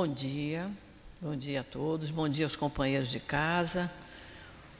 Bom 0.00 0.08
dia, 0.08 0.66
bom 1.20 1.36
dia 1.36 1.60
a 1.60 1.62
todos, 1.62 2.10
bom 2.10 2.26
dia 2.26 2.46
aos 2.46 2.56
companheiros 2.56 3.10
de 3.10 3.20
casa. 3.20 3.92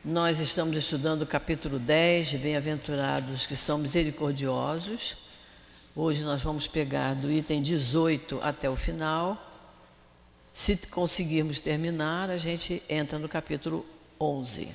Nós 0.03 0.41
estamos 0.41 0.75
estudando 0.79 1.21
o 1.21 1.27
capítulo 1.27 1.79
10 1.79 2.31
de 2.31 2.39
Bem-aventurados 2.39 3.45
que 3.45 3.54
são 3.54 3.77
misericordiosos. 3.77 5.17
Hoje 5.95 6.22
nós 6.22 6.41
vamos 6.41 6.67
pegar 6.67 7.12
do 7.12 7.30
item 7.30 7.61
18 7.61 8.41
até 8.43 8.71
o 8.71 8.77
final. 8.77 9.38
Se 10.51 10.75
conseguirmos 10.87 11.61
terminar, 11.61 12.30
a 12.30 12.39
gente 12.39 12.82
entra 12.89 13.18
no 13.18 13.29
capítulo 13.29 13.84
11. 14.18 14.75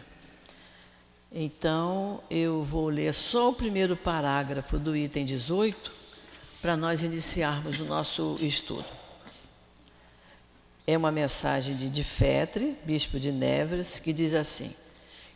Então, 1.32 2.22
eu 2.30 2.62
vou 2.62 2.90
ler 2.90 3.16
só 3.16 3.50
o 3.50 3.54
primeiro 3.56 3.98
parágrafo 3.98 4.78
do 4.78 4.96
item 4.96 5.26
18 5.26 5.92
para 6.62 6.78
nós 6.78 7.02
iniciarmos 7.02 7.80
o 7.80 7.86
nosso 7.86 8.38
estudo. 8.40 9.05
É 10.88 10.98
uma 10.98 11.12
mensagem 11.12 11.76
de 11.76 11.90
Difetre, 11.90 12.78
bispo 12.86 13.20
de 13.20 13.32
Nevers, 13.32 14.00
que 14.00 14.14
diz 14.14 14.36
assim: 14.36 14.74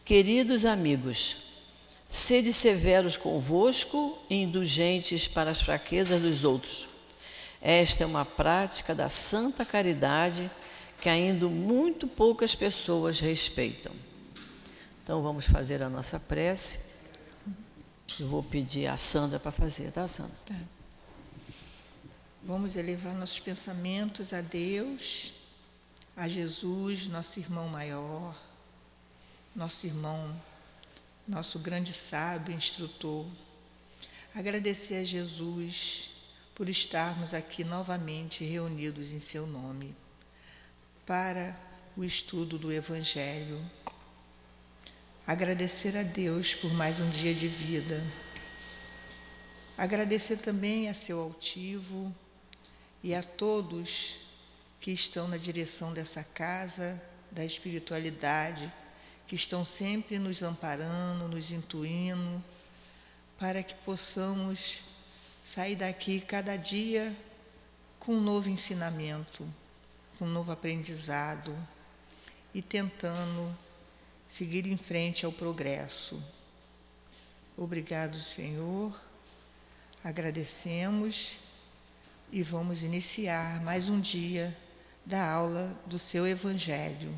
Queridos 0.06 0.64
amigos, 0.66 1.38
sede 2.08 2.54
severos 2.54 3.18
convosco 3.18 4.18
e 4.30 4.36
indulgentes 4.36 5.28
para 5.28 5.52
as 5.52 5.62
fraquezas 5.62 6.22
dos 6.22 6.44
outros. 6.44 6.88
Esta 7.62 8.04
é 8.04 8.08
uma 8.08 8.26
prática 8.26 8.96
da 8.96 9.10
santa 9.10 9.66
caridade 9.66 10.50
que 11.02 11.10
ainda 11.10 11.48
muito 11.48 12.08
poucas 12.08 12.56
pessoas 12.56 13.20
respeitam. 13.20 13.92
Então 15.04 15.22
vamos 15.22 15.48
fazer 15.48 15.82
a 15.82 15.90
nossa 15.90 16.20
prece. 16.20 16.90
Eu 18.20 18.28
vou 18.28 18.44
pedir 18.44 18.88
a 18.88 18.98
Sandra 18.98 19.40
para 19.40 19.52
fazer, 19.52 19.92
tá, 19.92 20.08
Sandra? 20.08 20.36
Tá. 20.46 20.56
Vamos 22.44 22.76
elevar 22.76 23.14
nossos 23.14 23.40
pensamentos 23.40 24.34
a 24.34 24.42
Deus, 24.42 25.32
a 26.20 26.28
Jesus, 26.28 27.08
nosso 27.08 27.40
irmão 27.40 27.70
maior, 27.70 28.36
nosso 29.56 29.88
irmão, 29.88 30.30
nosso 31.26 31.58
grande 31.60 31.94
sábio, 31.94 32.54
instrutor. 32.54 33.26
Agradecer 34.36 34.96
a 34.96 35.04
Jesus 35.06 36.12
por 36.54 36.68
estarmos 36.68 37.34
aqui 37.34 37.64
novamente 37.64 38.44
reunidos 38.44 39.14
em 39.14 39.20
seu 39.20 39.48
nome 39.48 39.96
para 41.06 41.58
o 41.96 42.04
estudo 42.04 42.60
do 42.60 42.70
Evangelho 42.70 43.66
agradecer 45.30 45.96
a 45.96 46.02
Deus 46.02 46.56
por 46.56 46.74
mais 46.74 47.00
um 47.00 47.08
dia 47.12 47.36
de 47.36 47.48
vida, 47.48 48.04
agradecer 49.78 50.38
também 50.38 50.90
a 50.90 50.94
seu 50.96 51.22
altivo 51.22 52.12
e 53.04 53.14
a 53.14 53.22
todos 53.22 54.18
que 54.80 54.92
estão 54.92 55.28
na 55.28 55.38
direção 55.38 55.94
dessa 55.94 56.24
casa 56.24 57.02
da 57.32 57.46
espiritualidade, 57.46 58.72
que 59.28 59.36
estão 59.36 59.64
sempre 59.64 60.18
nos 60.18 60.42
amparando, 60.42 61.28
nos 61.28 61.52
intuindo, 61.52 62.44
para 63.38 63.62
que 63.62 63.76
possamos 63.76 64.82
sair 65.44 65.76
daqui 65.76 66.20
cada 66.20 66.56
dia 66.56 67.16
com 68.00 68.16
um 68.16 68.22
novo 68.22 68.50
ensinamento, 68.50 69.48
com 70.18 70.26
um 70.26 70.30
novo 70.30 70.52
aprendizado 70.52 71.56
e 72.54 72.62
tentando 72.62 73.56
seguir 74.28 74.66
em 74.68 74.78
frente 74.78 75.26
ao 75.26 75.32
progresso. 75.32 76.22
Obrigado, 77.56 78.20
Senhor. 78.20 79.00
Agradecemos 80.04 81.38
e 82.32 82.42
vamos 82.42 82.84
iniciar 82.84 83.62
mais 83.62 83.90
um 83.90 84.00
dia 84.00 84.56
da 85.10 85.28
aula 85.28 85.76
do 85.88 85.98
seu 85.98 86.28
Evangelho. 86.28 87.12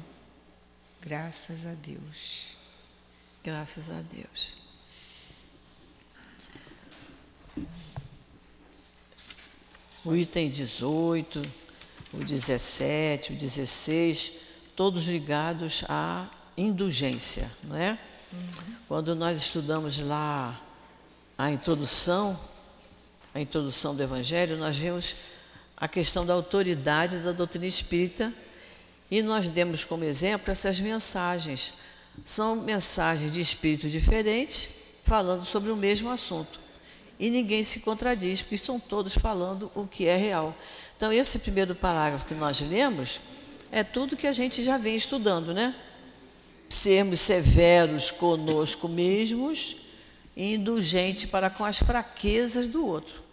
Graças 1.02 1.66
a 1.66 1.74
Deus. 1.74 2.46
Graças 3.44 3.92
a 3.92 4.02
Deus. 4.02 4.54
O 10.06 10.16
item 10.16 10.50
18, 10.50 11.42
o 12.14 12.24
17, 12.24 13.34
o 13.34 13.36
16, 13.36 14.34
todos 14.74 15.08
ligados 15.08 15.84
a 15.90 16.30
indulgência, 16.56 17.52
não 17.66 17.76
é? 17.76 18.00
Uhum. 18.32 18.76
Quando 18.88 19.14
nós 19.14 19.38
estudamos 19.38 20.00
lá 20.00 20.60
a 21.38 21.52
introdução, 21.52 22.40
a 23.34 23.42
introdução 23.42 23.94
do 23.94 24.02
Evangelho, 24.02 24.56
nós 24.56 24.78
vimos 24.78 25.14
a 25.82 25.88
questão 25.88 26.24
da 26.24 26.34
autoridade 26.34 27.18
da 27.18 27.32
doutrina 27.32 27.66
espírita 27.66 28.32
e 29.10 29.24
nós 29.24 29.50
demos 29.50 29.84
como 29.84 30.04
exemplo 30.04 30.52
essas 30.52 30.80
mensagens. 30.80 31.74
São 32.24 32.56
mensagens 32.56 33.32
de 33.32 33.42
espíritos 33.42 33.92
diferentes 33.92 34.70
falando 35.04 35.44
sobre 35.44 35.72
o 35.72 35.76
mesmo 35.76 36.12
assunto. 36.12 36.60
E 37.20 37.30
ninguém 37.30 37.64
se 37.64 37.80
contradiz, 37.80 38.42
porque 38.42 38.56
estão 38.56 38.80
todos 38.80 39.16
falando 39.16 39.72
o 39.76 39.88
que 39.88 40.08
é 40.08 40.16
real. 40.16 40.56
Então, 40.96 41.12
esse 41.12 41.40
primeiro 41.40 41.74
parágrafo 41.74 42.26
que 42.26 42.36
nós 42.36 42.62
lemos 42.62 43.20
é 43.72 43.84
tudo 43.84 44.16
que 44.16 44.28
a 44.28 44.32
gente 44.32 44.64
já 44.64 44.78
vem 44.78 44.96
estudando, 44.96 45.54
né? 45.54 45.76
sermos 46.70 47.20
severos 47.20 48.10
conosco 48.12 48.88
mesmos 48.88 49.78
e 50.36 50.54
indulgentes 50.54 51.26
para 51.26 51.50
com 51.50 51.66
as 51.66 51.80
fraquezas 51.80 52.68
do 52.68 52.86
outro. 52.86 53.31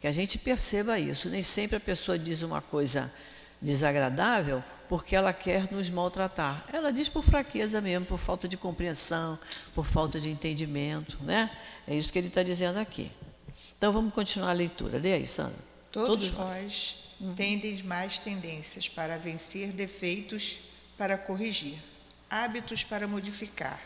Que 0.00 0.06
a 0.06 0.12
gente 0.12 0.38
perceba 0.38 0.98
isso. 0.98 1.28
Nem 1.28 1.42
sempre 1.42 1.76
a 1.76 1.80
pessoa 1.80 2.18
diz 2.18 2.42
uma 2.42 2.60
coisa 2.60 3.12
desagradável 3.60 4.62
porque 4.88 5.14
ela 5.14 5.32
quer 5.32 5.70
nos 5.70 5.90
maltratar. 5.90 6.64
Ela 6.72 6.90
diz 6.90 7.08
por 7.08 7.22
fraqueza 7.22 7.80
mesmo, 7.80 8.06
por 8.06 8.18
falta 8.18 8.48
de 8.48 8.56
compreensão, 8.56 9.38
por 9.74 9.84
falta 9.84 10.18
de 10.18 10.30
entendimento, 10.30 11.18
né? 11.22 11.50
É 11.86 11.94
isso 11.94 12.10
que 12.12 12.18
ele 12.18 12.28
está 12.28 12.42
dizendo 12.42 12.78
aqui. 12.78 13.10
Então 13.76 13.92
vamos 13.92 14.14
continuar 14.14 14.50
a 14.50 14.54
leitura. 14.54 14.98
Lê 14.98 15.12
aí, 15.12 15.26
Sandra. 15.26 15.58
Todos, 15.92 16.08
Todos 16.08 16.28
vós 16.30 16.96
uhum. 17.20 17.34
tendes 17.34 17.82
mais 17.82 18.18
tendências 18.18 18.88
para 18.88 19.18
vencer 19.18 19.72
defeitos 19.72 20.60
para 20.96 21.18
corrigir 21.18 21.78
hábitos 22.30 22.84
para 22.84 23.08
modificar. 23.08 23.80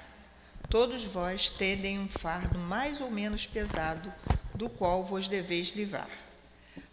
Todos 0.68 1.04
vós 1.04 1.50
tendem 1.50 1.98
um 1.98 2.08
fardo 2.08 2.58
mais 2.58 3.00
ou 3.00 3.10
menos 3.10 3.46
pesado, 3.46 4.12
do 4.54 4.68
qual 4.68 5.02
vos 5.04 5.28
deveis 5.28 5.68
livrar, 5.68 6.08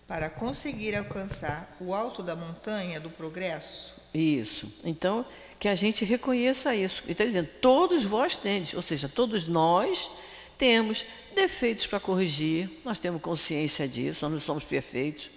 para 0.08 0.30
conseguir 0.30 0.96
alcançar 0.96 1.75
o 1.80 1.94
alto 1.94 2.24
da 2.24 2.36
montanha 2.36 3.00
do 3.00 3.09
progresso. 3.09 3.96
Isso. 4.14 4.72
Então, 4.84 5.25
que 5.59 5.68
a 5.68 5.75
gente 5.75 6.03
reconheça 6.06 6.74
isso. 6.75 7.03
Ele 7.03 7.12
está 7.12 7.25
dizendo, 7.25 7.50
todos 7.62 8.03
vós 8.03 8.38
tendes, 8.38 8.74
ou 8.74 8.81
seja, 8.81 9.08
todos 9.08 9.46
nós 9.46 10.09
temos 10.58 11.06
defeitos 11.36 11.86
para 11.86 12.00
corrigir, 12.00 12.70
nós 12.84 13.00
temos 13.00 13.22
consciência 13.22 13.88
disso, 13.88 14.20
nós 14.24 14.31
não 14.31 14.40
somos 14.40 14.64
perfeitos, 14.64 15.30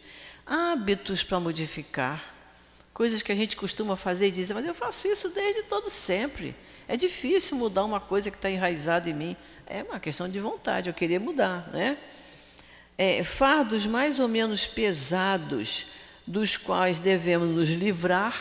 hábitos 0.46 1.22
para 1.22 1.38
modificar, 1.38 2.32
Coisas 2.92 3.22
que 3.22 3.32
a 3.32 3.34
gente 3.34 3.56
costuma 3.56 3.96
fazer 3.96 4.28
e 4.28 4.30
dizer, 4.30 4.52
mas 4.52 4.66
eu 4.66 4.74
faço 4.74 5.08
isso 5.08 5.30
desde 5.30 5.62
todo 5.62 5.88
sempre. 5.88 6.54
É 6.86 6.96
difícil 6.96 7.56
mudar 7.56 7.84
uma 7.84 8.00
coisa 8.00 8.30
que 8.30 8.36
está 8.36 8.50
enraizada 8.50 9.08
em 9.08 9.14
mim. 9.14 9.36
É 9.66 9.82
uma 9.82 9.98
questão 10.00 10.28
de 10.28 10.38
vontade, 10.38 10.90
eu 10.90 10.94
queria 10.94 11.18
mudar, 11.18 11.68
né? 11.72 11.96
É, 12.98 13.24
fardos 13.24 13.86
mais 13.86 14.18
ou 14.18 14.28
menos 14.28 14.66
pesados, 14.66 15.86
dos 16.26 16.56
quais 16.56 17.00
devemos 17.00 17.48
nos 17.48 17.68
livrar. 17.70 18.36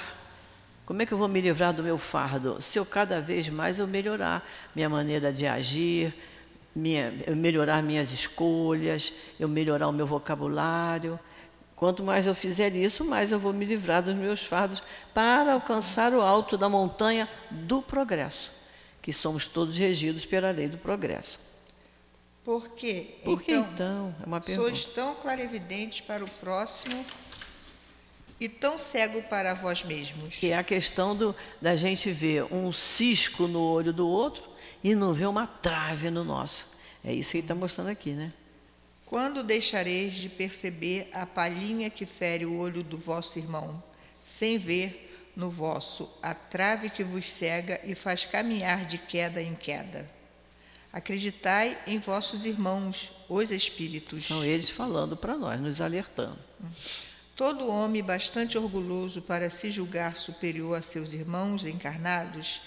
Como 0.86 1.02
é 1.02 1.06
que 1.06 1.14
eu 1.14 1.18
vou 1.18 1.28
me 1.28 1.40
livrar 1.40 1.74
do 1.74 1.82
meu 1.82 1.98
fardo? 1.98 2.62
Se 2.62 2.78
eu 2.78 2.86
cada 2.86 3.22
vez 3.22 3.48
mais 3.50 3.80
eu 3.80 3.88
melhorar 3.88 4.46
minha 4.76 4.90
maneira 4.90 5.32
de 5.32 5.48
agir, 5.48 6.14
minha, 6.76 7.14
eu 7.26 7.36
melhorar 7.36 7.82
minhas 7.82 8.12
escolhas, 8.12 9.14
eu 9.40 9.48
melhorar 9.48 9.88
o 9.88 9.92
meu 9.92 10.06
vocabulário, 10.06 11.20
Quanto 11.82 12.04
mais 12.04 12.28
eu 12.28 12.36
fizer 12.36 12.76
isso, 12.76 13.04
mais 13.04 13.32
eu 13.32 13.40
vou 13.40 13.52
me 13.52 13.66
livrar 13.66 14.04
dos 14.04 14.14
meus 14.14 14.44
fardos 14.46 14.84
para 15.16 15.54
alcançar 15.54 16.14
o 16.14 16.22
alto 16.22 16.56
da 16.56 16.70
montanha 16.70 17.28
do 17.50 17.82
progresso, 17.82 18.52
que 19.02 19.12
somos 19.12 19.48
todos 19.48 19.78
regidos 19.78 20.26
pela 20.26 20.52
lei 20.52 20.68
do 20.68 20.78
progresso. 20.78 21.40
Por 22.44 22.70
quê? 22.70 23.16
Por 23.24 23.42
que 23.42 23.52
então, 23.52 23.70
então? 23.74 24.16
É 24.22 24.26
uma 24.26 24.42
pergunta. 24.42 24.70
Sois 24.70 24.86
tão 24.86 25.16
clarividentes 25.16 26.02
para 26.02 26.24
o 26.24 26.28
próximo 26.28 27.06
e 28.40 28.50
tão 28.50 28.78
cego 28.78 29.22
para 29.24 29.54
vós 29.54 29.84
mesmos. 29.84 30.36
Que 30.36 30.52
é 30.52 30.58
a 30.58 30.64
questão 30.64 31.16
do, 31.16 31.36
da 31.62 31.76
gente 31.76 32.12
ver 32.12 32.44
um 32.52 32.74
cisco 32.74 33.48
no 33.48 33.62
olho 33.62 33.94
do 33.94 34.08
outro 34.08 34.50
e 34.84 34.96
não 34.96 35.14
ver 35.14 35.28
uma 35.28 35.46
trave 35.46 36.10
no 36.10 36.24
nosso. 36.24 36.68
É 37.04 37.14
isso 37.14 37.32
que 37.32 37.38
ele 37.38 37.44
está 37.44 37.54
mostrando 37.54 37.90
aqui, 37.90 38.12
né? 38.12 38.34
Quando 39.06 39.44
deixareis 39.44 40.14
de 40.14 40.30
perceber 40.30 41.10
a 41.14 41.26
palhinha 41.26 41.90
que 41.90 42.06
fere 42.06 42.46
o 42.46 42.58
olho 42.58 42.82
do 42.82 42.98
vosso 42.98 43.38
irmão, 43.38 43.84
sem 44.24 44.58
ver 44.58 45.11
no 45.36 45.50
vosso 45.50 46.10
a 46.22 46.34
trave 46.34 46.90
que 46.90 47.04
vos 47.04 47.30
cega 47.30 47.80
e 47.84 47.96
faz 47.96 48.26
caminhar 48.26 48.86
de 48.86 48.98
queda 48.98 49.42
em 49.42 49.56
queda? 49.56 50.10
Acreditai 50.94 51.78
em 51.88 52.00
vossos 52.00 52.46
irmãos, 52.46 53.14
os 53.30 53.50
espíritos. 53.52 54.26
São 54.26 54.44
eles 54.44 54.70
falando 54.70 55.16
para 55.16 55.38
nós, 55.38 55.60
nos 55.60 55.80
alertando. 55.80 56.40
Todo 57.36 57.68
homem 57.68 58.04
bastante 58.04 58.58
orgulhoso 58.58 59.22
para 59.22 59.50
se 59.50 59.72
julgar 59.72 60.16
superior 60.16 60.78
a 60.78 60.82
seus 60.82 61.14
irmãos 61.14 61.66
encarnados, 61.66 62.62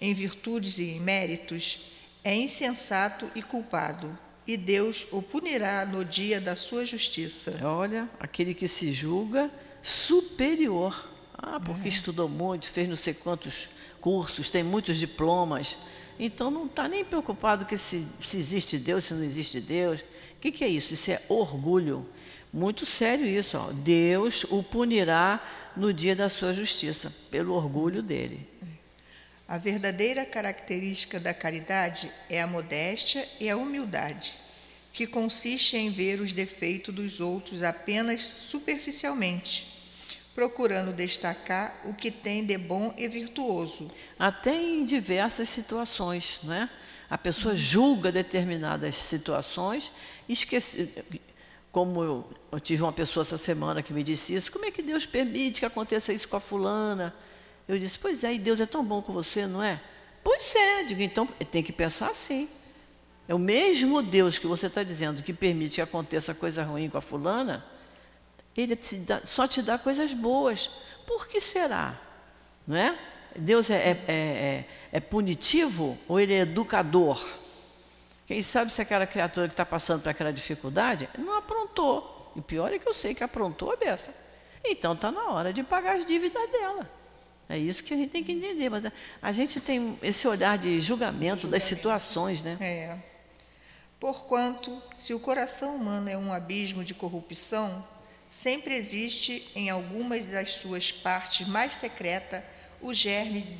em 0.00 0.12
virtudes 0.12 0.78
e 0.78 0.84
em 0.90 1.00
méritos, 1.00 1.80
é 2.24 2.34
insensato 2.34 3.30
e 3.34 3.42
culpado, 3.42 4.16
e 4.46 4.56
Deus 4.56 5.06
o 5.10 5.22
punirá 5.22 5.86
no 5.86 6.04
dia 6.04 6.40
da 6.40 6.56
sua 6.56 6.84
justiça. 6.84 7.58
Olha, 7.64 8.08
aquele 8.18 8.54
que 8.54 8.66
se 8.66 8.92
julga 8.92 9.50
superior. 9.82 11.08
Ah, 11.38 11.60
porque 11.60 11.82
uhum. 11.82 11.88
estudou 11.88 12.28
muito, 12.28 12.68
fez 12.68 12.88
não 12.88 12.96
sei 12.96 13.14
quantos 13.14 13.68
cursos, 14.00 14.50
tem 14.50 14.62
muitos 14.64 14.98
diplomas. 14.98 15.78
Então 16.18 16.50
não 16.50 16.66
está 16.66 16.88
nem 16.88 17.04
preocupado 17.04 17.64
que 17.64 17.76
se, 17.76 18.04
se 18.20 18.36
existe 18.36 18.76
Deus, 18.76 19.04
se 19.04 19.14
não 19.14 19.22
existe 19.22 19.60
Deus. 19.60 20.00
O 20.00 20.04
que, 20.40 20.50
que 20.50 20.64
é 20.64 20.68
isso? 20.68 20.94
Isso 20.94 21.10
é 21.12 21.22
orgulho. 21.28 22.04
Muito 22.52 22.84
sério 22.84 23.24
isso. 23.24 23.56
Ó. 23.56 23.70
Deus 23.72 24.44
o 24.50 24.62
punirá 24.62 25.40
no 25.76 25.92
dia 25.92 26.16
da 26.16 26.28
sua 26.28 26.52
justiça, 26.52 27.12
pelo 27.30 27.54
orgulho 27.54 28.02
dele. 28.02 28.46
A 29.46 29.56
verdadeira 29.56 30.26
característica 30.26 31.18
da 31.18 31.32
caridade 31.32 32.10
é 32.28 32.42
a 32.42 32.46
modéstia 32.46 33.26
e 33.40 33.48
a 33.48 33.56
humildade, 33.56 34.34
que 34.92 35.06
consiste 35.06 35.76
em 35.76 35.90
ver 35.90 36.20
os 36.20 36.32
defeitos 36.32 36.94
dos 36.94 37.20
outros 37.20 37.62
apenas 37.62 38.20
superficialmente, 38.20 39.77
procurando 40.38 40.92
destacar 40.92 41.80
o 41.84 41.92
que 41.92 42.12
tem 42.12 42.46
de 42.46 42.56
bom 42.56 42.94
e 42.96 43.08
virtuoso. 43.08 43.88
Até 44.16 44.54
em 44.54 44.84
diversas 44.84 45.48
situações, 45.48 46.38
não 46.44 46.54
é? 46.54 46.70
A 47.10 47.18
pessoa 47.18 47.56
julga 47.56 48.12
determinadas 48.12 48.94
situações, 48.94 49.90
esquece, 50.28 50.94
como 51.72 52.04
eu, 52.04 52.30
eu, 52.52 52.60
tive 52.60 52.84
uma 52.84 52.92
pessoa 52.92 53.22
essa 53.22 53.36
semana 53.36 53.82
que 53.82 53.92
me 53.92 54.04
disse 54.04 54.32
isso, 54.32 54.52
como 54.52 54.64
é 54.64 54.70
que 54.70 54.80
Deus 54.80 55.04
permite 55.06 55.58
que 55.58 55.66
aconteça 55.66 56.12
isso 56.12 56.28
com 56.28 56.36
a 56.36 56.40
fulana? 56.40 57.12
Eu 57.66 57.76
disse, 57.76 57.98
pois 57.98 58.22
é, 58.22 58.32
e 58.34 58.38
Deus 58.38 58.60
é 58.60 58.66
tão 58.66 58.84
bom 58.84 59.02
com 59.02 59.12
você, 59.12 59.44
não 59.44 59.60
é? 59.60 59.80
Pois 60.22 60.54
é, 60.54 60.84
digo, 60.84 61.02
então 61.02 61.26
tem 61.50 61.64
que 61.64 61.72
pensar 61.72 62.10
assim. 62.10 62.48
É 63.26 63.34
o 63.34 63.40
mesmo 63.40 64.00
Deus 64.02 64.38
que 64.38 64.46
você 64.46 64.68
está 64.68 64.84
dizendo 64.84 65.20
que 65.20 65.32
permite 65.32 65.74
que 65.74 65.80
aconteça 65.80 66.32
coisa 66.32 66.62
ruim 66.62 66.88
com 66.88 66.98
a 66.98 67.00
fulana, 67.00 67.66
ele 68.58 68.74
te 68.74 68.96
dá, 68.96 69.20
só 69.24 69.46
te 69.46 69.62
dá 69.62 69.78
coisas 69.78 70.12
boas. 70.12 70.68
Por 71.06 71.28
que 71.28 71.40
será? 71.40 71.98
Não 72.66 72.76
é? 72.76 72.98
Deus 73.36 73.70
é, 73.70 73.76
é, 73.76 73.90
é, 73.90 74.14
é, 74.14 74.64
é 74.92 75.00
punitivo 75.00 75.96
ou 76.08 76.18
ele 76.18 76.34
é 76.34 76.40
educador? 76.40 77.24
Quem 78.26 78.42
sabe 78.42 78.72
se 78.72 78.82
aquela 78.82 79.06
criatura 79.06 79.46
que 79.46 79.54
está 79.54 79.64
passando 79.64 80.02
por 80.02 80.08
aquela 80.08 80.32
dificuldade 80.32 81.08
não 81.16 81.38
aprontou. 81.38 82.32
E 82.36 82.42
pior 82.42 82.72
é 82.72 82.78
que 82.78 82.88
eu 82.88 82.92
sei 82.92 83.14
que 83.14 83.24
aprontou 83.24 83.72
a 83.72 83.76
beça. 83.76 84.14
Então 84.64 84.92
está 84.92 85.10
na 85.10 85.30
hora 85.30 85.52
de 85.52 85.62
pagar 85.62 85.96
as 85.96 86.04
dívidas 86.04 86.50
dela. 86.50 86.90
É 87.48 87.56
isso 87.56 87.82
que 87.82 87.94
a 87.94 87.96
gente 87.96 88.10
tem 88.10 88.22
que 88.22 88.32
entender. 88.32 88.68
Mas 88.68 88.84
a, 88.84 88.92
a 89.22 89.32
gente 89.32 89.60
tem 89.60 89.98
esse 90.02 90.26
olhar 90.28 90.58
de 90.58 90.78
julgamento, 90.80 91.42
julgamento. 91.42 91.48
das 91.48 91.62
situações, 91.62 92.42
né? 92.42 92.58
É. 92.60 92.98
Porquanto, 93.98 94.82
se 94.94 95.14
o 95.14 95.18
coração 95.18 95.76
humano 95.76 96.08
é 96.08 96.16
um 96.16 96.32
abismo 96.32 96.84
de 96.84 96.94
corrupção, 96.94 97.84
sempre 98.28 98.74
existe 98.74 99.46
em 99.54 99.70
algumas 99.70 100.26
das 100.26 100.50
suas 100.50 100.92
partes 100.92 101.46
mais 101.46 101.72
secretas 101.72 102.42
o 102.80 102.94
germe 102.94 103.58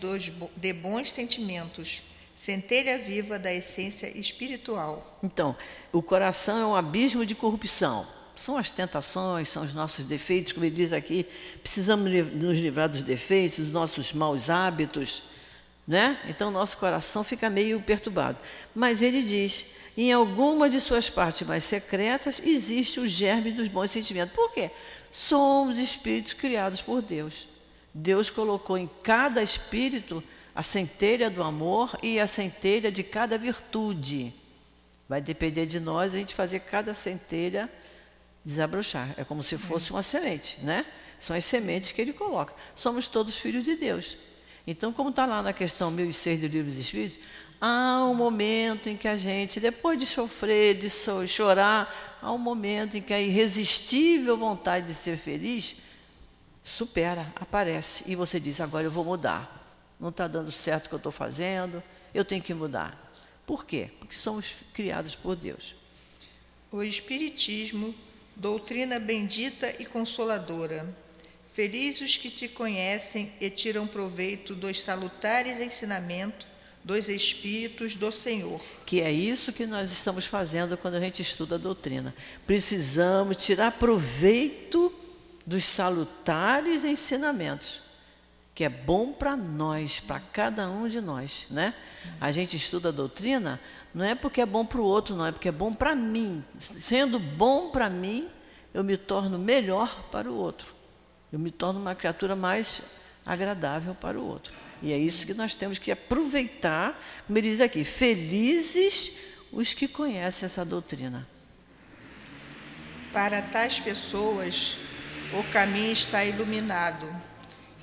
de 0.57 0.73
bons 0.73 1.11
sentimentos, 1.11 2.03
centelha 2.35 2.99
viva 2.99 3.39
da 3.39 3.53
essência 3.53 4.07
espiritual. 4.17 5.19
Então, 5.23 5.57
o 5.93 6.01
coração 6.01 6.59
é 6.59 6.67
um 6.67 6.77
abismo 6.77 7.27
de 7.27 7.35
corrupção. 7.35 8.07
São 8.37 8.57
as 8.57 8.71
tentações, 8.71 9.49
são 9.49 9.65
os 9.65 9.75
nossos 9.75 10.05
defeitos, 10.05 10.53
como 10.53 10.65
ele 10.65 10.75
diz 10.77 10.93
aqui, 10.93 11.27
precisamos 11.61 12.09
nos 12.35 12.61
livrar 12.61 12.89
dos 12.89 13.03
defeitos, 13.03 13.59
dos 13.59 13.73
nossos 13.73 14.13
maus 14.13 14.49
hábitos, 14.49 15.38
né? 15.89 16.21
Então 16.29 16.51
nosso 16.51 16.77
coração 16.77 17.25
fica 17.25 17.49
meio 17.49 17.81
perturbado. 17.81 18.39
Mas 18.75 19.01
ele 19.01 19.23
diz, 19.23 19.69
em 19.97 20.13
alguma 20.13 20.69
de 20.69 20.79
suas 20.79 21.09
partes 21.09 21.49
mais 21.49 21.65
secretas 21.65 22.43
existe 22.45 23.01
o 23.01 23.07
germe 23.07 23.51
dos 23.51 23.69
bons 23.69 23.91
sentimentos. 23.91 24.35
Por 24.35 24.53
quê? 24.53 24.71
Somos 25.11 25.79
espíritos 25.79 26.35
criados 26.35 26.83
por 26.83 27.01
Deus. 27.01 27.49
Deus 27.95 28.29
colocou 28.29 28.77
em 28.77 28.89
cada 29.03 29.43
espírito 29.43 30.23
a 30.55 30.63
centelha 30.63 31.31
do 31.31 31.43
amor 31.43 31.99
e 32.03 32.21
a 32.21 32.27
centelha 32.27 32.93
de 32.93 33.03
cada 33.03 33.39
virtude. 33.39 34.35
Vai 35.09 35.23
depender 35.23 35.65
de 35.65 35.81
nós 35.81 36.15
a 36.15 36.19
gente 36.19 36.35
fazer 36.35 36.61
cada 36.61 36.93
centelha 36.93 37.71
desabrochar. 38.45 39.09
É 39.17 39.25
como 39.25 39.43
se 39.43 39.57
fosse 39.57 39.91
uma 39.91 40.03
semente, 40.03 40.61
né? 40.65 40.85
São 41.19 41.35
as 41.35 41.47
sementes 41.47 41.93
que 41.93 42.03
ele 42.03 42.13
coloca. 42.13 42.55
Somos 42.77 43.07
todos 43.07 43.39
filhos 43.39 43.65
de 43.65 43.75
Deus. 43.75 44.19
Então, 44.71 44.93
como 44.93 45.09
está 45.09 45.25
lá 45.25 45.41
na 45.43 45.55
questão 45.55 45.91
1006 45.91 46.43
do 46.43 46.47
Livro 46.47 46.71
dos 46.71 46.79
Espíritos, 46.79 47.19
há 47.59 48.05
um 48.05 48.15
momento 48.15 48.91
em 48.91 48.99
que 48.99 49.09
a 49.09 49.17
gente, 49.17 49.59
depois 49.59 49.99
de 49.99 50.05
sofrer, 50.05 50.77
de 50.77 50.91
chorar, 51.27 52.19
há 52.21 52.31
um 52.31 52.37
momento 52.37 52.95
em 52.99 53.01
que 53.01 53.15
a 53.15 53.19
irresistível 53.19 54.37
vontade 54.37 54.85
de 54.85 54.93
ser 54.93 55.17
feliz 55.17 55.77
supera, 56.63 57.33
aparece. 57.37 58.13
E 58.13 58.15
você 58.15 58.39
diz: 58.39 58.61
agora 58.61 58.85
eu 58.85 58.91
vou 58.91 59.07
mudar. 59.07 59.57
Não 59.99 60.11
está 60.11 60.29
dando 60.29 60.53
certo 60.53 60.85
o 60.85 60.89
que 60.91 60.95
eu 60.97 60.99
estou 60.99 61.13
fazendo, 61.13 61.83
eu 62.13 62.23
tenho 62.23 62.43
que 62.43 62.53
mudar. 62.53 63.11
Por 63.47 63.65
quê? 63.65 63.91
Porque 63.99 64.15
somos 64.15 64.57
criados 64.75 65.15
por 65.15 65.35
Deus. 65.35 65.75
O 66.71 66.83
Espiritismo 66.83 67.95
doutrina 68.37 69.01
bendita 69.01 69.75
e 69.79 69.87
consoladora. 69.87 70.95
Felizes 71.59 72.03
os 72.03 72.17
que 72.17 72.31
te 72.31 72.47
conhecem 72.47 73.33
e 73.41 73.51
tiram 73.51 73.85
proveito 73.85 74.55
dos 74.55 74.81
salutares 74.81 75.59
ensinamentos 75.61 76.47
dos 76.85 77.09
Espíritos 77.09 77.97
do 77.97 78.13
Senhor. 78.13 78.61
Que 78.87 79.01
é 79.01 79.11
isso 79.11 79.53
que 79.53 79.67
nós 79.67 79.91
estamos 79.91 80.25
fazendo 80.25 80.77
quando 80.77 80.95
a 80.95 81.01
gente 81.01 81.21
estuda 81.21 81.57
a 81.57 81.59
doutrina. 81.59 82.15
Precisamos 82.47 83.39
tirar 83.39 83.73
proveito 83.73 84.95
dos 85.45 85.65
salutares 85.65 86.85
ensinamentos, 86.85 87.81
que 88.55 88.63
é 88.63 88.69
bom 88.69 89.13
para 89.13 89.37
nós, 89.37 89.99
para 89.99 90.21
cada 90.21 90.71
um 90.71 90.87
de 90.87 91.01
nós, 91.01 91.49
né? 91.51 91.75
A 92.21 92.31
gente 92.31 92.57
estuda 92.57 92.91
a 92.91 92.93
doutrina 92.93 93.61
não 93.93 94.05
é 94.05 94.15
porque 94.15 94.41
é 94.41 94.47
bom 94.47 94.65
para 94.65 94.81
o 94.81 94.85
outro, 94.85 95.17
não, 95.17 95.27
é 95.27 95.33
porque 95.33 95.49
é 95.49 95.53
bom 95.53 95.75
para 95.75 95.97
mim. 95.97 96.45
Sendo 96.57 97.19
bom 97.19 97.73
para 97.73 97.91
mim, 97.91 98.29
eu 98.73 98.85
me 98.85 98.97
torno 98.97 99.37
melhor 99.37 100.05
para 100.05 100.31
o 100.31 100.37
outro. 100.37 100.78
Eu 101.33 101.39
me 101.39 101.51
torno 101.51 101.81
uma 101.81 101.95
criatura 101.95 102.35
mais 102.35 102.83
agradável 103.25 103.95
para 103.95 104.19
o 104.19 104.27
outro. 104.27 104.53
E 104.81 104.93
é 104.93 104.99
isso 104.99 105.27
que 105.27 105.35
nós 105.35 105.55
temos 105.55 105.79
que 105.79 105.91
aproveitar, 105.91 106.99
como 107.27 107.39
ele 107.39 107.51
diz 107.51 107.61
aqui, 107.61 107.85
felizes 107.85 109.13
os 109.53 109.75
que 109.75 109.89
conhecem 109.89 110.47
essa 110.47 110.65
doutrina. 110.65 111.27
Para 113.13 113.43
tais 113.43 113.79
pessoas, 113.79 114.77
o 115.33 115.43
caminho 115.53 115.93
está 115.93 116.25
iluminado, 116.25 117.15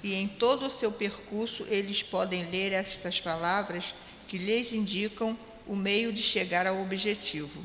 e 0.03 0.13
em 0.13 0.27
todo 0.27 0.67
o 0.67 0.69
seu 0.69 0.91
percurso 0.91 1.65
eles 1.67 2.01
podem 2.01 2.49
ler 2.49 2.71
estas 2.71 3.19
palavras 3.19 3.93
que 4.27 4.37
lhes 4.37 4.71
indicam 4.71 5.37
o 5.67 5.75
meio 5.75 6.13
de 6.13 6.21
chegar 6.21 6.65
ao 6.65 6.81
objetivo. 6.81 7.63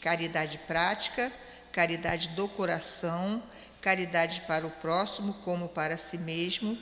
Caridade 0.00 0.58
prática, 0.66 1.32
caridade 1.72 2.28
do 2.30 2.48
coração, 2.48 3.42
caridade 3.86 4.42
para 4.48 4.66
o 4.66 4.70
próximo 4.70 5.34
como 5.44 5.68
para 5.68 5.96
si 5.96 6.18
mesmo. 6.18 6.76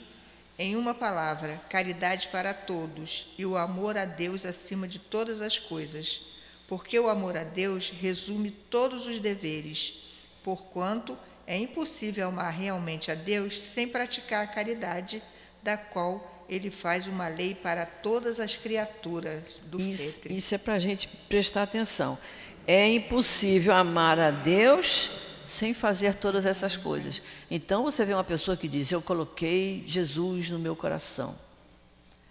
Em 0.58 0.74
uma 0.74 0.94
palavra, 0.94 1.60
caridade 1.68 2.28
para 2.28 2.54
todos 2.54 3.26
e 3.36 3.44
o 3.44 3.58
amor 3.58 3.98
a 3.98 4.06
Deus 4.06 4.46
acima 4.46 4.88
de 4.88 4.98
todas 4.98 5.42
as 5.42 5.58
coisas, 5.58 6.22
porque 6.66 6.98
o 6.98 7.10
amor 7.10 7.36
a 7.36 7.44
Deus 7.44 7.90
resume 7.90 8.50
todos 8.50 9.06
os 9.06 9.20
deveres, 9.20 9.92
porquanto 10.42 11.14
é 11.46 11.58
impossível 11.58 12.28
amar 12.28 12.50
realmente 12.50 13.10
a 13.10 13.14
Deus 13.14 13.60
sem 13.60 13.86
praticar 13.86 14.42
a 14.42 14.46
caridade, 14.46 15.22
da 15.62 15.76
qual 15.76 16.46
ele 16.48 16.70
faz 16.70 17.06
uma 17.06 17.28
lei 17.28 17.54
para 17.54 17.84
todas 17.84 18.40
as 18.40 18.56
criaturas 18.56 19.42
do 19.64 19.78
isso, 19.78 20.32
Isso 20.32 20.54
é 20.54 20.58
para 20.58 20.72
a 20.72 20.78
gente 20.78 21.06
prestar 21.28 21.64
atenção. 21.64 22.16
É 22.66 22.88
impossível 22.88 23.74
amar 23.74 24.18
a 24.18 24.30
Deus 24.30 25.33
sem 25.44 25.74
fazer 25.74 26.14
todas 26.14 26.46
essas 26.46 26.76
coisas. 26.76 27.22
Então 27.50 27.82
você 27.82 28.04
vê 28.04 28.14
uma 28.14 28.24
pessoa 28.24 28.56
que 28.56 28.68
diz: 28.68 28.90
Eu 28.90 29.02
coloquei 29.02 29.82
Jesus 29.86 30.50
no 30.50 30.58
meu 30.58 30.74
coração. 30.74 31.34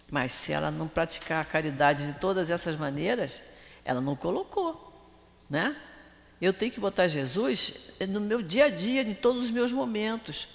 Mas 0.10 0.32
se 0.32 0.52
ela 0.52 0.70
não 0.70 0.88
praticar 0.88 1.42
a 1.42 1.46
caridade 1.46 2.06
de 2.06 2.20
todas 2.20 2.52
essas 2.52 2.78
maneiras, 2.78 3.42
ela 3.84 4.00
não 4.00 4.16
colocou. 4.16 4.94
Né? 5.50 5.76
Eu 6.40 6.54
tenho 6.54 6.72
que 6.72 6.80
botar 6.80 7.08
Jesus 7.08 7.92
no 8.08 8.22
meu 8.22 8.42
dia 8.42 8.66
a 8.66 8.70
dia, 8.70 9.02
em 9.02 9.14
todos 9.14 9.44
os 9.44 9.52
meus 9.52 9.72
momentos. 9.72 10.50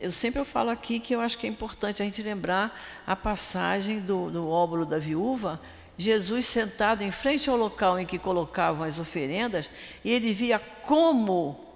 Eu 0.00 0.10
sempre 0.10 0.40
eu 0.40 0.44
falo 0.44 0.70
aqui 0.70 0.98
que 0.98 1.14
eu 1.14 1.20
acho 1.20 1.38
que 1.38 1.46
é 1.46 1.50
importante 1.50 2.02
a 2.02 2.04
gente 2.04 2.22
lembrar 2.22 2.80
a 3.06 3.14
passagem 3.14 4.00
do, 4.00 4.30
do 4.30 4.48
óbolo 4.48 4.84
da 4.84 4.98
viúva, 4.98 5.60
Jesus 5.98 6.46
sentado 6.46 7.02
em 7.02 7.10
frente 7.10 7.50
ao 7.50 7.56
local 7.56 7.98
em 7.98 8.06
que 8.06 8.18
colocavam 8.18 8.86
as 8.86 8.98
oferendas, 8.98 9.68
e 10.04 10.10
ele 10.10 10.32
via 10.32 10.58
como 10.58 11.67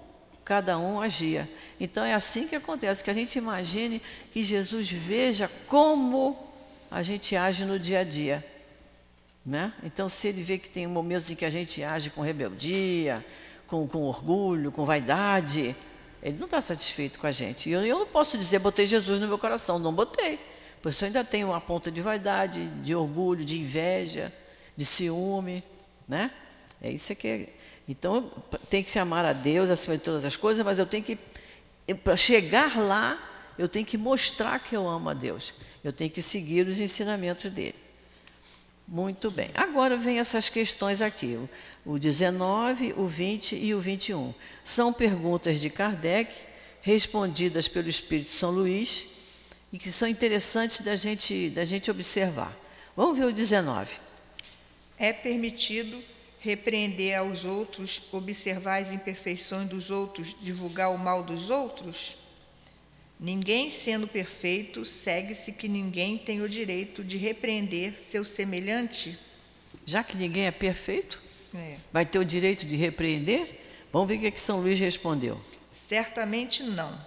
cada 0.43 0.77
um 0.77 1.01
agia. 1.01 1.49
Então 1.79 2.03
é 2.03 2.13
assim 2.13 2.47
que 2.47 2.55
acontece, 2.55 3.03
que 3.03 3.09
a 3.09 3.13
gente 3.13 3.37
imagine 3.37 4.01
que 4.31 4.43
Jesus 4.43 4.89
veja 4.89 5.49
como 5.67 6.37
a 6.89 7.01
gente 7.01 7.35
age 7.35 7.65
no 7.65 7.79
dia 7.79 7.99
a 7.99 8.03
dia. 8.03 8.45
Né? 9.45 9.73
Então, 9.83 10.07
se 10.07 10.27
ele 10.29 10.41
vê 10.41 10.57
que 10.57 10.69
tem 10.69 10.87
momentos 10.87 11.29
em 11.29 11.35
que 11.35 11.43
a 11.43 11.49
gente 11.49 11.83
age 11.83 12.09
com 12.09 12.21
rebeldia, 12.21 13.25
com, 13.67 13.87
com 13.87 14.03
orgulho, 14.03 14.71
com 14.71 14.85
vaidade, 14.85 15.75
ele 16.21 16.37
não 16.37 16.45
está 16.45 16.61
satisfeito 16.61 17.19
com 17.19 17.27
a 17.27 17.31
gente. 17.31 17.67
E 17.67 17.73
eu, 17.73 17.85
eu, 17.85 17.99
não 17.99 18.07
posso 18.07 18.37
dizer, 18.37 18.59
botei 18.59 18.85
Jesus 18.85 19.19
no 19.19 19.27
meu 19.27 19.37
coração. 19.37 19.77
Não 19.79 19.93
botei. 19.93 20.39
Pois 20.81 21.01
eu 21.01 21.07
ainda 21.07 21.23
tenho 21.23 21.47
uma 21.47 21.59
ponta 21.59 21.91
de 21.91 22.01
vaidade, 22.01 22.65
de 22.81 22.95
orgulho, 22.95 23.43
de 23.43 23.59
inveja, 23.59 24.31
de 24.75 24.85
ciúme. 24.85 25.61
Né? 26.07 26.31
É 26.81 26.91
isso 26.91 27.13
que 27.15 27.27
é. 27.27 27.49
Então, 27.87 28.31
tem 28.69 28.81
que 28.81 28.89
se 28.89 28.99
amar 28.99 29.25
a 29.25 29.33
Deus 29.33 29.69
acima 29.69 29.97
de 29.97 30.03
todas 30.03 30.23
as 30.23 30.35
coisas, 30.35 30.63
mas 30.63 30.79
eu 30.79 30.85
tenho 30.85 31.03
que, 31.03 31.17
para 31.95 32.15
chegar 32.15 32.77
lá, 32.77 33.31
eu 33.57 33.67
tenho 33.67 33.85
que 33.85 33.97
mostrar 33.97 34.59
que 34.59 34.75
eu 34.75 34.87
amo 34.87 35.09
a 35.09 35.13
Deus. 35.13 35.53
Eu 35.83 35.91
tenho 35.91 36.09
que 36.09 36.21
seguir 36.21 36.65
os 36.67 36.79
ensinamentos 36.79 37.51
dele. 37.51 37.75
Muito 38.87 39.29
bem. 39.31 39.49
Agora 39.53 39.97
vem 39.97 40.19
essas 40.19 40.49
questões 40.49 41.01
aqui, 41.01 41.39
o 41.85 41.97
19, 41.97 42.93
o 42.97 43.05
20 43.05 43.55
e 43.55 43.73
o 43.73 43.79
21. 43.79 44.33
São 44.63 44.93
perguntas 44.93 45.59
de 45.59 45.69
Kardec, 45.69 46.33
respondidas 46.81 47.67
pelo 47.67 47.89
Espírito 47.89 48.29
São 48.29 48.51
Luís, 48.51 49.07
e 49.71 49.77
que 49.77 49.89
são 49.89 50.07
interessantes 50.07 50.81
da 50.81 50.95
gente, 50.95 51.49
da 51.49 51.65
gente 51.65 51.89
observar. 51.89 52.55
Vamos 52.95 53.17
ver 53.17 53.25
o 53.25 53.33
19. 53.33 53.91
É 54.97 55.11
permitido 55.11 56.03
repreender 56.43 57.17
aos 57.17 57.45
outros, 57.45 58.01
observar 58.11 58.81
as 58.81 58.91
imperfeições 58.91 59.69
dos 59.69 59.89
outros, 59.89 60.35
divulgar 60.41 60.91
o 60.91 60.97
mal 60.97 61.23
dos 61.23 61.49
outros? 61.49 62.17
Ninguém 63.17 63.71
sendo 63.71 64.05
perfeito, 64.05 64.83
segue-se 64.83 65.53
que 65.53 65.69
ninguém 65.69 66.17
tem 66.17 66.41
o 66.41 66.49
direito 66.49 67.01
de 67.01 67.15
repreender 67.15 67.97
seu 67.97 68.25
semelhante? 68.25 69.17
Já 69.85 70.03
que 70.03 70.17
ninguém 70.17 70.45
é 70.45 70.51
perfeito, 70.51 71.23
é. 71.55 71.77
vai 71.93 72.05
ter 72.05 72.19
o 72.19 72.25
direito 72.25 72.65
de 72.65 72.75
repreender? 72.75 73.61
Vamos 73.93 74.09
ver 74.09 74.17
o 74.17 74.19
que, 74.19 74.27
é 74.27 74.31
que 74.31 74.39
São 74.39 74.59
Luís 74.59 74.77
respondeu. 74.77 75.39
Certamente 75.71 76.61
não, 76.61 76.99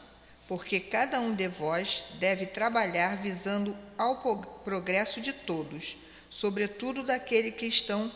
porque 0.49 0.81
cada 0.81 1.21
um 1.21 1.35
de 1.35 1.47
vós 1.47 2.05
deve 2.19 2.47
trabalhar 2.47 3.19
visando 3.19 3.77
ao 3.99 4.17
progresso 4.65 5.21
de 5.21 5.35
todos, 5.35 5.99
sobretudo 6.31 7.03
daqueles 7.03 7.55
que 7.55 7.67
estão 7.67 8.11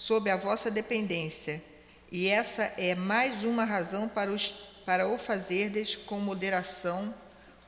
sob 0.00 0.30
a 0.30 0.36
vossa 0.36 0.70
dependência, 0.70 1.62
e 2.10 2.26
essa 2.26 2.62
é 2.78 2.94
mais 2.94 3.44
uma 3.44 3.66
razão 3.66 4.08
para, 4.08 4.32
os, 4.32 4.48
para 4.86 5.06
o 5.06 5.18
fazerdes 5.18 5.94
com 5.94 6.18
moderação, 6.20 7.14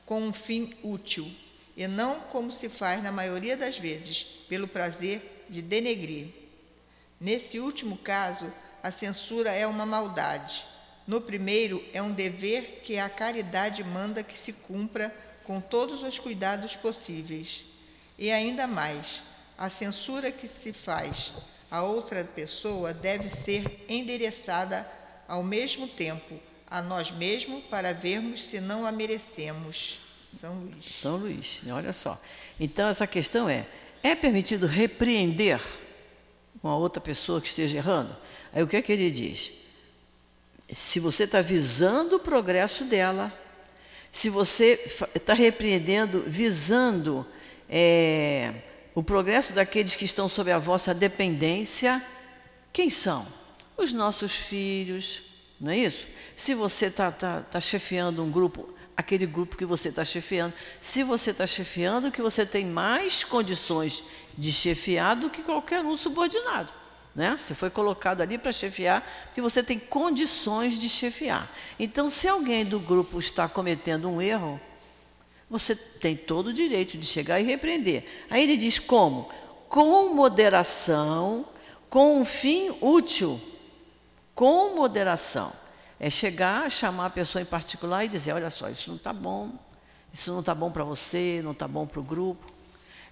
com 0.03 0.19
um 0.19 0.33
fim 0.33 0.73
útil, 0.81 1.31
e 1.77 1.85
não 1.85 2.21
como 2.21 2.51
se 2.51 2.69
faz 2.69 3.03
na 3.03 3.11
maioria 3.11 3.55
das 3.55 3.77
vezes, 3.77 4.23
pelo 4.49 4.67
prazer 4.67 5.45
de 5.47 5.61
denegrir. 5.61 6.29
Nesse 7.21 7.59
último 7.59 7.97
caso, 7.97 8.51
a 8.81 8.89
censura 8.89 9.51
é 9.51 9.67
uma 9.67 9.85
maldade. 9.85 10.65
No 11.05 11.21
primeiro, 11.21 11.85
é 11.93 12.01
um 12.01 12.11
dever 12.11 12.81
que 12.83 12.97
a 12.97 13.09
caridade 13.09 13.83
manda 13.83 14.23
que 14.23 14.37
se 14.37 14.53
cumpra 14.53 15.15
com 15.43 15.61
todos 15.61 16.01
os 16.01 16.17
cuidados 16.17 16.75
possíveis. 16.75 17.63
E 18.17 18.31
ainda 18.31 18.65
mais, 18.65 19.21
a 19.55 19.69
censura 19.69 20.31
que 20.31 20.47
se 20.47 20.73
faz 20.73 21.31
a 21.73 21.81
outra 21.81 22.23
pessoa 22.23 22.93
deve 22.93 23.27
ser 23.27 23.83
endereçada 23.89 24.87
ao 25.27 25.41
mesmo 25.41 25.87
tempo 25.87 26.39
a 26.69 26.83
nós 26.83 27.09
mesmos 27.09 27.63
para 27.63 27.91
vermos 27.91 28.43
se 28.43 28.61
não 28.61 28.85
a 28.85 28.91
merecemos. 28.91 29.97
São 30.19 30.53
Luís. 30.53 30.85
São 30.85 31.15
Luís, 31.15 31.61
olha 31.71 31.91
só. 31.91 32.21
Então 32.59 32.87
essa 32.87 33.07
questão 33.07 33.49
é: 33.49 33.65
é 34.03 34.13
permitido 34.13 34.67
repreender 34.67 35.59
uma 36.61 36.77
outra 36.77 37.01
pessoa 37.01 37.41
que 37.41 37.47
esteja 37.47 37.77
errando? 37.77 38.15
Aí 38.53 38.61
o 38.61 38.67
que 38.67 38.77
é 38.77 38.81
que 38.83 38.91
ele 38.91 39.09
diz? 39.09 39.53
Se 40.69 40.99
você 40.99 41.23
está 41.23 41.41
visando 41.41 42.17
o 42.17 42.19
progresso 42.19 42.83
dela, 42.83 43.33
se 44.11 44.29
você 44.29 44.79
está 45.15 45.33
repreendendo 45.33 46.23
visando 46.27 47.25
é, 47.67 48.53
o 48.95 49.03
progresso 49.03 49.53
daqueles 49.53 49.95
que 49.95 50.05
estão 50.05 50.27
sob 50.29 50.51
a 50.51 50.59
vossa 50.59 50.93
dependência, 50.93 52.03
quem 52.71 52.89
são? 52.89 53.25
Os 53.75 53.91
nossos 53.91 54.35
filhos, 54.35 55.21
não 55.59 55.71
é 55.71 55.77
isso? 55.77 56.05
Se 56.35 56.53
você 56.53 56.87
está 56.87 57.11
tá, 57.11 57.41
tá 57.41 57.59
chefiando 57.59 58.23
um 58.23 58.31
grupo, 58.31 58.69
aquele 58.95 59.25
grupo 59.25 59.57
que 59.57 59.65
você 59.65 59.89
está 59.89 60.05
chefiando. 60.05 60.53
Se 60.79 61.03
você 61.03 61.31
está 61.31 61.47
chefiando, 61.47 62.11
que 62.11 62.21
você 62.21 62.45
tem 62.45 62.65
mais 62.65 63.23
condições 63.23 64.03
de 64.37 64.51
chefiar 64.51 65.15
do 65.15 65.29
que 65.29 65.41
qualquer 65.41 65.83
um 65.83 65.97
subordinado. 65.97 66.71
Né? 67.15 67.35
Você 67.37 67.53
foi 67.53 67.69
colocado 67.69 68.21
ali 68.21 68.37
para 68.37 68.51
chefiar, 68.51 69.01
porque 69.25 69.41
você 69.41 69.61
tem 69.61 69.77
condições 69.77 70.79
de 70.79 70.89
chefiar. 70.89 71.51
Então, 71.79 72.07
se 72.07 72.27
alguém 72.27 72.65
do 72.65 72.79
grupo 72.79 73.19
está 73.19 73.47
cometendo 73.47 74.09
um 74.09 74.21
erro, 74.21 74.59
você 75.53 75.75
tem 75.75 76.15
todo 76.15 76.47
o 76.47 76.53
direito 76.53 76.97
de 76.97 77.05
chegar 77.05 77.39
e 77.39 77.43
repreender. 77.43 78.03
Aí 78.27 78.41
ele 78.41 78.57
diz 78.57 78.79
como? 78.79 79.29
Com 79.69 80.11
moderação, 80.15 81.45
com 81.91 82.19
um 82.19 82.25
fim 82.25 82.75
útil. 82.81 83.39
Com 84.33 84.73
moderação. 84.73 85.53
É 85.99 86.09
chegar, 86.09 86.71
chamar 86.71 87.05
a 87.05 87.09
pessoa 87.11 87.39
em 87.39 87.45
particular 87.45 88.03
e 88.03 88.07
dizer: 88.07 88.33
olha 88.33 88.49
só, 88.49 88.67
isso 88.67 88.89
não 88.89 88.97
está 88.97 89.13
bom, 89.13 89.51
isso 90.11 90.31
não 90.31 90.39
está 90.39 90.55
bom 90.55 90.71
para 90.71 90.83
você, 90.83 91.39
não 91.43 91.51
está 91.51 91.67
bom 91.67 91.85
para 91.85 91.99
o 91.99 92.03
grupo. 92.03 92.51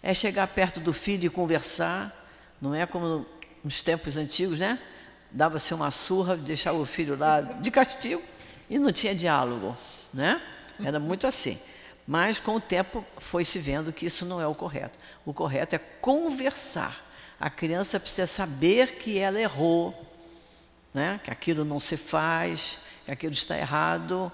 É 0.02 0.12
chegar 0.12 0.48
perto 0.48 0.80
do 0.80 0.92
filho 0.92 1.28
e 1.28 1.30
conversar, 1.30 2.28
não 2.60 2.74
é 2.74 2.88
como 2.88 3.24
nos 3.64 3.84
tempos 3.84 4.18
antigos, 4.18 4.60
né? 4.60 4.80
Dava-se 5.30 5.76
uma 5.76 5.92
surra, 5.92 6.36
deixava 6.36 6.80
o 6.80 6.88
filho 6.88 7.16
lá 7.16 7.40
de 7.40 7.70
castigo 7.70 8.24
e 8.68 8.80
não 8.80 8.92
tinha 8.92 9.14
diálogo, 9.14 9.78
né? 10.12 10.42
Era 10.84 11.00
muito 11.00 11.28
assim. 11.28 11.60
Mas 12.12 12.42
com 12.42 12.56
o 12.56 12.60
tempo 12.60 13.06
foi 13.20 13.46
se 13.46 13.58
vendo 13.58 13.94
que 13.94 14.06
isso 14.06 14.26
não 14.26 14.42
é 14.42 14.46
o 14.46 14.54
correto. 14.54 15.00
O 15.26 15.34
correto 15.34 15.78
é 15.78 15.80
conversar. 15.80 17.10
A 17.40 17.50
criança 17.50 18.02
precisa 18.02 18.28
saber 18.28 18.98
que 18.98 19.18
ela 19.18 19.40
errou, 19.40 19.96
né? 20.94 21.22
que 21.24 21.32
aquilo 21.32 21.64
não 21.64 21.80
se 21.80 21.96
faz, 21.96 22.80
que 23.06 23.14
aquilo 23.14 23.32
está 23.32 23.58
errado. 23.58 24.30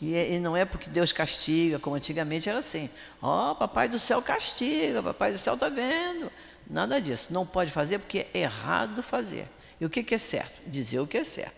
E, 0.00 0.14
e 0.14 0.38
não 0.38 0.56
é 0.56 0.64
porque 0.64 0.88
Deus 0.88 1.10
castiga, 1.10 1.80
como 1.80 1.96
antigamente 1.96 2.48
era 2.48 2.60
assim. 2.60 2.88
Ó, 3.20 3.50
oh, 3.50 3.54
papai 3.56 3.88
do 3.88 3.98
céu 3.98 4.22
castiga, 4.22 5.02
papai 5.02 5.32
do 5.32 5.38
céu 5.38 5.54
está 5.54 5.68
vendo. 5.68 6.30
Nada 6.70 7.00
disso. 7.00 7.32
Não 7.32 7.44
pode 7.44 7.72
fazer 7.72 7.98
porque 7.98 8.28
é 8.32 8.42
errado 8.42 9.02
fazer. 9.02 9.48
E 9.80 9.84
o 9.84 9.90
que, 9.90 10.04
que 10.04 10.14
é 10.14 10.18
certo? 10.18 10.62
Dizer 10.64 11.00
o 11.00 11.08
que 11.08 11.18
é 11.18 11.24
certo. 11.24 11.56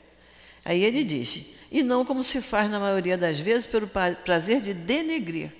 Aí 0.64 0.82
ele 0.82 1.04
disse, 1.04 1.58
e 1.70 1.82
não 1.82 2.06
como 2.06 2.24
se 2.24 2.40
faz 2.40 2.70
na 2.70 2.80
maioria 2.80 3.18
das 3.18 3.38
vezes 3.38 3.66
pelo 3.66 3.86
prazer 4.24 4.62
de 4.62 4.72
denegrir. 4.72 5.57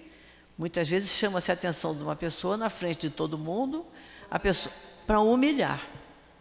Muitas 0.58 0.88
vezes 0.88 1.10
chama-se 1.10 1.52
a 1.52 1.54
atenção 1.54 1.94
de 1.94 2.02
uma 2.02 2.16
pessoa 2.16 2.56
na 2.56 2.68
frente 2.68 3.08
de 3.08 3.10
todo 3.10 3.38
mundo, 3.38 3.86
a 4.28 4.40
pessoa 4.40 4.74
para 5.06 5.20
humilhar. 5.20 5.86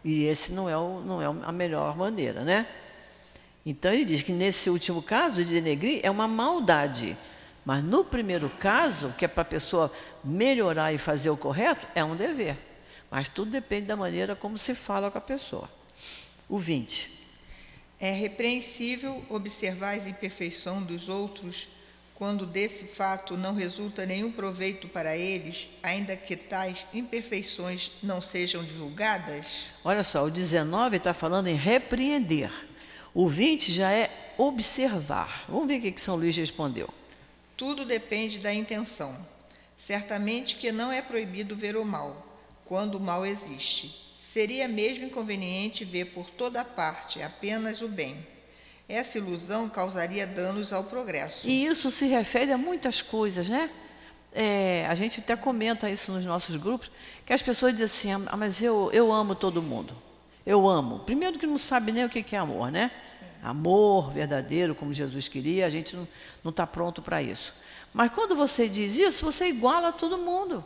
E 0.04 0.24
esse 0.24 0.52
não 0.52 0.68
é, 0.68 0.76
o, 0.76 1.00
não 1.00 1.22
é 1.22 1.26
a 1.26 1.52
melhor 1.52 1.96
maneira, 1.96 2.42
né? 2.42 2.66
Então 3.64 3.92
ele 3.92 4.04
diz 4.04 4.22
que 4.22 4.32
nesse 4.32 4.70
último 4.70 5.00
caso 5.00 5.36
de 5.36 5.44
denegrir 5.44 6.00
é 6.02 6.10
uma 6.10 6.26
maldade. 6.26 7.16
Mas 7.64 7.84
no 7.84 8.04
primeiro 8.04 8.50
caso, 8.58 9.14
que 9.16 9.24
é 9.24 9.28
para 9.28 9.42
a 9.42 9.44
pessoa 9.44 9.92
melhorar 10.24 10.92
e 10.92 10.98
fazer 10.98 11.30
o 11.30 11.36
correto, 11.36 11.86
é 11.94 12.02
um 12.02 12.16
dever. 12.16 12.56
Mas 13.10 13.28
tudo 13.28 13.50
depende 13.52 13.86
da 13.86 13.96
maneira 13.96 14.34
como 14.34 14.58
se 14.58 14.74
fala 14.74 15.10
com 15.10 15.18
a 15.18 15.20
pessoa. 15.20 15.70
O 16.48 16.58
20. 16.58 17.18
É 18.00 18.10
repreensível 18.10 19.24
observar 19.28 19.96
as 19.96 20.06
imperfeições 20.06 20.86
dos 20.86 21.08
outros 21.08 21.68
quando 22.18 22.44
desse 22.44 22.84
fato 22.84 23.36
não 23.36 23.54
resulta 23.54 24.04
nenhum 24.04 24.32
proveito 24.32 24.88
para 24.88 25.16
eles, 25.16 25.68
ainda 25.80 26.16
que 26.16 26.34
tais 26.34 26.84
imperfeições 26.92 27.92
não 28.02 28.20
sejam 28.20 28.64
divulgadas? 28.64 29.68
Olha 29.84 30.02
só, 30.02 30.24
o 30.24 30.30
19 30.30 30.96
está 30.96 31.14
falando 31.14 31.46
em 31.46 31.54
repreender. 31.54 32.50
O 33.14 33.28
20 33.28 33.70
já 33.70 33.92
é 33.92 34.10
observar. 34.36 35.44
Vamos 35.48 35.68
ver 35.68 35.78
o 35.78 35.92
que 35.92 36.00
São 36.00 36.16
Luís 36.16 36.36
respondeu. 36.36 36.92
Tudo 37.56 37.84
depende 37.84 38.40
da 38.40 38.52
intenção. 38.52 39.16
Certamente 39.76 40.56
que 40.56 40.72
não 40.72 40.90
é 40.90 41.00
proibido 41.00 41.56
ver 41.56 41.76
o 41.76 41.84
mal, 41.84 42.26
quando 42.64 42.96
o 42.96 43.00
mal 43.00 43.24
existe 43.24 44.08
Seria 44.18 44.66
mesmo 44.66 45.04
inconveniente 45.04 45.84
ver 45.84 46.06
por 46.06 46.28
toda 46.28 46.64
parte 46.64 47.22
apenas 47.22 47.82
o 47.82 47.88
bem. 47.88 48.26
Essa 48.88 49.18
ilusão 49.18 49.68
causaria 49.68 50.26
danos 50.26 50.72
ao 50.72 50.82
progresso. 50.82 51.46
E 51.46 51.66
isso 51.66 51.90
se 51.90 52.06
refere 52.06 52.52
a 52.52 52.56
muitas 52.56 53.02
coisas, 53.02 53.50
né? 53.50 53.68
É, 54.32 54.86
a 54.88 54.94
gente 54.94 55.20
até 55.20 55.36
comenta 55.36 55.90
isso 55.90 56.10
nos 56.10 56.24
nossos 56.24 56.56
grupos, 56.56 56.90
que 57.26 57.32
as 57.34 57.42
pessoas 57.42 57.74
dizem 57.74 58.14
assim, 58.14 58.26
ah, 58.30 58.36
mas 58.36 58.62
eu, 58.62 58.90
eu 58.94 59.12
amo 59.12 59.34
todo 59.34 59.60
mundo. 59.60 59.94
Eu 60.46 60.66
amo. 60.66 61.00
Primeiro 61.00 61.38
que 61.38 61.46
não 61.46 61.58
sabe 61.58 61.92
nem 61.92 62.06
o 62.06 62.08
que 62.08 62.34
é 62.34 62.38
amor, 62.38 62.72
né? 62.72 62.90
Amor 63.42 64.10
verdadeiro, 64.10 64.74
como 64.74 64.90
Jesus 64.90 65.28
queria, 65.28 65.66
a 65.66 65.70
gente 65.70 65.94
não 66.42 66.48
está 66.48 66.66
pronto 66.66 67.02
para 67.02 67.20
isso. 67.20 67.54
Mas 67.92 68.10
quando 68.10 68.34
você 68.34 68.70
diz 68.70 68.96
isso, 68.96 69.22
você 69.22 69.48
iguala 69.48 69.92
todo 69.92 70.16
mundo. 70.16 70.64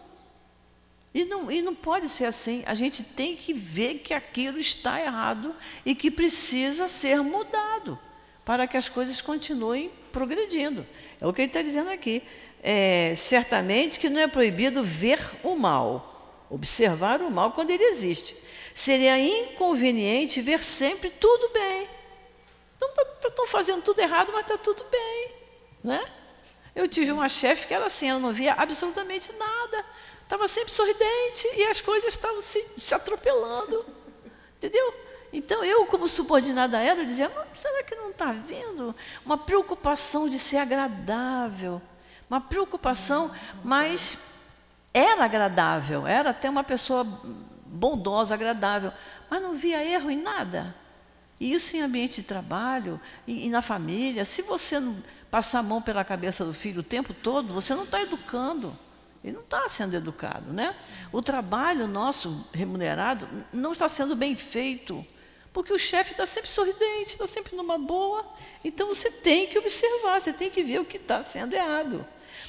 E 1.12 1.25
não, 1.25 1.50
e 1.50 1.61
não 1.61 1.75
pode 1.75 2.09
ser 2.09 2.26
assim. 2.26 2.62
A 2.67 2.75
gente 2.75 3.02
tem 3.02 3.35
que 3.35 3.52
ver 3.52 3.95
que 3.95 4.14
aquilo 4.14 4.59
está 4.59 5.00
errado 5.00 5.57
e 5.85 5.93
que 5.93 6.09
precisa 6.09 6.87
ser 6.87 7.21
mudado 7.21 7.99
para 8.44 8.66
que 8.66 8.76
as 8.76 8.88
coisas 8.88 9.20
continuem 9.20 9.90
progredindo. 10.12 10.87
É 11.20 11.26
o 11.26 11.32
que 11.32 11.42
ele 11.42 11.49
está 11.49 11.62
dizendo 11.62 11.90
aqui. 11.90 12.22
É, 12.62 13.12
certamente 13.14 13.99
que 13.99 14.08
não 14.08 14.20
é 14.20 14.28
proibido 14.28 14.82
ver 14.82 15.18
o 15.42 15.56
mal, 15.56 16.46
observar 16.49 17.20
o 17.20 17.30
mal 17.30 17.52
quando 17.52 17.70
ele 17.70 17.84
existe. 17.84 18.37
Seria 18.75 19.18
inconveniente 19.18 20.40
ver 20.40 20.62
sempre 20.62 21.11
tudo 21.11 21.49
bem. 21.52 21.88
Estão 22.75 22.90
tá, 23.34 23.46
fazendo 23.46 23.82
tudo 23.82 24.00
errado, 24.00 24.32
mas 24.32 24.42
está 24.42 24.56
tudo 24.56 24.84
bem. 24.90 25.28
Né? 25.82 26.04
Eu 26.75 26.88
tive 26.88 27.12
uma 27.12 27.28
chefe 27.28 27.66
que 27.66 27.75
era 27.75 27.87
assim, 27.87 28.08
ela 28.08 28.20
não 28.20 28.32
via 28.32 28.54
absolutamente 28.54 29.32
nada 29.32 29.84
estava 30.32 30.49
sempre 30.49 30.72
sorridente 30.72 31.46
e 31.56 31.64
as 31.64 31.82
coisas 31.82 32.08
estavam 32.08 32.40
se, 32.40 32.64
se 32.78 32.94
atropelando. 32.94 33.84
Entendeu? 34.56 34.94
Então, 35.32 35.64
eu, 35.64 35.86
como 35.86 36.06
subordinada 36.06 36.78
a 36.78 36.82
ela, 36.82 37.00
eu 37.00 37.06
dizia: 37.06 37.30
será 37.54 37.82
que 37.82 37.94
não 37.94 38.10
está 38.10 38.32
vendo? 38.32 38.94
Uma 39.24 39.38
preocupação 39.38 40.28
de 40.28 40.38
ser 40.38 40.58
agradável. 40.58 41.80
Uma 42.28 42.40
preocupação, 42.40 43.30
mas 43.62 44.32
era 44.92 45.24
agradável, 45.24 46.06
era 46.06 46.30
até 46.30 46.48
uma 46.48 46.64
pessoa 46.64 47.04
bondosa, 47.66 48.34
agradável, 48.34 48.90
mas 49.30 49.42
não 49.42 49.54
via 49.54 49.84
erro 49.84 50.10
em 50.10 50.20
nada. 50.20 50.74
E 51.40 51.52
isso 51.52 51.76
em 51.76 51.82
ambiente 51.82 52.20
de 52.20 52.22
trabalho 52.22 53.00
e, 53.26 53.46
e 53.46 53.50
na 53.50 53.60
família. 53.60 54.24
Se 54.24 54.42
você 54.42 54.78
não 54.78 54.96
passar 55.30 55.60
a 55.60 55.62
mão 55.62 55.80
pela 55.82 56.04
cabeça 56.04 56.44
do 56.44 56.54
filho 56.54 56.80
o 56.80 56.84
tempo 56.84 57.12
todo, 57.12 57.52
você 57.52 57.74
não 57.74 57.84
está 57.84 58.00
educando. 58.00 58.76
Ele 59.24 59.34
não 59.34 59.42
está 59.42 59.68
sendo 59.68 59.94
educado, 59.94 60.52
né? 60.52 60.74
O 61.12 61.22
trabalho 61.22 61.86
nosso 61.86 62.46
remunerado 62.52 63.28
não 63.52 63.72
está 63.72 63.88
sendo 63.88 64.16
bem 64.16 64.34
feito, 64.34 65.04
porque 65.52 65.73
o 65.73 65.78
chefe 65.78 66.12
está 66.12 66.26
sempre 66.26 66.49
sorridente, 66.49 67.11
está 67.11 67.26
sempre 67.26 67.54
numa 67.56 67.78
boa. 67.78 68.25
Então 68.64 68.88
você 68.88 69.11
tem 69.11 69.47
que 69.47 69.59
observar, 69.59 70.21
você 70.21 70.32
tem 70.32 70.50
que 70.50 70.62
ver 70.62 70.80
o 70.80 70.85
que 70.85 70.97
está 70.97 71.23
sendo 71.23 71.54
errado. 71.54 72.04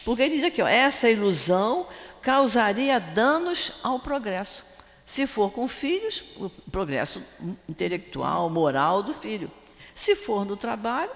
Porque 0.06 0.24
ele 0.24 0.36
diz 0.36 0.44
aqui, 0.44 0.62
ó, 0.62 0.68
essa 0.68 1.10
ilusão 1.10 1.88
causaria 2.22 3.00
danos 3.00 3.80
ao 3.84 4.00
progresso. 4.00 4.66
Se 5.06 5.28
for 5.28 5.52
com 5.52 5.68
filhos, 5.68 6.24
o 6.38 6.50
progresso 6.72 7.22
intelectual, 7.68 8.50
moral 8.50 9.04
do 9.04 9.14
filho. 9.14 9.52
Se 9.94 10.16
for 10.16 10.46
no 10.46 10.56
trabalho, 10.56 11.12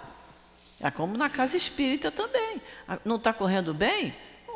é 0.81 0.91
como 0.91 1.17
na 1.17 1.29
casa 1.29 1.55
espírita 1.55 2.11
também. 2.11 2.61
Não 3.05 3.15
está 3.15 3.31
correndo 3.31 3.73
bem? 3.73 4.13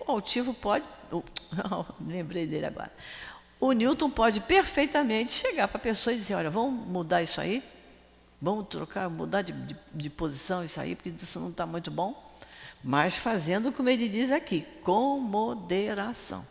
o 0.07 0.11
altivo 0.11 0.53
pode. 0.53 0.85
lembrei 2.05 2.47
dele 2.47 2.65
agora. 2.65 2.91
O 3.61 3.71
Newton 3.71 4.09
pode 4.09 4.41
perfeitamente 4.41 5.31
chegar 5.31 5.67
para 5.67 5.77
a 5.77 5.81
pessoa 5.81 6.13
e 6.13 6.17
dizer: 6.17 6.33
olha, 6.33 6.49
vamos 6.49 6.85
mudar 6.87 7.21
isso 7.21 7.39
aí? 7.39 7.63
Vamos 8.41 8.67
trocar, 8.67 9.07
mudar 9.07 9.43
de, 9.43 9.53
de, 9.53 9.77
de 9.93 10.09
posição 10.09 10.65
isso 10.65 10.81
aí, 10.81 10.95
porque 10.95 11.09
isso 11.09 11.39
não 11.39 11.49
está 11.49 11.65
muito 11.65 11.91
bom. 11.91 12.27
Mas 12.83 13.15
fazendo 13.15 13.71
como 13.71 13.87
ele 13.87 14.09
diz 14.09 14.31
aqui, 14.31 14.65
com 14.83 15.19
moderação. 15.19 16.45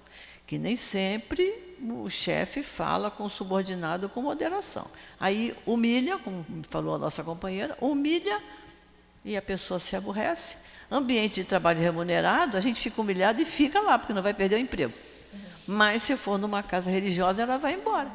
Que 0.47 0.57
nem 0.57 0.77
sempre 0.77 1.77
o 1.83 2.09
chefe 2.09 2.63
fala 2.63 3.11
com 3.11 3.25
o 3.25 3.31
subordinado 3.31 4.09
com 4.09 4.23
moderação. 4.23 4.87
Aí 5.19 5.57
humilha, 5.67 6.17
como 6.19 6.47
falou 6.69 6.95
a 6.95 6.99
nossa 6.99 7.25
companheira, 7.25 7.77
humilha 7.81 8.41
e 9.25 9.37
a 9.37 9.43
pessoa 9.43 9.79
se 9.79 9.97
aborrece 9.97 10.71
Ambiente 10.91 11.37
de 11.37 11.45
trabalho 11.45 11.79
remunerado, 11.79 12.57
a 12.57 12.61
gente 12.61 12.81
fica 12.81 13.01
humilhado 13.01 13.41
e 13.41 13.45
fica 13.45 13.81
lá, 13.81 13.97
porque 13.97 14.13
não 14.13 14.23
vai 14.23 14.35
perder 14.35 14.57
o 14.57 14.59
emprego. 14.59 14.93
Mas 15.73 16.03
se 16.03 16.17
for 16.17 16.37
numa 16.37 16.65
casa 16.65 16.91
religiosa, 16.91 17.43
ela 17.43 17.57
vai 17.57 17.75
embora. 17.75 18.11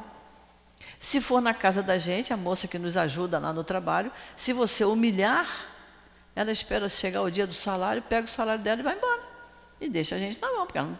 Se 0.98 1.22
for 1.22 1.40
na 1.40 1.54
casa 1.54 1.82
da 1.82 1.96
gente, 1.96 2.30
a 2.30 2.36
moça 2.36 2.68
que 2.68 2.78
nos 2.78 2.98
ajuda 2.98 3.38
lá 3.38 3.50
no 3.50 3.64
trabalho, 3.64 4.12
se 4.36 4.52
você 4.52 4.84
humilhar, 4.84 5.48
ela 6.34 6.52
espera 6.52 6.86
chegar 6.86 7.22
o 7.22 7.30
dia 7.30 7.46
do 7.46 7.54
salário, 7.54 8.02
pega 8.02 8.26
o 8.26 8.30
salário 8.30 8.62
dela 8.62 8.80
e 8.80 8.84
vai 8.84 8.94
embora. 8.94 9.22
E 9.80 9.88
deixa 9.88 10.16
a 10.16 10.18
gente 10.18 10.38
na 10.38 10.52
mão, 10.52 10.66
porque 10.66 10.78
não, 10.78 10.96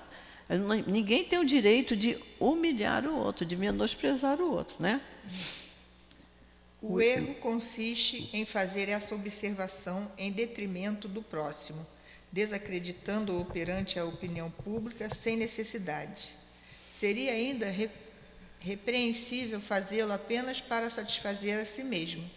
ninguém 0.86 1.24
tem 1.24 1.38
o 1.38 1.44
direito 1.44 1.94
de 1.94 2.16
humilhar 2.40 3.04
o 3.04 3.14
outro, 3.14 3.44
de 3.44 3.54
menosprezar 3.54 4.40
o 4.40 4.50
outro, 4.50 4.78
né? 4.80 5.02
O 6.80 7.02
erro 7.02 7.34
consiste 7.34 8.30
em 8.32 8.46
fazer 8.46 8.88
essa 8.88 9.14
observação 9.14 10.10
em 10.16 10.32
detrimento 10.32 11.06
do 11.06 11.22
próximo, 11.22 11.86
desacreditando-o 12.32 13.44
perante 13.44 13.98
a 13.98 14.06
opinião 14.06 14.50
pública 14.50 15.10
sem 15.10 15.36
necessidade. 15.36 16.45
Seria 16.96 17.32
ainda 17.32 17.68
re 17.68 17.90
repreensível 18.58 19.60
fazê-lo 19.60 20.14
apenas 20.14 20.62
para 20.62 20.88
satisfazer 20.88 21.60
a 21.60 21.64
si 21.66 21.84
mesmo, 21.84 22.28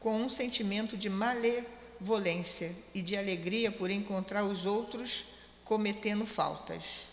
com 0.00 0.20
um 0.20 0.28
sentimento 0.28 0.96
de 0.96 1.08
malevolência 1.08 2.74
e 2.92 3.00
de 3.00 3.16
alegria 3.16 3.70
por 3.70 3.88
encontrar 3.88 4.42
os 4.42 4.66
outros 4.66 5.26
cometendo 5.64 6.26
faltas. 6.26 7.06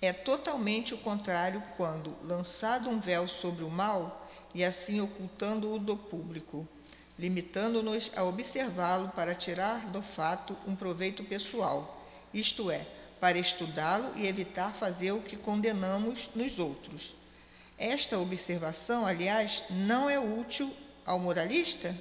É 0.00 0.10
totalmente 0.10 0.94
o 0.94 0.98
contrário 0.98 1.62
quando, 1.76 2.16
lançado 2.22 2.88
um 2.88 2.98
véu 2.98 3.28
sobre 3.28 3.62
o 3.62 3.68
mal, 3.68 4.32
e 4.54 4.64
assim 4.64 5.02
ocultando-o 5.02 5.78
do 5.78 5.98
público, 5.98 6.66
limitando-nos 7.18 8.10
a 8.16 8.24
observá-lo 8.24 9.10
para 9.10 9.34
tirar 9.34 9.90
do 9.90 10.00
fato 10.00 10.56
um 10.66 10.74
proveito 10.74 11.22
pessoal, 11.24 12.02
isto 12.32 12.70
é, 12.70 12.86
para 13.20 13.38
estudá-lo 13.38 14.12
e 14.16 14.26
evitar 14.26 14.74
fazer 14.74 15.12
o 15.12 15.20
que 15.20 15.36
condenamos 15.36 16.30
nos 16.34 16.58
outros. 16.58 17.14
Esta 17.78 18.18
observação, 18.18 19.06
aliás, 19.06 19.62
não 19.70 20.08
é 20.08 20.18
útil 20.18 20.74
ao 21.04 21.18
moralista? 21.18 21.94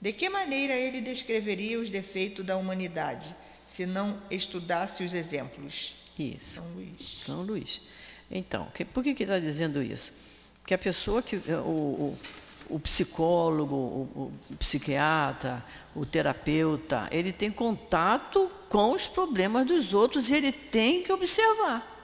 De 0.00 0.12
que 0.12 0.28
maneira 0.28 0.74
ele 0.74 1.00
descreveria 1.00 1.80
os 1.80 1.90
defeitos 1.90 2.44
da 2.44 2.56
humanidade, 2.56 3.34
se 3.66 3.86
não 3.86 4.20
estudasse 4.30 5.02
os 5.02 5.14
exemplos? 5.14 5.94
Isso. 6.18 6.56
São 6.56 6.72
Luís. 6.74 7.00
São 7.18 7.42
Luís. 7.42 7.80
Então, 8.30 8.70
por 8.92 9.02
que 9.02 9.10
está 9.10 9.38
dizendo 9.38 9.82
isso? 9.82 10.12
que 10.66 10.74
a 10.74 10.78
pessoa 10.78 11.22
que 11.22 11.36
o, 11.36 11.70
o, 11.70 12.18
o 12.68 12.78
psicólogo, 12.78 13.74
o, 13.74 14.32
o, 14.50 14.56
psiquiatra, 14.56 15.64
o 15.94 16.04
terapeuta, 16.04 17.08
ele 17.10 17.32
tem 17.32 17.50
contato 17.50 18.50
com 18.68 18.92
os 18.92 19.06
problemas 19.06 19.66
dos 19.66 19.92
outros 19.92 20.30
e 20.30 20.34
ele 20.34 20.52
tem 20.52 21.02
que 21.02 21.12
observar 21.12 21.94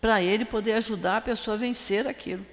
para 0.00 0.22
ele 0.22 0.44
poder 0.44 0.74
ajudar 0.74 1.18
a 1.18 1.20
pessoa 1.20 1.54
a 1.56 1.58
vencer 1.58 2.06
aquilo. 2.06 2.44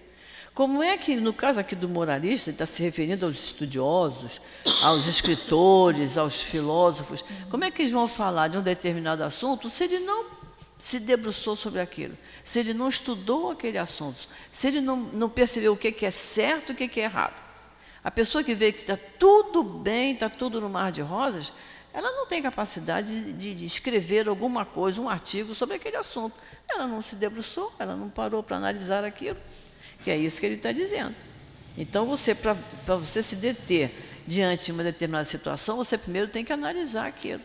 Como 0.53 0.83
é 0.83 0.97
que, 0.97 1.15
no 1.15 1.31
caso 1.31 1.59
aqui 1.59 1.75
do 1.75 1.87
moralista, 1.87 2.49
ele 2.49 2.55
está 2.55 2.65
se 2.65 2.83
referindo 2.83 3.25
aos 3.25 3.43
estudiosos, 3.43 4.41
aos 4.83 5.07
escritores, 5.07 6.17
aos 6.17 6.41
filósofos, 6.41 7.23
como 7.49 7.63
é 7.63 7.71
que 7.71 7.81
eles 7.81 7.93
vão 7.93 8.07
falar 8.07 8.49
de 8.49 8.57
um 8.57 8.61
determinado 8.61 9.23
assunto 9.23 9.69
se 9.69 9.85
ele 9.85 9.99
não 9.99 10.25
se 10.77 10.99
debruçou 10.99 11.55
sobre 11.55 11.81
aquilo, 11.81 12.17
se 12.43 12.59
ele 12.59 12.73
não 12.73 12.87
estudou 12.87 13.51
aquele 13.51 13.77
assunto, 13.77 14.27
se 14.49 14.67
ele 14.67 14.79
não, 14.79 14.97
não 14.97 15.29
percebeu 15.29 15.73
o 15.73 15.77
que, 15.77 16.05
é 16.05 16.11
certo 16.11 16.71
e 16.71 16.73
o 16.73 16.89
que 16.89 16.99
é 16.99 17.03
errado. 17.03 17.48
A 18.03 18.09
pessoa 18.09 18.43
que 18.43 18.55
vê 18.55 18.71
que 18.71 18.81
está 18.81 18.97
tudo 18.97 19.63
bem, 19.63 20.13
está 20.13 20.29
tudo 20.29 20.61
no 20.61 20.69
mar 20.69 20.91
de 20.91 21.01
rosas, 21.01 21.51
ela 21.93 22.11
não 22.11 22.25
tem 22.27 22.41
capacidade 22.41 23.33
de, 23.33 23.53
de, 23.53 23.65
escrever 23.65 24.27
alguma 24.27 24.65
coisa, 24.65 25.01
um 25.01 25.09
artigo 25.09 25.53
sobre 25.55 25.75
aquele 25.75 25.97
assunto. 25.97 26.35
Ela 26.69 26.87
não 26.87 27.01
se 27.01 27.15
debruçou, 27.15 27.73
ela 27.79 27.95
não 27.95 28.09
parou 28.09 28.43
para 28.43 28.57
analisar 28.57 29.03
aquilo, 29.03 29.37
que 30.03 30.11
é 30.11 30.17
isso 30.17 30.39
que 30.39 30.45
ele 30.45 30.55
está 30.55 30.71
dizendo. 30.71 31.15
Então, 31.77 32.05
você, 32.05 32.35
para 32.35 32.55
você 32.95 33.21
se 33.21 33.35
deter 33.37 33.91
diante 34.25 34.65
de 34.65 34.71
uma 34.71 34.83
determinada 34.83 35.25
situação, 35.25 35.77
você 35.77 35.97
primeiro 35.97 36.27
tem 36.27 36.45
que 36.45 36.53
analisar 36.53 37.07
aquilo. 37.07 37.41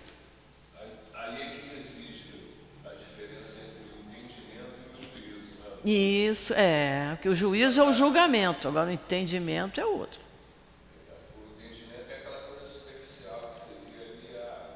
Isso, 5.85 6.55
é. 6.55 7.11
Porque 7.11 7.29
o 7.29 7.35
juízo 7.35 7.81
é 7.81 7.85
o 7.85 7.93
julgamento, 7.93 8.67
agora 8.67 8.89
o 8.89 8.93
entendimento 8.93 9.79
é 9.79 9.85
outro. 9.85 10.19
O 11.37 11.61
entendimento 11.61 12.11
é 12.11 12.15
aquela 12.15 12.41
coisa 12.49 12.65
superficial 12.65 13.41
que 13.41 13.53
seria 13.53 14.07
ali 14.07 14.37
a... 14.39 14.71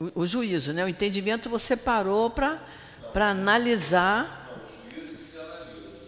o, 0.00 0.22
o 0.22 0.26
juízo, 0.26 0.72
né? 0.72 0.84
O 0.84 0.88
entendimento 0.88 1.48
você 1.48 1.76
parou 1.76 2.30
para 2.30 2.60
analisar. 3.14 4.50
Não, 4.56 4.64
o 4.64 4.94
juízo 4.94 5.18
se 5.18 5.38
analisa. 5.38 5.98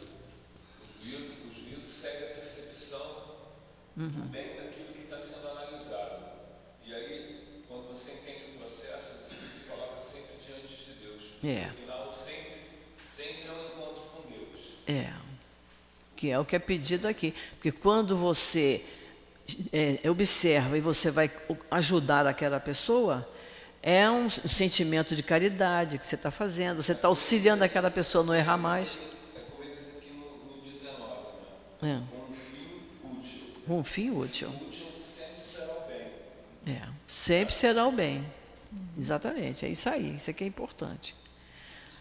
O 1.00 1.04
juízo, 1.04 1.32
o 1.48 1.54
juízo 1.54 1.80
segue 1.80 2.24
a 2.24 2.34
percepção 2.34 3.06
uhum. 3.96 4.28
bem 4.30 4.56
daquilo 4.56 4.94
que 4.94 5.02
está 5.04 5.18
sendo 5.18 5.48
analisado. 5.48 6.24
E 6.86 6.94
aí, 6.94 7.64
quando 7.68 7.88
você 7.88 8.12
entende 8.12 8.56
o 8.56 8.58
processo, 8.58 9.24
você 9.24 9.34
se 9.34 9.70
coloca 9.70 10.00
sempre 10.00 10.36
diante 10.46 10.76
de 10.76 10.92
Deus. 11.02 11.22
É. 11.44 11.80
É, 14.90 15.12
que 16.16 16.30
é 16.30 16.38
o 16.38 16.44
que 16.44 16.56
é 16.56 16.58
pedido 16.58 17.06
aqui. 17.06 17.32
Porque 17.52 17.70
quando 17.70 18.16
você 18.16 18.84
é, 19.72 20.10
observa 20.10 20.76
e 20.76 20.80
você 20.80 21.12
vai 21.12 21.30
ajudar 21.70 22.26
aquela 22.26 22.58
pessoa, 22.58 23.28
é 23.82 24.10
um 24.10 24.28
sentimento 24.28 25.14
de 25.16 25.22
caridade 25.22 25.98
que 25.98 26.06
você 26.06 26.14
está 26.14 26.30
fazendo, 26.30 26.82
você 26.82 26.92
está 26.92 27.08
auxiliando 27.08 27.64
aquela 27.64 27.90
pessoa 27.90 28.22
a 28.22 28.26
não 28.26 28.34
errar 28.34 28.58
mais. 28.58 28.98
É 29.34 29.40
como 29.40 29.62
ele 29.62 29.76
diz 29.76 29.88
aqui 29.96 30.12
no, 30.12 30.56
no 30.56 30.70
19, 30.70 30.98
né? 31.82 32.02
É. 32.08 32.16
Um 32.16 32.32
fim 32.32 32.90
útil. 33.18 33.76
Um 33.76 33.84
fim 33.84 34.10
útil. 34.10 34.48
Útil 34.48 34.86
sempre 34.98 35.44
será 35.44 35.72
o 35.72 35.88
bem. 35.88 36.74
É, 36.74 36.88
sempre 37.08 37.54
será 37.54 37.86
o 37.86 37.92
bem. 37.92 38.26
Exatamente, 38.96 39.66
é 39.66 39.68
isso 39.68 39.88
aí, 39.88 40.14
isso 40.16 40.30
aqui 40.30 40.44
é 40.44 40.46
importante. 40.46 41.14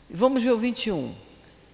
Vamos 0.09 0.43
ver 0.43 0.51
o 0.51 0.57
21. 0.57 1.15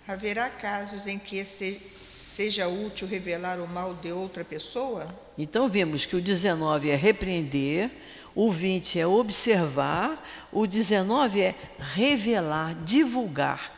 Haverá 0.07 0.49
casos 0.49 1.07
em 1.07 1.17
que 1.17 1.43
se, 1.43 1.81
seja 2.29 2.67
útil 2.67 3.07
revelar 3.07 3.59
o 3.59 3.67
mal 3.67 3.93
de 3.93 4.11
outra 4.11 4.45
pessoa? 4.45 5.07
Então 5.37 5.67
vimos 5.67 6.05
que 6.05 6.15
o 6.15 6.21
19 6.21 6.89
é 6.89 6.95
repreender, 6.95 7.91
o 8.35 8.51
20 8.51 8.99
é 8.99 9.07
observar, 9.07 10.23
o 10.51 10.67
19 10.67 11.41
é 11.41 11.55
revelar, 11.93 12.75
divulgar, 12.83 13.73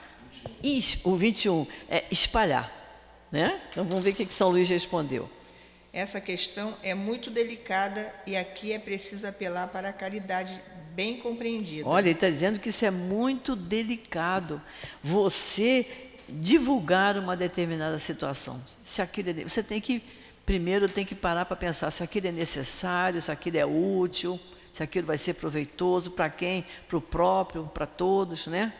e 0.63 0.81
o 1.03 1.15
21 1.15 1.67
é 1.87 2.05
espalhar. 2.09 2.71
Né? 3.31 3.61
Então 3.69 3.85
vamos 3.85 4.03
ver 4.03 4.11
o 4.11 4.13
que 4.13 4.33
São 4.33 4.49
Luís 4.49 4.69
respondeu. 4.69 5.29
Essa 5.93 6.19
questão 6.19 6.75
é 6.83 6.93
muito 6.93 7.29
delicada 7.29 8.13
e 8.25 8.35
aqui 8.35 8.71
é 8.71 8.79
preciso 8.79 9.27
apelar 9.27 9.67
para 9.67 9.89
a 9.89 9.93
caridade 9.93 10.61
bem 10.93 11.17
compreendida. 11.17 11.87
Olha, 11.87 12.05
ele 12.05 12.11
está 12.11 12.29
dizendo 12.29 12.59
que 12.59 12.69
isso 12.69 12.85
é 12.85 12.91
muito 12.91 13.55
delicado. 13.55 14.61
Você 15.03 15.85
divulgar 16.29 17.17
uma 17.17 17.35
determinada 17.35 17.97
situação. 17.99 18.61
Se 18.83 19.01
aquilo 19.01 19.29
é, 19.29 19.33
você 19.33 19.63
tem 19.63 19.79
que 19.79 20.01
primeiro 20.47 20.87
tem 20.87 21.03
que 21.03 21.13
parar 21.13 21.43
para 21.43 21.57
pensar 21.57 21.91
se 21.91 22.01
aquilo 22.01 22.27
é 22.27 22.31
necessário, 22.31 23.21
se 23.21 23.29
aquilo 23.29 23.57
é 23.57 23.65
útil, 23.65 24.39
se 24.71 24.81
aquilo 24.81 25.05
vai 25.05 25.17
ser 25.17 25.33
proveitoso 25.33 26.11
para 26.11 26.29
quem, 26.29 26.65
para 26.87 26.97
o 26.97 27.01
próprio, 27.01 27.67
para 27.73 27.85
todos, 27.85 28.47
né? 28.47 28.73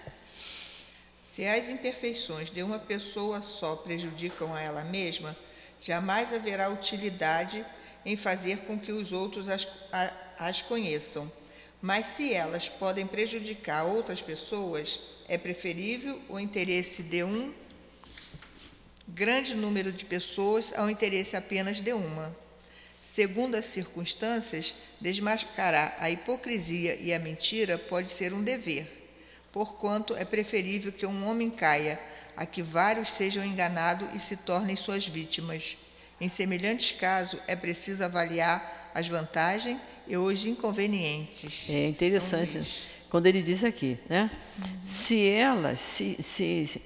Se 1.21 1.45
as 1.45 1.67
imperfeições 1.67 2.49
de 2.49 2.63
uma 2.63 2.80
pessoa 2.80 3.41
só 3.41 3.75
prejudicam 3.75 4.56
a 4.56 4.62
ela 4.62 4.82
mesma, 4.86 5.36
jamais 5.82 6.34
haverá 6.34 6.69
utilidade 6.69 7.65
em 8.06 8.15
fazer 8.15 8.60
com 8.60 8.80
que 8.80 8.93
os 8.93 9.12
outros 9.12 9.49
as, 9.49 9.67
a, 9.91 10.13
as 10.39 10.62
conheçam. 10.62 11.30
Mas 11.82 12.06
se 12.06 12.34
elas 12.34 12.69
podem 12.69 13.06
prejudicar 13.06 13.84
outras 13.84 14.21
pessoas, 14.21 15.01
é 15.27 15.38
preferível 15.38 16.17
o 16.30 16.39
interesse 16.39 17.03
de 17.03 17.25
um 17.25 17.53
grande 19.08 19.56
número 19.56 19.91
de 19.91 20.06
pessoas 20.06 20.74
ao 20.76 20.89
interesse 20.89 21.36
apenas 21.36 21.80
de 21.80 21.93
uma. 21.93 22.36
Segundo 23.02 23.56
as 23.56 23.65
circunstâncias, 23.65 24.76
desmascarar 25.00 25.96
a 26.00 26.10
hipocrisia 26.10 26.96
e 26.96 27.13
a 27.13 27.20
mentira 27.20 27.78
pode 27.78 28.10
ser 28.10 28.34
um 28.34 28.43
dever, 28.43 28.86
porquanto 29.52 30.15
é 30.15 30.26
preferível 30.26 30.91
que 30.91 31.06
um 31.06 31.28
homem 31.28 31.50
caia 31.50 32.00
a 32.36 32.46
que 32.46 32.62
vários 32.62 33.13
sejam 33.13 33.43
enganados 33.43 34.08
e 34.13 34.20
se 34.20 34.36
tornem 34.36 34.76
suas 34.76 35.08
vítimas. 35.08 35.78
Em 36.20 36.28
semelhantes 36.28 36.91
casos, 36.91 37.39
é 37.48 37.56
preciso 37.56 38.04
avaliar 38.04 38.91
as 38.93 39.08
vantagens 39.08 39.80
e 40.08 40.17
os 40.17 40.46
inconvenientes. 40.46 41.65
É 41.70 41.88
interessante 41.88 42.89
quando 43.10 43.28
ele 43.28 43.41
diz 43.41 43.63
aqui, 43.63 43.98
né? 44.10 44.30
Uhum. 44.58 44.80
Se 44.84 45.28
elas, 45.28 45.80
se, 45.80 46.22
se, 46.22 46.67
se 46.67 46.82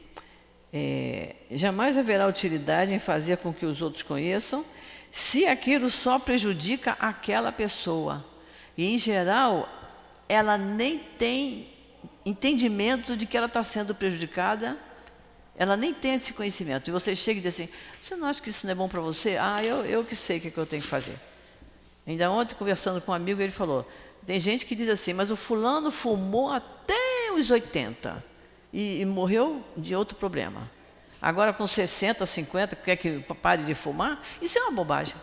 é, 0.74 1.36
jamais 1.52 1.98
haverá 1.98 2.28
utilidade 2.28 2.94
em 2.94 3.00
fazer 3.00 3.38
com 3.38 3.54
que 3.54 3.66
os 3.66 3.82
outros 3.82 4.04
conheçam, 4.04 4.66
se 5.10 5.46
aquilo 5.46 5.90
só 5.90 6.18
prejudica 6.18 6.96
aquela 7.00 7.52
pessoa. 7.52 8.26
E, 8.78 8.94
em 8.94 8.98
geral, 8.98 9.68
ela 10.30 10.58
nem 10.58 10.98
tem 10.98 11.68
entendimento 12.26 13.18
de 13.18 13.26
que 13.26 13.36
ela 13.36 13.48
está 13.48 13.62
sendo 13.64 13.94
prejudicada, 13.94 14.78
ela 15.58 15.76
nem 15.76 15.94
tem 15.94 16.14
esse 16.14 16.34
conhecimento. 16.34 16.88
E 16.88 16.92
você 16.92 17.14
chega 17.16 17.40
e 17.40 17.44
diz 17.44 17.54
assim: 17.54 17.70
Você 18.02 18.16
não 18.16 18.28
acha 18.28 18.42
que 18.42 18.50
isso 18.50 18.66
não 18.66 18.72
é 18.72 18.76
bom 18.76 18.88
para 18.88 19.02
você? 19.02 19.38
Ah, 19.38 19.62
eu, 19.62 19.86
eu 19.86 20.06
que 20.06 20.16
sei 20.16 20.38
o 20.38 20.42
que, 20.42 20.48
é 20.48 20.52
que 20.52 20.58
eu 20.58 20.66
tenho 20.66 20.82
que 20.82 20.88
fazer. 20.88 21.16
Ainda 22.08 22.32
ontem, 22.32 22.56
conversando 22.56 23.02
com 23.02 23.12
um 23.12 23.16
amigo, 23.16 23.42
ele 23.42 23.52
falou: 23.52 23.86
Tem 24.26 24.40
gente 24.40 24.66
que 24.66 24.74
diz 24.74 24.88
assim, 24.88 25.12
mas 25.12 25.30
o 25.30 25.36
fulano 25.36 25.92
fumou 25.92 26.50
até 26.50 27.30
os 27.36 27.52
80 27.52 28.31
e, 28.74 29.02
e 29.02 29.06
morreu 29.06 29.64
de 29.76 29.96
outro 29.96 30.16
problema. 30.16 30.70
Agora, 31.22 31.54
com 31.54 31.68
60, 31.68 32.26
50, 32.26 32.76
quer 32.78 32.96
que 32.96 33.20
pare 33.42 33.64
de 33.64 33.74
fumar? 33.74 34.24
Isso 34.42 34.58
é 34.58 34.64
uma 34.64 34.72
bobagem. 34.72 35.16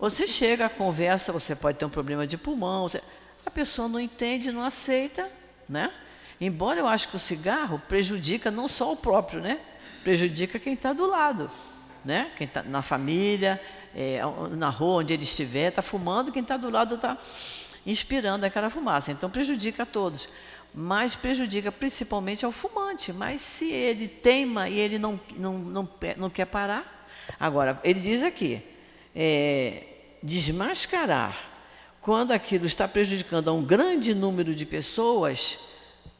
Você 0.00 0.26
chega, 0.26 0.68
conversa, 0.68 1.32
você 1.32 1.54
pode 1.54 1.78
ter 1.78 1.84
um 1.84 1.90
problema 1.90 2.26
de 2.26 2.36
pulmão, 2.36 2.88
você... 2.88 3.00
a 3.46 3.50
pessoa 3.50 3.86
não 3.86 4.00
entende, 4.00 4.50
não 4.50 4.64
aceita, 4.64 5.30
né? 5.68 5.92
Embora 6.40 6.80
eu 6.80 6.88
acho 6.88 7.08
que 7.08 7.14
o 7.14 7.20
cigarro 7.20 7.80
prejudica 7.88 8.50
não 8.50 8.66
só 8.66 8.92
o 8.92 8.96
próprio, 8.96 9.40
né? 9.40 9.60
Prejudica 10.02 10.58
quem 10.58 10.74
está 10.74 10.92
do 10.92 11.06
lado, 11.06 11.48
né? 12.04 12.32
Quem 12.36 12.48
está 12.48 12.64
na 12.64 12.82
família, 12.82 13.62
é, 13.94 14.20
na 14.50 14.68
rua, 14.68 15.02
onde 15.02 15.14
ele 15.14 15.22
estiver, 15.22 15.68
está 15.68 15.82
fumando, 15.82 16.32
quem 16.32 16.42
está 16.42 16.56
do 16.56 16.68
lado 16.68 16.96
está 16.96 17.16
inspirando 17.86 18.44
aquela 18.44 18.68
fumaça. 18.68 19.12
Então 19.12 19.30
prejudica 19.30 19.84
a 19.84 19.86
todos 19.86 20.28
mas 20.74 21.14
prejudica 21.14 21.70
principalmente 21.70 22.44
ao 22.44 22.52
fumante. 22.52 23.12
Mas 23.12 23.40
se 23.40 23.70
ele 23.70 24.08
teima 24.08 24.68
e 24.68 24.78
ele 24.78 24.98
não, 24.98 25.20
não, 25.36 25.58
não, 25.58 25.88
não 26.16 26.30
quer 26.30 26.46
parar. 26.46 27.06
Agora, 27.38 27.80
ele 27.84 28.00
diz 28.00 28.22
aqui: 28.22 28.62
é, 29.14 29.84
desmascarar 30.22 31.52
quando 32.02 32.32
aquilo 32.32 32.66
está 32.66 32.88
prejudicando 32.88 33.48
a 33.48 33.52
um 33.52 33.64
grande 33.64 34.12
número 34.12 34.52
de 34.52 34.66
pessoas, 34.66 35.60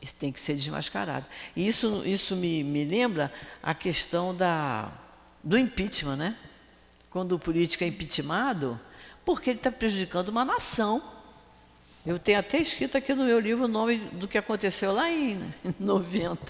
isso 0.00 0.14
tem 0.14 0.30
que 0.30 0.40
ser 0.40 0.54
desmascarado. 0.54 1.26
E 1.56 1.66
isso, 1.66 2.02
isso 2.06 2.36
me, 2.36 2.62
me 2.62 2.84
lembra 2.84 3.32
a 3.60 3.74
questão 3.74 4.34
da, 4.34 4.92
do 5.42 5.58
impeachment, 5.58 6.16
né? 6.16 6.36
Quando 7.10 7.32
o 7.32 7.38
político 7.38 7.82
é 7.82 7.88
impeachmentado, 7.88 8.80
porque 9.24 9.50
ele 9.50 9.58
está 9.58 9.72
prejudicando 9.72 10.28
uma 10.28 10.44
nação. 10.44 11.02
Eu 12.04 12.18
tenho 12.18 12.40
até 12.40 12.58
escrito 12.58 12.98
aqui 12.98 13.14
no 13.14 13.24
meu 13.24 13.38
livro 13.38 13.66
o 13.66 13.68
nome 13.68 13.98
do 13.98 14.26
que 14.26 14.36
aconteceu 14.36 14.92
lá 14.92 15.08
em 15.08 15.40
90. 15.78 16.40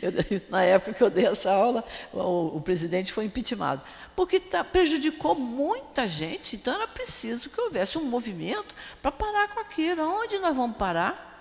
Eu, 0.00 0.12
na 0.48 0.62
época 0.62 0.92
que 0.92 1.02
eu 1.02 1.10
dei 1.10 1.26
essa 1.26 1.50
aula, 1.50 1.84
o, 2.12 2.56
o 2.56 2.60
presidente 2.60 3.12
foi 3.12 3.24
impeachmentado. 3.24 3.82
Porque 4.14 4.38
tá, 4.38 4.62
prejudicou 4.62 5.34
muita 5.34 6.06
gente, 6.06 6.54
então 6.54 6.72
era 6.72 6.86
preciso 6.86 7.50
que 7.50 7.60
houvesse 7.60 7.98
um 7.98 8.04
movimento 8.04 8.72
para 9.02 9.10
parar 9.10 9.48
com 9.48 9.58
aquilo. 9.58 10.02
Onde 10.02 10.38
nós 10.38 10.54
vamos 10.54 10.76
parar? 10.76 11.32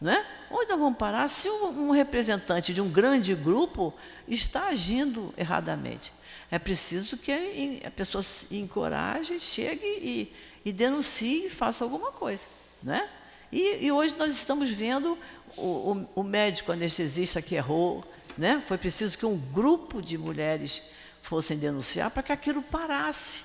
Né? 0.00 0.26
Onde 0.50 0.68
nós 0.68 0.78
vamos 0.78 0.98
parar 0.98 1.28
se 1.28 1.48
um, 1.48 1.86
um 1.86 1.90
representante 1.92 2.74
de 2.74 2.82
um 2.82 2.90
grande 2.90 3.32
grupo 3.32 3.94
está 4.26 4.66
agindo 4.66 5.32
erradamente? 5.36 6.12
É 6.50 6.58
preciso 6.58 7.16
que 7.16 7.30
a, 7.30 7.86
a 7.86 7.90
pessoa 7.92 8.22
se 8.22 8.56
encoraje, 8.56 9.38
chegue 9.38 9.86
e 9.86 10.34
e 10.66 10.72
denuncie 10.72 11.46
e 11.46 11.48
faça 11.48 11.84
alguma 11.84 12.10
coisa. 12.10 12.48
Né? 12.82 13.08
E, 13.50 13.86
e 13.86 13.92
hoje 13.92 14.16
nós 14.18 14.30
estamos 14.34 14.70
vendo 14.70 15.18
o, 15.56 15.62
o, 15.62 16.08
o, 16.16 16.22
médico 16.22 16.72
anestesista 16.72 17.40
que 17.40 17.54
errou. 17.54 18.04
Né? 18.36 18.62
Foi 18.66 18.76
preciso 18.78 19.16
que 19.16 19.26
um 19.26 19.36
grupo 19.36 20.00
de 20.00 20.18
mulheres 20.18 20.92
fossem 21.22 21.56
denunciar 21.56 22.10
para 22.10 22.22
que 22.22 22.32
aquilo 22.32 22.62
parasse, 22.62 23.44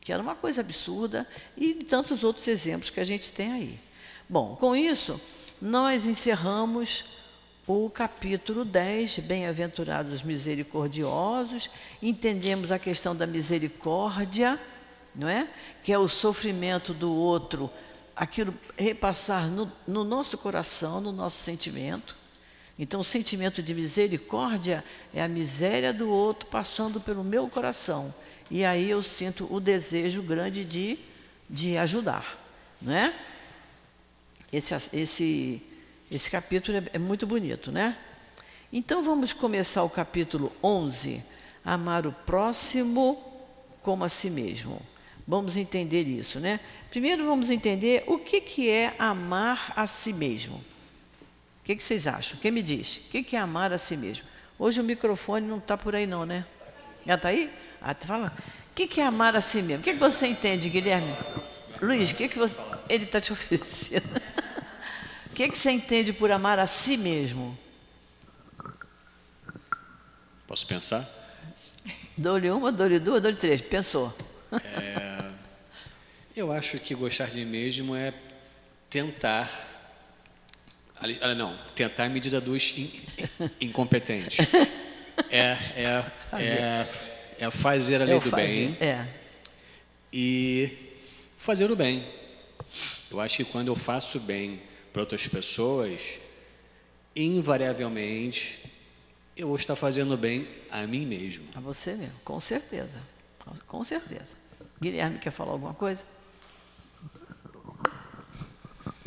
que 0.00 0.12
era 0.12 0.22
uma 0.22 0.34
coisa 0.34 0.60
absurda, 0.60 1.26
e 1.56 1.74
tantos 1.74 2.24
outros 2.24 2.46
exemplos 2.48 2.90
que 2.90 3.00
a 3.00 3.04
gente 3.04 3.32
tem 3.32 3.52
aí. 3.52 3.80
Bom, 4.28 4.56
com 4.56 4.74
isso, 4.74 5.20
nós 5.60 6.06
encerramos 6.06 7.04
o 7.66 7.90
capítulo 7.90 8.64
10, 8.64 9.18
Bem-aventurados 9.20 10.22
misericordiosos, 10.22 11.68
entendemos 12.00 12.72
a 12.72 12.78
questão 12.78 13.14
da 13.14 13.26
misericórdia 13.26 14.58
não 15.18 15.28
é? 15.28 15.48
Que 15.82 15.92
é 15.92 15.98
o 15.98 16.06
sofrimento 16.08 16.94
do 16.94 17.12
outro, 17.12 17.68
aquilo 18.18 18.52
repassar 18.76 19.46
no, 19.46 19.70
no 19.86 20.02
nosso 20.02 20.36
coração, 20.36 21.00
no 21.00 21.12
nosso 21.12 21.40
sentimento. 21.40 22.16
Então, 22.76 23.00
o 23.00 23.04
sentimento 23.04 23.62
de 23.62 23.74
misericórdia 23.74 24.84
é 25.14 25.22
a 25.22 25.28
miséria 25.28 25.92
do 25.92 26.10
outro 26.10 26.48
passando 26.48 27.00
pelo 27.00 27.22
meu 27.22 27.48
coração. 27.48 28.12
E 28.50 28.64
aí 28.64 28.90
eu 28.90 29.02
sinto 29.02 29.46
o 29.52 29.60
desejo 29.60 30.22
grande 30.22 30.64
de, 30.64 30.98
de 31.48 31.78
ajudar. 31.78 32.38
Não 32.82 32.92
é? 32.92 33.14
Esse, 34.52 34.74
esse, 34.92 35.62
esse 36.10 36.30
capítulo 36.30 36.78
é, 36.78 36.84
é 36.94 36.98
muito 36.98 37.26
bonito, 37.26 37.70
né? 37.70 37.96
Então 38.72 39.02
vamos 39.02 39.32
começar 39.32 39.82
o 39.82 39.90
capítulo 39.90 40.52
11, 40.62 41.22
amar 41.64 42.06
o 42.06 42.12
próximo 42.12 43.22
como 43.82 44.04
a 44.04 44.08
si 44.08 44.30
mesmo. 44.30 44.80
Vamos 45.26 45.56
entender 45.56 46.04
isso, 46.04 46.40
né? 46.40 46.58
Primeiro 46.90 47.24
vamos 47.26 47.50
entender 47.50 48.04
o 48.06 48.18
que, 48.18 48.40
que 48.40 48.70
é 48.70 48.94
amar 48.98 49.72
a 49.76 49.86
si 49.86 50.12
mesmo. 50.12 50.56
O 50.56 51.64
que, 51.64 51.76
que 51.76 51.82
vocês 51.82 52.06
acham? 52.06 52.38
Quem 52.40 52.50
me 52.50 52.62
diz? 52.62 52.96
O 52.96 53.10
que, 53.10 53.22
que 53.22 53.36
é 53.36 53.38
amar 53.38 53.72
a 53.72 53.78
si 53.78 53.96
mesmo? 53.96 54.26
Hoje 54.58 54.80
o 54.80 54.84
microfone 54.84 55.46
não 55.46 55.58
está 55.58 55.76
por 55.76 55.94
aí 55.94 56.06
não, 56.06 56.24
né? 56.24 56.44
Já 57.04 57.14
está 57.14 57.28
aí? 57.28 57.52
Ah, 57.80 57.94
tá 57.94 58.06
fala. 58.06 58.32
O 58.70 58.74
que, 58.74 58.86
que 58.86 59.00
é 59.00 59.04
amar 59.04 59.36
a 59.36 59.40
si 59.40 59.60
mesmo? 59.60 59.80
O 59.80 59.84
que, 59.84 59.92
que 59.92 59.98
você 59.98 60.26
entende, 60.26 60.68
Guilherme? 60.70 61.14
Luiz, 61.80 62.10
o 62.10 62.14
que, 62.14 62.28
que 62.28 62.38
você. 62.38 62.58
Ele 62.88 63.04
está 63.04 63.20
te 63.20 63.32
oferecendo. 63.32 64.08
O 65.30 65.34
que, 65.34 65.48
que 65.48 65.58
você 65.58 65.70
entende 65.70 66.12
por 66.12 66.32
amar 66.32 66.58
a 66.58 66.66
si 66.66 66.96
mesmo? 66.96 67.56
Posso 70.46 70.66
pensar? 70.66 71.08
Dou-lhe 72.16 72.50
uma, 72.50 72.72
dou-lhe 72.72 72.98
duas, 72.98 73.20
dou-lhe 73.20 73.36
três. 73.36 73.60
Pensou. 73.60 74.12
É, 74.52 75.07
eu 76.38 76.52
acho 76.52 76.78
que 76.78 76.94
gostar 76.94 77.26
de 77.28 77.44
mim 77.44 77.50
mesmo 77.50 77.94
é 77.96 78.12
tentar. 78.88 79.48
ah, 81.20 81.34
Não, 81.34 81.56
tentar 81.74 82.08
medida 82.08 82.40
dos 82.40 82.74
in- 82.78 82.90
incompetentes. 83.60 84.38
É, 85.30 85.58
é, 85.74 86.04
é, 86.40 86.88
é 87.40 87.50
fazer 87.50 88.00
a 88.00 88.04
lei 88.04 88.14
Eu 88.14 88.20
do 88.20 88.30
fazia. 88.30 88.46
bem 88.68 88.76
É. 88.80 89.04
e 90.12 90.94
fazer 91.36 91.68
o 91.72 91.74
bem. 91.74 92.06
Eu 93.10 93.18
acho 93.20 93.38
que 93.38 93.44
quando 93.44 93.66
eu 93.66 93.74
faço 93.74 94.20
bem 94.20 94.62
para 94.92 95.02
outras 95.02 95.26
pessoas, 95.26 96.20
invariavelmente 97.16 98.60
eu 99.36 99.48
vou 99.48 99.56
estar 99.56 99.74
fazendo 99.74 100.16
bem 100.16 100.46
a 100.70 100.86
mim 100.86 101.04
mesmo. 101.04 101.44
A 101.56 101.58
você 101.60 101.94
mesmo, 101.94 102.14
com 102.24 102.38
certeza. 102.38 103.02
Com 103.66 103.82
certeza. 103.82 104.36
Guilherme 104.80 105.18
quer 105.18 105.32
falar 105.32 105.50
alguma 105.50 105.74
coisa? 105.74 106.04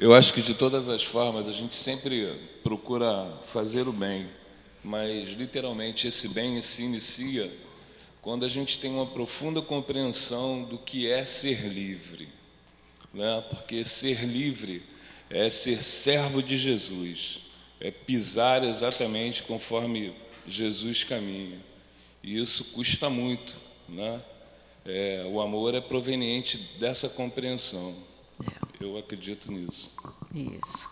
Eu 0.02 0.16
acho 0.16 0.34
que 0.34 0.42
de 0.42 0.56
todas 0.56 0.90
as 0.90 1.04
formas 1.04 1.48
a 1.48 1.52
gente 1.52 1.76
sempre 1.76 2.34
procura 2.64 3.32
fazer 3.44 3.88
o 3.88 3.94
bem, 3.94 4.28
mas 4.84 5.30
literalmente 5.34 6.08
esse 6.08 6.30
bem 6.30 6.60
se 6.60 6.82
inicia 6.82 7.48
quando 8.20 8.44
a 8.44 8.48
gente 8.48 8.80
tem 8.80 8.90
uma 8.90 9.06
profunda 9.06 9.62
compreensão 9.62 10.64
do 10.64 10.80
que 10.80 11.08
é 11.08 11.24
ser 11.24 11.68
livre, 11.68 12.28
né? 13.14 13.44
Porque 13.48 13.86
ser 13.86 14.26
livre 14.26 14.82
é 15.30 15.52
ser 15.52 15.80
servo 15.84 16.42
de 16.42 16.58
Jesus, 16.58 17.42
é 17.80 17.92
pisar 17.92 18.64
exatamente 18.64 19.44
conforme 19.44 20.16
Jesus 20.48 21.04
caminha. 21.04 21.60
E 22.24 22.42
isso 22.42 22.64
custa 22.74 23.08
muito, 23.08 23.54
né? 23.88 24.20
É, 24.84 25.28
o 25.32 25.40
amor 25.40 25.76
é 25.76 25.80
proveniente 25.80 26.58
dessa 26.80 27.08
compreensão. 27.08 28.10
Eu 28.80 28.98
acredito 28.98 29.52
nisso. 29.52 29.96
Isso. 30.34 30.90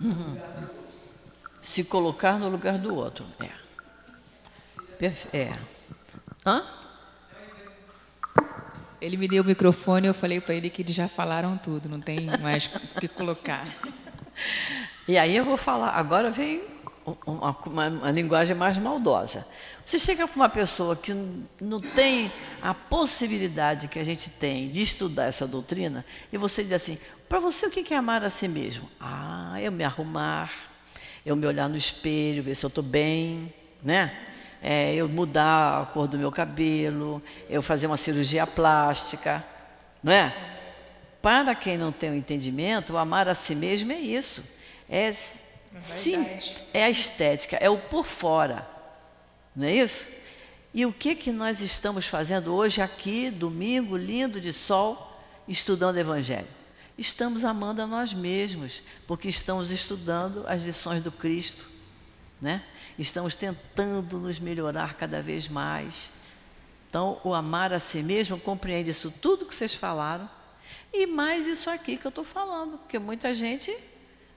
Uhum. 0.00 0.36
Se 1.60 1.84
colocar 1.84 2.38
no 2.38 2.48
lugar 2.48 2.78
do 2.78 2.94
outro. 2.94 3.24
É. 3.38 3.50
Perfe- 4.98 5.28
É. 5.36 5.52
Hã? 6.46 6.64
Ele 9.00 9.16
me 9.16 9.26
deu 9.28 9.42
o 9.42 9.46
microfone, 9.46 10.06
eu 10.06 10.14
falei 10.14 10.40
para 10.40 10.54
ele 10.54 10.68
que 10.70 10.82
eles 10.82 10.94
já 10.94 11.08
falaram 11.08 11.56
tudo, 11.56 11.88
não 11.88 12.00
tem 12.00 12.26
mais 12.38 12.66
o 12.66 13.00
que 13.00 13.08
colocar. 13.08 13.66
E 15.08 15.18
aí 15.18 15.36
eu 15.36 15.44
vou 15.44 15.56
falar, 15.56 15.90
agora 15.90 16.30
vem 16.30 16.62
uma, 17.26 17.56
uma- 17.66 17.88
uma 17.88 18.10
linguagem 18.10 18.56
mais 18.56 18.76
maldosa. 18.78 19.46
Você 19.84 19.98
chega 19.98 20.26
para 20.28 20.36
uma 20.36 20.48
pessoa 20.48 20.94
que 20.94 21.12
não 21.60 21.80
tem 21.80 22.30
a 22.62 22.72
possibilidade 22.74 23.88
que 23.88 23.98
a 23.98 24.04
gente 24.04 24.30
tem 24.30 24.68
de 24.68 24.82
estudar 24.82 25.24
essa 25.24 25.46
doutrina, 25.46 26.04
e 26.32 26.38
você 26.38 26.62
diz 26.62 26.72
assim: 26.72 26.98
para 27.28 27.38
você 27.40 27.66
o 27.66 27.70
que 27.70 27.92
é 27.92 27.96
amar 27.96 28.22
a 28.22 28.28
si 28.28 28.46
mesmo? 28.46 28.88
Ah, 29.00 29.56
eu 29.60 29.72
me 29.72 29.82
arrumar, 29.82 30.50
eu 31.24 31.34
me 31.34 31.46
olhar 31.46 31.68
no 31.68 31.76
espelho, 31.76 32.42
ver 32.42 32.54
se 32.54 32.64
eu 32.64 32.68
estou 32.68 32.84
bem, 32.84 33.52
né? 33.82 34.12
É, 34.62 34.94
eu 34.94 35.08
mudar 35.08 35.82
a 35.82 35.86
cor 35.86 36.06
do 36.06 36.18
meu 36.18 36.30
cabelo, 36.30 37.22
eu 37.48 37.62
fazer 37.62 37.86
uma 37.86 37.96
cirurgia 37.96 38.46
plástica, 38.46 39.42
não 40.02 40.12
é? 40.12 40.34
Para 41.22 41.54
quem 41.54 41.76
não 41.78 41.90
tem 41.92 42.10
o 42.10 42.14
entendimento, 42.14 42.92
o 42.92 42.98
amar 42.98 43.28
a 43.28 43.34
si 43.34 43.54
mesmo 43.54 43.90
é 43.92 43.98
isso. 43.98 44.44
É, 44.88 45.10
sim, 45.78 46.26
é 46.72 46.84
a 46.84 46.90
estética, 46.90 47.56
é 47.56 47.70
o 47.70 47.78
por 47.78 48.04
fora. 48.04 48.68
Não 49.54 49.66
é 49.66 49.74
isso? 49.74 50.08
E 50.72 50.86
o 50.86 50.92
que, 50.92 51.14
que 51.14 51.32
nós 51.32 51.60
estamos 51.60 52.06
fazendo 52.06 52.54
hoje 52.54 52.80
aqui, 52.80 53.30
domingo, 53.30 53.96
lindo 53.96 54.40
de 54.40 54.52
sol, 54.52 55.20
estudando 55.48 55.96
o 55.96 56.00
Evangelho? 56.00 56.48
Estamos 56.96 57.44
amando 57.44 57.82
a 57.82 57.86
nós 57.86 58.14
mesmos, 58.14 58.82
porque 59.06 59.28
estamos 59.28 59.70
estudando 59.70 60.44
as 60.46 60.62
lições 60.62 61.02
do 61.02 61.10
Cristo. 61.10 61.68
Né? 62.40 62.62
Estamos 62.98 63.34
tentando 63.34 64.18
nos 64.18 64.38
melhorar 64.38 64.94
cada 64.94 65.22
vez 65.22 65.48
mais. 65.48 66.12
Então, 66.88 67.20
o 67.24 67.34
amar 67.34 67.72
a 67.72 67.78
si 67.78 68.02
mesmo 68.02 68.38
compreende 68.38 68.90
isso 68.90 69.10
tudo 69.10 69.46
que 69.46 69.54
vocês 69.54 69.74
falaram 69.74 70.28
e 70.92 71.06
mais 71.06 71.46
isso 71.46 71.70
aqui 71.70 71.96
que 71.96 72.06
eu 72.06 72.10
estou 72.10 72.24
falando, 72.24 72.78
porque 72.78 72.98
muita 72.98 73.32
gente, 73.32 73.76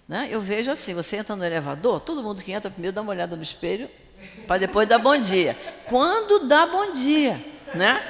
né? 0.08 0.28
Eu 0.30 0.42
vejo 0.42 0.72
assim, 0.72 0.94
você 0.94 1.18
entra 1.18 1.36
no 1.36 1.44
elevador, 1.46 2.00
todo 2.00 2.22
mundo 2.24 2.42
que 2.42 2.52
entra 2.52 2.70
primeiro 2.70 2.94
dá 2.96 3.02
uma 3.02 3.12
olhada 3.12 3.36
no 3.36 3.44
espelho 3.44 3.90
para 4.48 4.58
depois 4.60 4.88
dar 4.88 5.00
bom 5.00 5.18
dia. 5.18 5.58
Quando 5.88 6.48
dá 6.48 6.66
bom 6.66 6.92
dia, 6.92 7.40
né? 7.74 8.02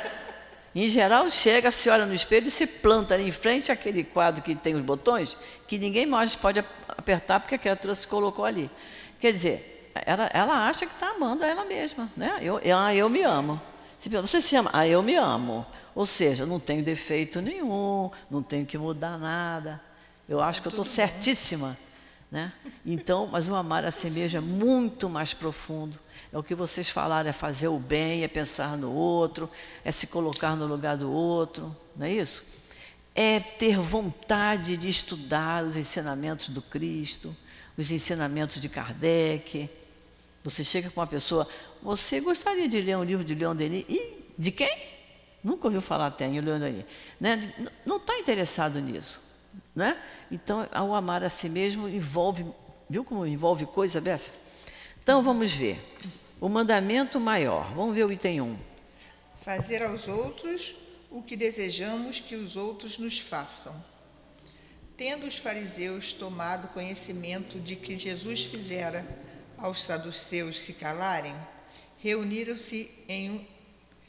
Em 0.76 0.88
geral, 0.88 1.30
chega, 1.30 1.70
se 1.70 1.88
olha 1.90 2.06
no 2.06 2.14
espelho 2.16 2.48
e 2.48 2.52
se 2.52 2.66
planta 2.66 3.14
ali 3.14 3.28
em 3.28 3.32
frente 3.32 3.72
àquele 3.72 4.04
quadro 4.04 4.42
que 4.42 4.56
tem 4.56 4.74
os 4.74 4.82
botões, 4.82 5.38
que 5.68 5.78
ninguém 5.78 6.06
mais 6.08 6.36
pode 6.36 6.60
ap- 6.60 6.68
apertar 6.88 7.40
porque 7.40 7.54
a 7.54 7.60
criatura 7.60 7.94
se 7.94 8.08
colocou 8.08 8.44
ali. 8.44 8.72
Quer 9.20 9.32
dizer, 9.32 9.92
ela, 10.06 10.30
ela 10.34 10.68
acha 10.68 10.88
que 10.88 10.94
está 10.94 11.10
amando 11.10 11.44
a 11.44 11.48
ela 11.48 11.64
mesma, 11.64 12.12
né? 12.18 12.40
Eu, 12.42 12.60
ah, 12.76 12.94
eu 12.94 13.08
me 13.08 13.22
amo. 13.22 13.62
Você 14.00 14.42
se 14.42 14.56
ama? 14.56 14.70
Ah, 14.74 14.88
eu 14.88 15.04
me 15.04 15.16
amo. 15.16 15.64
Ou 15.94 16.08
seja, 16.08 16.44
não 16.46 16.60
tenho 16.60 16.84
defeito 16.84 17.40
nenhum, 17.40 18.10
não 18.30 18.42
tenho 18.42 18.66
que 18.66 18.78
mudar 18.78 19.20
nada. 19.20 19.80
Eu 20.34 20.42
acho 20.42 20.62
que 20.62 20.68
eu 20.68 20.72
estou 20.72 20.84
certíssima. 20.84 21.78
Né? 22.32 22.52
Então, 22.84 23.28
mas 23.28 23.48
o 23.48 23.54
amar 23.54 23.86
a 23.86 23.92
si 23.92 24.10
mesmo 24.10 24.40
é 24.40 24.42
muito 24.42 25.08
mais 25.08 25.36
profundo. 25.36 26.00
É 26.32 26.38
o 26.38 26.42
que 26.42 26.56
vocês 26.56 26.90
falaram, 26.90 27.30
é 27.30 27.34
fazer 27.34 27.68
o 27.68 27.78
bem, 27.78 28.24
é 28.24 28.28
pensar 28.28 28.76
no 28.76 28.92
outro, 28.92 29.48
é 29.86 29.92
se 29.92 30.08
colocar 30.08 30.56
no 30.56 30.66
lugar 30.66 30.98
do 30.98 31.12
outro, 31.12 31.76
não 31.96 32.08
é 32.08 32.12
isso? 32.12 32.44
É 33.14 33.40
ter 33.40 33.78
vontade 33.78 34.76
de 34.78 34.90
estudar 34.90 35.64
os 35.64 35.78
ensinamentos 35.78 36.50
do 36.50 36.60
Cristo, 36.60 37.38
os 37.78 37.92
ensinamentos 37.92 38.60
de 38.60 38.68
Kardec. 38.68 39.70
Você 40.44 40.64
chega 40.64 40.90
com 40.90 41.00
uma 41.00 41.06
pessoa, 41.06 41.48
você 41.84 42.20
gostaria 42.20 42.68
de 42.68 42.82
ler 42.82 42.98
um 42.98 43.04
livro 43.04 43.24
de 43.24 43.36
Leon 43.36 43.56
Denis? 43.56 43.86
E 43.88 44.34
de 44.36 44.50
quem? 44.50 44.76
Nunca 45.44 45.68
ouviu 45.68 45.82
falar 45.82 46.08
até 46.08 46.26
em 46.26 46.42
Leon 46.42 46.60
Denis. 46.60 46.86
Né? 47.20 47.54
Não 47.86 47.98
está 47.98 48.18
interessado 48.18 48.82
nisso. 48.82 49.22
Né? 49.76 49.96
Então, 50.34 50.68
ao 50.72 50.96
amar 50.96 51.24
a 51.24 51.30
si 51.30 51.48
mesmo 51.48 51.88
envolve, 51.88 52.44
viu 52.90 53.06
como 53.06 53.24
envolve 53.24 53.68
coisa 53.68 54.02
dessa? 54.02 54.32
Então, 55.04 55.22
vamos 55.22 55.52
ver. 55.52 55.80
O 56.42 56.50
mandamento 56.50 57.20
maior. 57.20 57.72
Vamos 57.76 57.94
ver 57.94 58.04
o 58.06 58.12
item 58.12 58.42
1. 58.42 58.58
Fazer 59.42 59.84
aos 59.84 60.08
outros 60.08 60.74
o 61.12 61.22
que 61.22 61.36
desejamos 61.38 62.20
que 62.20 62.36
os 62.36 62.56
outros 62.56 62.98
nos 62.98 63.20
façam. 63.20 63.76
Tendo 64.98 65.28
os 65.28 65.38
fariseus 65.38 66.14
tomado 66.14 66.70
conhecimento 66.70 67.60
de 67.60 67.76
que 67.76 67.96
Jesus 67.96 68.44
fizera 68.44 69.06
aos 69.58 69.84
saduceus 69.84 70.60
se 70.60 70.74
calarem, 70.74 71.36
reuniram-se 72.00 72.90
em 73.08 73.30
um, 73.30 73.46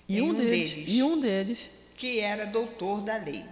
E 0.08 0.18
em 0.18 0.22
um, 0.22 0.34
deles, 0.34 0.72
deles, 0.72 0.88
E 0.88 1.02
um 1.02 1.20
deles. 1.20 1.70
que 1.96 2.20
era 2.20 2.46
doutor 2.46 3.02
da 3.02 3.18
lei. 3.18 3.44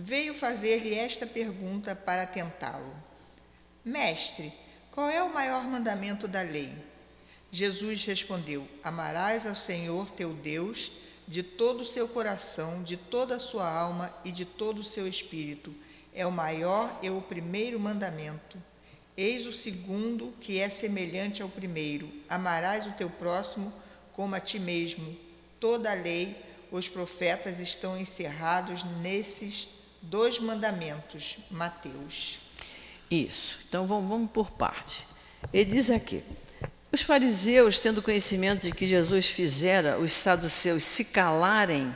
Veio 0.00 0.32
fazer-lhe 0.32 0.94
esta 0.94 1.26
pergunta 1.26 1.92
para 1.96 2.24
tentá-lo: 2.24 2.94
Mestre, 3.84 4.52
qual 4.92 5.10
é 5.10 5.20
o 5.20 5.34
maior 5.34 5.64
mandamento 5.64 6.28
da 6.28 6.40
lei? 6.40 6.72
Jesus 7.50 8.04
respondeu: 8.04 8.68
Amarás 8.84 9.44
ao 9.44 9.56
Senhor 9.56 10.08
teu 10.10 10.32
Deus 10.32 10.92
de 11.26 11.42
todo 11.42 11.80
o 11.80 11.84
seu 11.84 12.06
coração, 12.06 12.80
de 12.80 12.96
toda 12.96 13.34
a 13.34 13.40
sua 13.40 13.68
alma 13.68 14.14
e 14.24 14.30
de 14.30 14.44
todo 14.44 14.78
o 14.78 14.84
seu 14.84 15.08
espírito. 15.08 15.74
É 16.14 16.24
o 16.24 16.30
maior 16.30 16.96
e 17.02 17.10
o 17.10 17.20
primeiro 17.20 17.80
mandamento. 17.80 18.56
Eis 19.16 19.46
o 19.46 19.52
segundo, 19.52 20.32
que 20.40 20.60
é 20.60 20.68
semelhante 20.68 21.42
ao 21.42 21.48
primeiro: 21.48 22.08
Amarás 22.28 22.86
o 22.86 22.92
teu 22.92 23.10
próximo 23.10 23.72
como 24.12 24.36
a 24.36 24.40
ti 24.40 24.60
mesmo. 24.60 25.16
Toda 25.58 25.90
a 25.90 25.94
lei, 25.94 26.36
os 26.70 26.88
profetas 26.88 27.58
estão 27.58 27.98
encerrados 27.98 28.84
nesses 29.02 29.68
dois 30.02 30.38
mandamentos. 30.38 31.36
Mateus. 31.50 32.38
Isso. 33.10 33.58
Então 33.68 33.86
vamos, 33.86 34.08
vamos 34.08 34.30
por 34.30 34.50
parte. 34.50 35.06
Ele 35.52 35.70
diz 35.70 35.90
aqui: 35.90 36.22
os 36.90 37.02
fariseus, 37.02 37.78
tendo 37.78 38.02
conhecimento 38.02 38.62
de 38.62 38.72
que 38.72 38.86
Jesus 38.86 39.26
fizera 39.26 39.98
os 39.98 40.12
saduceus 40.12 40.82
se 40.82 41.06
calarem, 41.06 41.94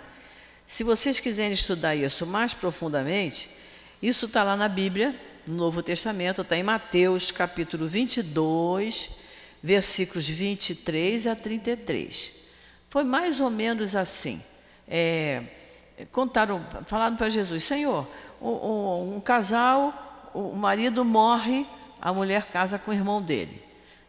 se 0.67 0.85
vocês 0.85 1.21
quiserem 1.21 1.53
estudar 1.53 1.95
isso 1.95 2.27
mais 2.27 2.55
profundamente, 2.55 3.49
isso 4.03 4.27
está 4.27 4.43
lá 4.43 4.57
na 4.57 4.69
Bíblia, 4.69 5.15
no 5.47 5.57
Novo 5.57 5.83
Testamento, 5.83 6.43
está 6.43 6.57
em 6.57 6.63
Mateus 6.63 7.31
capítulo 7.31 7.87
22, 7.87 9.11
versículos 9.63 10.29
23 10.29 11.27
a 11.27 11.37
33. 11.37 12.33
Foi 12.91 13.05
mais 13.05 13.41
ou 13.41 13.51
menos 13.51 13.97
assim. 13.97 14.43
É, 14.87 15.43
contaram, 16.11 16.65
falaram 16.87 17.17
para 17.17 17.29
Jesus, 17.29 17.65
Senhor, 17.65 18.07
um, 18.41 19.17
um, 19.17 19.21
casal, 19.21 20.31
o 20.35 20.55
marido 20.57 21.05
morre, 21.05 21.67
a 22.01 22.13
mulher 22.13 22.47
casa 22.47 22.79
com 22.79 22.91
o 22.91 22.95
irmão 22.95 23.23
dele. 23.23 23.63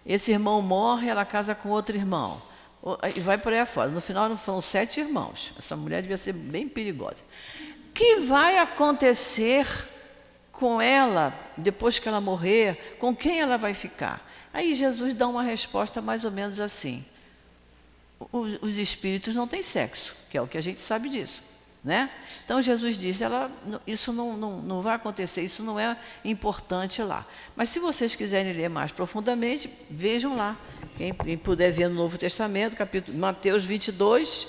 Esse 0.06 0.32
irmão 0.32 0.62
morre, 0.62 1.10
ela 1.10 1.26
casa 1.26 1.54
com 1.54 1.70
outro 1.70 1.96
irmão. 1.96 2.42
E 3.16 3.20
vai 3.20 3.38
por 3.38 3.54
aí 3.54 3.60
afora. 3.60 3.90
No 3.90 4.02
final 4.02 4.36
foram 4.38 4.60
sete 4.60 5.00
irmãos. 5.00 5.54
Essa 5.58 5.76
mulher 5.76 6.02
devia 6.02 6.18
ser 6.18 6.34
bem 6.34 6.68
perigosa. 6.68 7.24
O 7.90 7.94
que 7.94 8.18
vai 8.18 8.58
acontecer 8.58 9.66
com 10.52 10.82
ela 10.82 11.34
depois 11.56 12.00
que 12.00 12.10
ela 12.10 12.20
morrer? 12.20 12.98
Com 13.00 13.16
quem 13.16 13.40
ela 13.40 13.58
vai 13.58 13.74
ficar? 13.74 14.30
Aí 14.52 14.76
Jesus 14.76 15.14
dá 15.14 15.28
uma 15.28 15.44
resposta 15.44 16.02
mais 16.02 16.26
ou 16.26 16.32
menos 16.32 16.60
assim: 16.60 17.06
os 18.32 18.78
espíritos 18.78 19.34
não 19.36 19.48
têm 19.48 19.64
sexo, 19.64 20.16
que 20.30 20.38
é 20.38 20.42
o 20.42 20.48
que 20.48 20.58
a 20.58 20.62
gente 20.62 20.82
sabe 20.82 21.08
disso. 21.08 21.42
Né? 21.84 22.10
Então 22.46 22.62
Jesus 22.62 22.98
disse, 22.98 23.26
ela, 23.26 23.52
isso 23.86 24.14
não, 24.14 24.38
não, 24.38 24.62
não 24.62 24.82
vai 24.82 24.96
acontecer, 24.96 25.42
isso 25.42 25.62
não 25.62 25.78
é 25.78 25.98
importante 26.24 27.02
lá. 27.04 27.28
Mas 27.58 27.70
se 27.70 27.80
vocês 27.80 28.16
quiserem 28.16 28.54
ler 28.54 28.70
mais 28.70 28.92
profundamente, 28.92 29.70
vejam 29.90 30.36
lá. 30.36 30.58
Quem, 30.96 31.14
quem 31.14 31.38
puder 31.38 31.72
ver 31.72 31.90
no 31.90 31.96
Novo 31.96 32.18
Testamento, 32.18 32.78
capítulo 32.78 33.18
Mateus 33.18 33.66
22, 33.66 34.48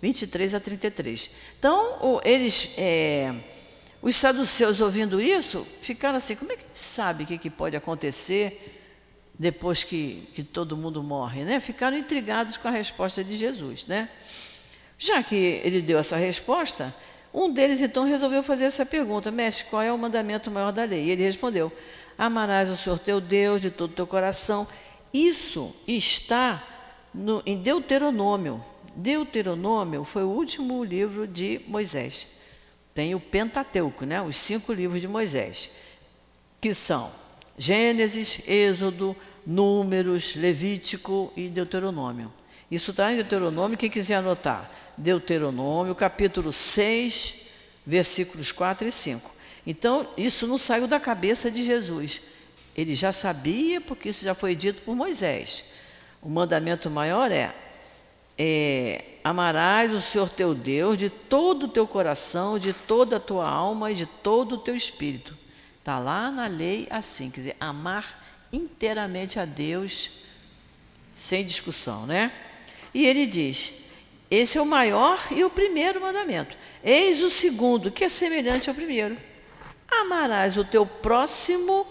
23 0.00 0.54
a 0.54 0.60
33. 0.60 1.30
Então, 1.58 2.20
eles, 2.24 2.70
é, 2.78 3.34
os 4.00 4.14
saduceus 4.14 4.80
ouvindo 4.80 5.20
isso, 5.20 5.66
ficaram 5.82 6.16
assim, 6.16 6.36
como 6.36 6.52
é 6.52 6.56
que 6.56 6.64
sabe 6.72 7.24
o 7.24 7.26
que, 7.26 7.38
que 7.38 7.50
pode 7.50 7.76
acontecer 7.76 8.76
depois 9.36 9.82
que, 9.82 10.28
que 10.32 10.44
todo 10.44 10.76
mundo 10.76 11.02
morre? 11.02 11.42
Né? 11.42 11.58
Ficaram 11.58 11.96
intrigados 11.96 12.56
com 12.56 12.68
a 12.68 12.70
resposta 12.70 13.24
de 13.24 13.34
Jesus. 13.36 13.86
Né? 13.86 14.08
Já 14.98 15.22
que 15.22 15.36
ele 15.36 15.80
deu 15.80 15.98
essa 15.98 16.16
resposta, 16.16 16.92
um 17.32 17.52
deles 17.52 17.80
então 17.80 18.04
resolveu 18.04 18.42
fazer 18.42 18.64
essa 18.64 18.84
pergunta: 18.84 19.30
Mestre, 19.30 19.66
qual 19.66 19.80
é 19.80 19.92
o 19.92 19.98
mandamento 19.98 20.50
maior 20.50 20.72
da 20.72 20.84
lei? 20.84 21.04
E 21.04 21.10
ele 21.10 21.22
respondeu: 21.22 21.72
Amarás 22.18 22.68
o 22.68 22.76
Senhor 22.76 22.98
teu 22.98 23.20
Deus 23.20 23.62
de 23.62 23.70
todo 23.70 23.92
o 23.92 23.94
teu 23.94 24.06
coração. 24.06 24.66
Isso 25.14 25.74
está 25.86 26.62
no, 27.14 27.42
em 27.46 27.56
Deuteronômio. 27.56 28.62
Deuteronômio 28.94 30.02
foi 30.02 30.24
o 30.24 30.28
último 30.28 30.82
livro 30.82 31.26
de 31.26 31.60
Moisés. 31.68 32.38
Tem 32.92 33.14
o 33.14 33.20
Pentateuco, 33.20 34.04
né? 34.04 34.20
os 34.20 34.36
cinco 34.36 34.72
livros 34.72 35.00
de 35.00 35.06
Moisés, 35.06 35.70
que 36.60 36.74
são 36.74 37.08
Gênesis, 37.56 38.40
Êxodo, 38.46 39.16
Números, 39.46 40.34
Levítico 40.34 41.32
e 41.36 41.48
Deuteronômio. 41.48 42.32
Isso 42.68 42.90
está 42.90 43.12
em 43.12 43.16
Deuteronômio, 43.16 43.78
quem 43.78 43.88
quiser 43.88 44.16
anotar. 44.16 44.68
Deuteronômio, 44.98 45.94
capítulo 45.94 46.52
6, 46.52 47.46
versículos 47.86 48.52
4 48.52 48.88
e 48.88 48.92
5. 48.92 49.30
Então, 49.66 50.08
isso 50.16 50.46
não 50.46 50.58
saiu 50.58 50.86
da 50.86 50.98
cabeça 50.98 51.50
de 51.50 51.64
Jesus. 51.64 52.20
Ele 52.76 52.94
já 52.94 53.12
sabia, 53.12 53.80
porque 53.80 54.08
isso 54.08 54.24
já 54.24 54.34
foi 54.34 54.54
dito 54.56 54.82
por 54.82 54.96
Moisés. 54.96 55.64
O 56.20 56.28
mandamento 56.28 56.90
maior 56.90 57.30
é, 57.30 57.54
é 58.36 59.04
amarás 59.22 59.92
o 59.92 60.00
Senhor 60.00 60.28
teu 60.28 60.54
Deus 60.54 60.98
de 60.98 61.08
todo 61.08 61.66
o 61.66 61.68
teu 61.68 61.86
coração, 61.86 62.58
de 62.58 62.72
toda 62.72 63.16
a 63.16 63.20
tua 63.20 63.48
alma 63.48 63.92
e 63.92 63.94
de 63.94 64.06
todo 64.06 64.56
o 64.56 64.58
teu 64.58 64.74
espírito. 64.74 65.36
Está 65.78 65.98
lá 65.98 66.30
na 66.30 66.46
lei 66.46 66.88
assim, 66.90 67.30
quer 67.30 67.40
dizer, 67.40 67.56
amar 67.60 68.24
inteiramente 68.52 69.38
a 69.38 69.44
Deus, 69.44 70.10
sem 71.10 71.44
discussão, 71.44 72.06
né? 72.06 72.32
E 72.92 73.06
ele 73.06 73.26
diz: 73.26 73.72
esse 74.30 74.58
é 74.58 74.60
o 74.62 74.66
maior 74.66 75.18
e 75.30 75.42
o 75.42 75.50
primeiro 75.50 76.00
mandamento. 76.00 76.56
Eis 76.84 77.22
o 77.22 77.30
segundo, 77.30 77.90
que 77.90 78.04
é 78.04 78.08
semelhante 78.08 78.68
ao 78.68 78.74
primeiro: 78.74 79.16
amarás 79.90 80.56
o 80.56 80.64
teu 80.64 80.84
próximo 80.84 81.86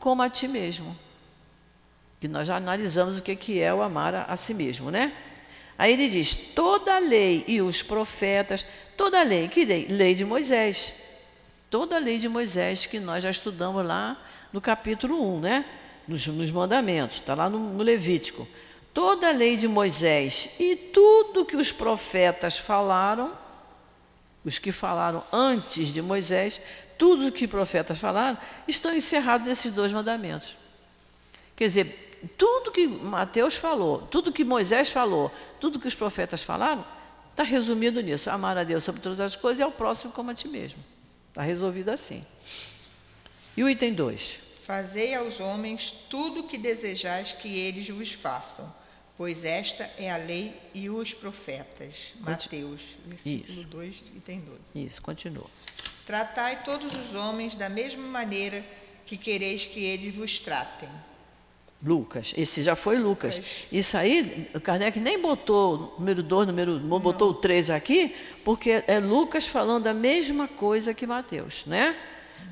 como 0.00 0.22
a 0.22 0.30
ti 0.30 0.48
mesmo. 0.48 0.96
Que 2.18 2.28
nós 2.28 2.48
já 2.48 2.56
analisamos 2.56 3.18
o 3.18 3.22
que 3.22 3.60
é 3.60 3.74
o 3.74 3.82
amar 3.82 4.14
a, 4.14 4.22
a 4.24 4.36
si 4.36 4.54
mesmo, 4.54 4.90
né? 4.90 5.12
Aí 5.76 5.92
ele 5.92 6.08
diz: 6.08 6.34
toda 6.34 6.96
a 6.96 6.98
lei 6.98 7.44
e 7.46 7.60
os 7.60 7.82
profetas, 7.82 8.64
toda 8.96 9.20
a 9.20 9.22
lei, 9.22 9.48
que 9.48 9.64
lei? 9.64 9.86
Lei 9.90 10.14
de 10.14 10.24
Moisés. 10.24 10.94
Toda 11.68 11.96
a 11.96 11.98
lei 11.98 12.18
de 12.18 12.28
Moisés 12.28 12.86
que 12.86 13.00
nós 13.00 13.22
já 13.22 13.30
estudamos 13.30 13.84
lá 13.84 14.22
no 14.52 14.60
capítulo 14.60 15.36
1, 15.36 15.40
né? 15.40 15.64
Nos, 16.08 16.26
nos 16.26 16.50
mandamentos, 16.50 17.18
está 17.18 17.34
lá 17.34 17.48
no, 17.48 17.58
no 17.58 17.82
Levítico 17.82 18.46
toda 18.92 19.28
a 19.28 19.32
lei 19.32 19.56
de 19.56 19.66
Moisés 19.66 20.50
e 20.58 20.76
tudo 20.76 21.44
que 21.44 21.56
os 21.56 21.72
profetas 21.72 22.58
falaram, 22.58 23.36
os 24.44 24.58
que 24.58 24.72
falaram 24.72 25.22
antes 25.32 25.88
de 25.88 26.02
Moisés, 26.02 26.60
tudo 26.98 27.32
que 27.32 27.44
os 27.44 27.50
profetas 27.50 27.98
falaram, 27.98 28.38
estão 28.68 28.94
encerrados 28.94 29.46
nesses 29.46 29.72
dois 29.72 29.92
mandamentos. 29.92 30.56
Quer 31.56 31.66
dizer, 31.66 32.30
tudo 32.36 32.70
que 32.70 32.86
Mateus 32.86 33.56
falou, 33.56 34.02
tudo 34.02 34.32
que 34.32 34.44
Moisés 34.44 34.90
falou, 34.90 35.30
tudo 35.60 35.78
que 35.80 35.88
os 35.88 35.94
profetas 35.94 36.42
falaram, 36.42 36.84
está 37.30 37.42
resumido 37.42 38.00
nisso: 38.00 38.30
amar 38.30 38.58
a 38.58 38.64
Deus 38.64 38.84
sobre 38.84 39.00
todas 39.00 39.20
as 39.20 39.36
coisas 39.36 39.60
e 39.60 39.62
ao 39.62 39.72
próximo 39.72 40.12
como 40.12 40.30
a 40.30 40.34
ti 40.34 40.48
mesmo. 40.48 40.82
Está 41.28 41.42
resolvido 41.42 41.88
assim. 41.88 42.24
E 43.56 43.64
o 43.64 43.68
item 43.68 43.94
2. 43.94 44.40
Fazei 44.64 45.14
aos 45.14 45.40
homens 45.40 45.92
tudo 46.08 46.40
o 46.40 46.44
que 46.44 46.56
desejais 46.56 47.32
que 47.32 47.58
eles 47.58 47.88
vos 47.88 48.12
façam 48.12 48.81
pois 49.22 49.44
esta 49.44 49.88
é 49.96 50.10
a 50.10 50.16
lei 50.16 50.52
e 50.74 50.90
os 50.90 51.14
profetas. 51.14 52.12
Mateus, 52.18 52.80
versículo 53.06 53.60
Isso. 53.60 53.68
2, 53.68 54.04
item 54.16 54.40
12. 54.40 54.84
Isso, 54.84 55.00
continua. 55.00 55.46
Tratai 56.04 56.64
todos 56.64 56.92
os 56.92 57.14
homens 57.14 57.54
da 57.54 57.68
mesma 57.68 58.02
maneira 58.02 58.64
que 59.06 59.16
quereis 59.16 59.64
que 59.64 59.78
eles 59.78 60.16
vos 60.16 60.40
tratem. 60.40 60.88
Lucas, 61.80 62.34
esse 62.36 62.64
já 62.64 62.74
foi 62.74 62.98
Lucas. 62.98 63.36
Lucas. 63.36 63.66
Isso 63.70 63.96
aí, 63.96 64.50
o 64.56 64.60
Kardec 64.60 64.98
nem 64.98 65.22
botou 65.22 65.94
número 66.00 66.20
2, 66.20 66.48
número, 66.48 66.80
não. 66.80 66.98
botou 66.98 67.30
o 67.30 67.34
3 67.34 67.70
aqui, 67.70 68.12
porque 68.44 68.82
é 68.88 68.98
Lucas 68.98 69.46
falando 69.46 69.86
a 69.86 69.94
mesma 69.94 70.48
coisa 70.48 70.92
que 70.92 71.06
Mateus, 71.06 71.64
né? 71.66 71.96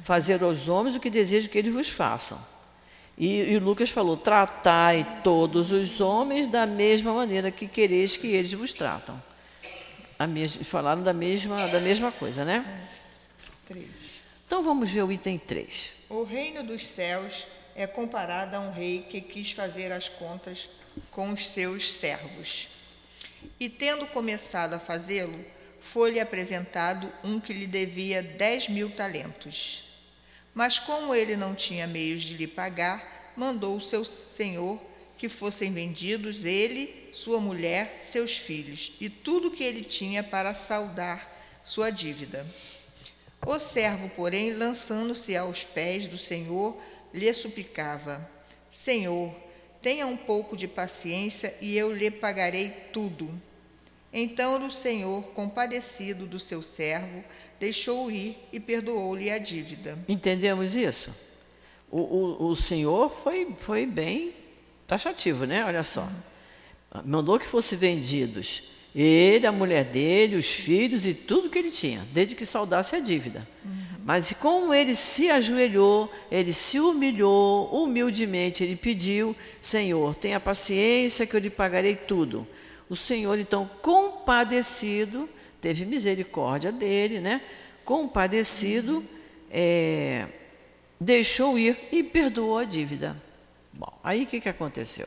Fazer 0.04 0.40
aos 0.44 0.68
homens 0.68 0.94
o 0.94 1.00
que 1.00 1.10
desejam 1.10 1.50
que 1.50 1.58
eles 1.58 1.74
vos 1.74 1.88
façam. 1.88 2.40
E, 3.16 3.40
e 3.40 3.58
Lucas 3.58 3.90
falou: 3.90 4.16
tratai 4.16 5.20
todos 5.22 5.70
os 5.70 6.00
homens 6.00 6.48
da 6.48 6.66
mesma 6.66 7.12
maneira 7.12 7.50
que 7.50 7.66
quereis 7.66 8.16
que 8.16 8.28
eles 8.28 8.52
vos 8.52 8.72
tratam. 8.72 9.20
A 10.18 10.26
mes, 10.26 10.56
falaram 10.56 11.02
da 11.02 11.12
mesma, 11.12 11.66
da 11.68 11.80
mesma 11.80 12.12
coisa, 12.12 12.44
né? 12.44 12.82
Então 14.46 14.62
vamos 14.62 14.90
ver 14.90 15.02
o 15.02 15.12
item 15.12 15.38
3. 15.38 15.92
O 16.08 16.24
reino 16.24 16.62
dos 16.62 16.86
céus 16.86 17.46
é 17.74 17.86
comparado 17.86 18.56
a 18.56 18.60
um 18.60 18.72
rei 18.72 19.06
que 19.08 19.20
quis 19.20 19.52
fazer 19.52 19.92
as 19.92 20.08
contas 20.08 20.68
com 21.10 21.32
os 21.32 21.48
seus 21.48 21.92
servos. 21.92 22.68
E 23.58 23.68
tendo 23.68 24.06
começado 24.08 24.74
a 24.74 24.78
fazê-lo, 24.78 25.44
foi-lhe 25.80 26.20
apresentado 26.20 27.10
um 27.24 27.40
que 27.40 27.52
lhe 27.52 27.66
devia 27.66 28.22
dez 28.22 28.68
mil 28.68 28.90
talentos. 28.90 29.89
Mas 30.54 30.78
como 30.78 31.14
ele 31.14 31.36
não 31.36 31.54
tinha 31.54 31.86
meios 31.86 32.22
de 32.22 32.36
lhe 32.36 32.46
pagar, 32.46 33.32
mandou 33.36 33.76
o 33.76 33.80
seu 33.80 34.04
senhor 34.04 34.80
que 35.16 35.28
fossem 35.28 35.72
vendidos 35.72 36.44
ele, 36.44 37.10
sua 37.12 37.40
mulher, 37.40 37.94
seus 37.96 38.36
filhos 38.36 38.92
e 39.00 39.08
tudo 39.08 39.50
que 39.50 39.62
ele 39.62 39.84
tinha 39.84 40.22
para 40.22 40.54
saldar 40.54 41.30
sua 41.62 41.90
dívida. 41.90 42.46
O 43.46 43.58
servo, 43.58 44.08
porém, 44.10 44.52
lançando-se 44.52 45.36
aos 45.36 45.64
pés 45.64 46.06
do 46.06 46.18
Senhor, 46.18 46.80
lhe 47.12 47.32
suplicava: 47.32 48.28
Senhor, 48.70 49.34
tenha 49.80 50.06
um 50.06 50.16
pouco 50.16 50.56
de 50.56 50.68
paciência 50.68 51.54
e 51.60 51.76
eu 51.76 51.92
lhe 51.92 52.10
pagarei 52.10 52.70
tudo. 52.92 53.40
Então 54.12 54.66
o 54.66 54.70
Senhor, 54.70 55.22
compadecido 55.32 56.26
do 56.26 56.38
seu 56.38 56.60
servo, 56.62 57.24
deixou-o 57.60 58.10
ir 58.10 58.36
e 58.50 58.58
perdoou-lhe 58.58 59.30
a 59.30 59.38
dívida. 59.38 59.98
Entendemos 60.08 60.74
isso? 60.74 61.14
O, 61.90 62.00
o, 62.00 62.46
o, 62.48 62.56
Senhor 62.56 63.10
foi, 63.10 63.54
foi 63.58 63.84
bem 63.84 64.32
taxativo, 64.86 65.44
né? 65.44 65.64
Olha 65.64 65.82
só. 65.82 66.08
Mandou 67.04 67.38
que 67.38 67.46
fossem 67.46 67.78
vendidos 67.78 68.70
ele, 68.94 69.46
a 69.46 69.52
mulher 69.52 69.84
dele, 69.84 70.36
os 70.36 70.50
filhos 70.50 71.06
e 71.06 71.14
tudo 71.14 71.48
que 71.48 71.58
ele 71.58 71.70
tinha, 71.70 72.04
desde 72.12 72.34
que 72.34 72.44
saudasse 72.44 72.96
a 72.96 73.00
dívida. 73.00 73.46
Uhum. 73.64 73.72
Mas 74.04 74.32
como 74.32 74.74
ele 74.74 74.94
se 74.94 75.30
ajoelhou, 75.30 76.10
ele 76.30 76.52
se 76.52 76.80
humilhou, 76.80 77.68
humildemente 77.72 78.64
ele 78.64 78.74
pediu: 78.74 79.36
Senhor, 79.60 80.14
tenha 80.16 80.40
paciência 80.40 81.26
que 81.26 81.36
eu 81.36 81.40
lhe 81.40 81.50
pagarei 81.50 81.94
tudo. 81.94 82.46
O 82.88 82.96
Senhor, 82.96 83.38
então, 83.38 83.70
compadecido, 83.80 85.28
teve 85.60 85.84
misericórdia 85.84 86.72
dele, 86.72 87.20
né? 87.20 87.40
compadecido, 87.84 89.04
é, 89.50 90.26
deixou 91.00 91.58
ir 91.58 91.76
e 91.90 92.02
perdoou 92.04 92.58
a 92.58 92.64
dívida. 92.64 93.20
Bom, 93.72 93.92
aí 94.04 94.22
o 94.22 94.26
que, 94.26 94.40
que 94.40 94.48
aconteceu? 94.48 95.06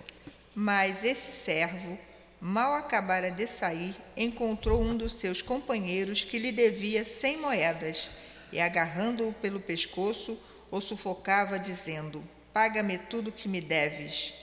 Mas 0.53 1.03
esse 1.03 1.31
servo, 1.31 1.97
Mal 2.45 2.73
acabara 2.73 3.31
de 3.31 3.47
sair, 3.47 3.95
encontrou 4.17 4.81
um 4.81 4.97
dos 4.97 5.13
seus 5.13 5.41
companheiros 5.41 6.25
que 6.25 6.37
lhe 6.37 6.51
devia 6.51 7.05
cem 7.05 7.37
moedas 7.37 8.11
e, 8.51 8.59
agarrando-o 8.59 9.31
pelo 9.31 9.61
pescoço, 9.61 10.37
o 10.69 10.81
sufocava, 10.81 11.57
dizendo: 11.57 12.21
Paga-me 12.51 12.97
tudo 12.97 13.31
que 13.31 13.47
me 13.47 13.61
deves. 13.61 14.33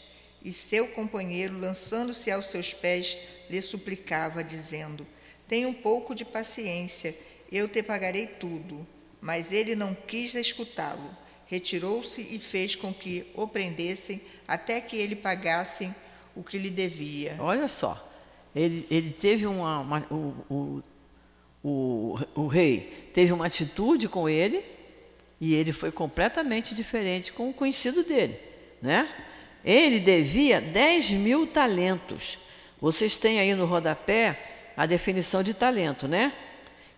E 0.42 0.50
seu 0.50 0.88
companheiro, 0.88 1.58
lançando-se 1.58 2.30
aos 2.30 2.46
seus 2.46 2.72
pés, 2.72 3.18
lhe 3.50 3.60
suplicava, 3.60 4.42
dizendo: 4.42 5.06
Tenha 5.50 5.66
um 5.66 5.72
pouco 5.72 6.14
de 6.14 6.24
paciência, 6.24 7.12
eu 7.50 7.66
te 7.66 7.82
pagarei 7.82 8.24
tudo. 8.24 8.86
Mas 9.20 9.50
ele 9.50 9.74
não 9.74 9.92
quis 9.92 10.32
escutá-lo. 10.36 11.10
Retirou-se 11.46 12.20
e 12.22 12.38
fez 12.38 12.76
com 12.76 12.94
que 12.94 13.26
o 13.34 13.48
prendessem 13.48 14.20
até 14.46 14.80
que 14.80 14.96
ele 14.96 15.16
pagasse 15.16 15.92
o 16.36 16.44
que 16.44 16.56
lhe 16.56 16.70
devia. 16.70 17.34
Olha 17.40 17.66
só, 17.66 18.00
ele, 18.54 18.86
ele 18.88 19.10
teve 19.10 19.44
uma, 19.44 19.80
uma 19.80 20.06
o, 20.08 20.36
o, 20.48 20.82
o, 21.64 22.18
o 22.36 22.46
rei 22.46 23.10
teve 23.12 23.32
uma 23.32 23.46
atitude 23.46 24.08
com 24.08 24.28
ele 24.28 24.64
e 25.40 25.52
ele 25.56 25.72
foi 25.72 25.90
completamente 25.90 26.76
diferente 26.76 27.32
com 27.32 27.50
o 27.50 27.52
conhecido 27.52 28.04
dele, 28.04 28.38
né? 28.80 29.12
Ele 29.64 29.98
devia 29.98 30.60
10 30.60 31.10
mil 31.10 31.44
talentos. 31.44 32.38
Vocês 32.80 33.16
têm 33.16 33.40
aí 33.40 33.52
no 33.52 33.66
rodapé 33.66 34.59
a 34.80 34.86
definição 34.86 35.42
de 35.42 35.52
talento, 35.52 36.08
né? 36.08 36.32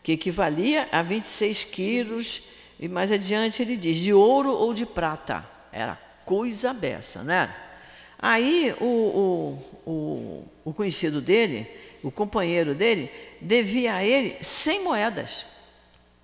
Que 0.04 0.12
equivalia 0.12 0.88
a 0.92 1.02
26 1.02 1.64
quilos, 1.64 2.42
e 2.78 2.86
mais 2.86 3.10
adiante 3.10 3.60
ele 3.60 3.76
diz, 3.76 3.96
de 3.96 4.14
ouro 4.14 4.52
ou 4.52 4.72
de 4.72 4.86
prata. 4.86 5.44
Era 5.72 5.98
coisa 6.24 6.72
beça, 6.72 7.24
né? 7.24 7.52
Aí 8.20 8.72
o, 8.80 8.84
o, 8.84 9.90
o, 9.90 10.44
o 10.66 10.72
conhecido 10.72 11.20
dele, 11.20 11.66
o 12.04 12.12
companheiro 12.12 12.72
dele, 12.72 13.10
devia 13.40 13.96
a 13.96 14.04
ele 14.04 14.36
100 14.40 14.84
moedas. 14.84 15.46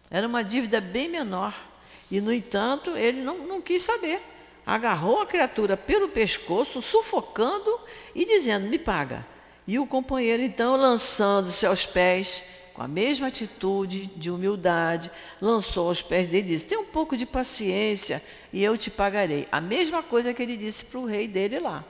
Era 0.08 0.28
uma 0.28 0.44
dívida 0.44 0.80
bem 0.80 1.08
menor. 1.08 1.52
E, 2.08 2.20
no 2.20 2.32
entanto, 2.32 2.96
ele 2.96 3.20
não, 3.20 3.38
não 3.38 3.60
quis 3.60 3.82
saber. 3.82 4.22
Agarrou 4.64 5.22
a 5.22 5.26
criatura 5.26 5.76
pelo 5.76 6.08
pescoço, 6.08 6.80
sufocando 6.80 7.80
e 8.14 8.24
dizendo: 8.24 8.68
Me 8.68 8.78
paga. 8.78 9.26
E 9.68 9.78
o 9.78 9.86
companheiro, 9.86 10.42
então, 10.42 10.76
lançando-se 10.76 11.66
aos 11.66 11.84
pés, 11.84 12.42
com 12.72 12.80
a 12.80 12.88
mesma 12.88 13.26
atitude 13.26 14.06
de 14.16 14.30
humildade, 14.30 15.10
lançou 15.42 15.88
aos 15.88 16.00
pés 16.00 16.26
dele 16.26 16.46
e 16.46 16.50
disse: 16.54 16.66
Tem 16.66 16.78
um 16.78 16.86
pouco 16.86 17.14
de 17.14 17.26
paciência 17.26 18.22
e 18.50 18.64
eu 18.64 18.78
te 18.78 18.90
pagarei. 18.90 19.46
A 19.52 19.60
mesma 19.60 20.02
coisa 20.02 20.32
que 20.32 20.42
ele 20.42 20.56
disse 20.56 20.86
para 20.86 20.98
o 20.98 21.04
rei 21.04 21.28
dele 21.28 21.58
lá. 21.58 21.84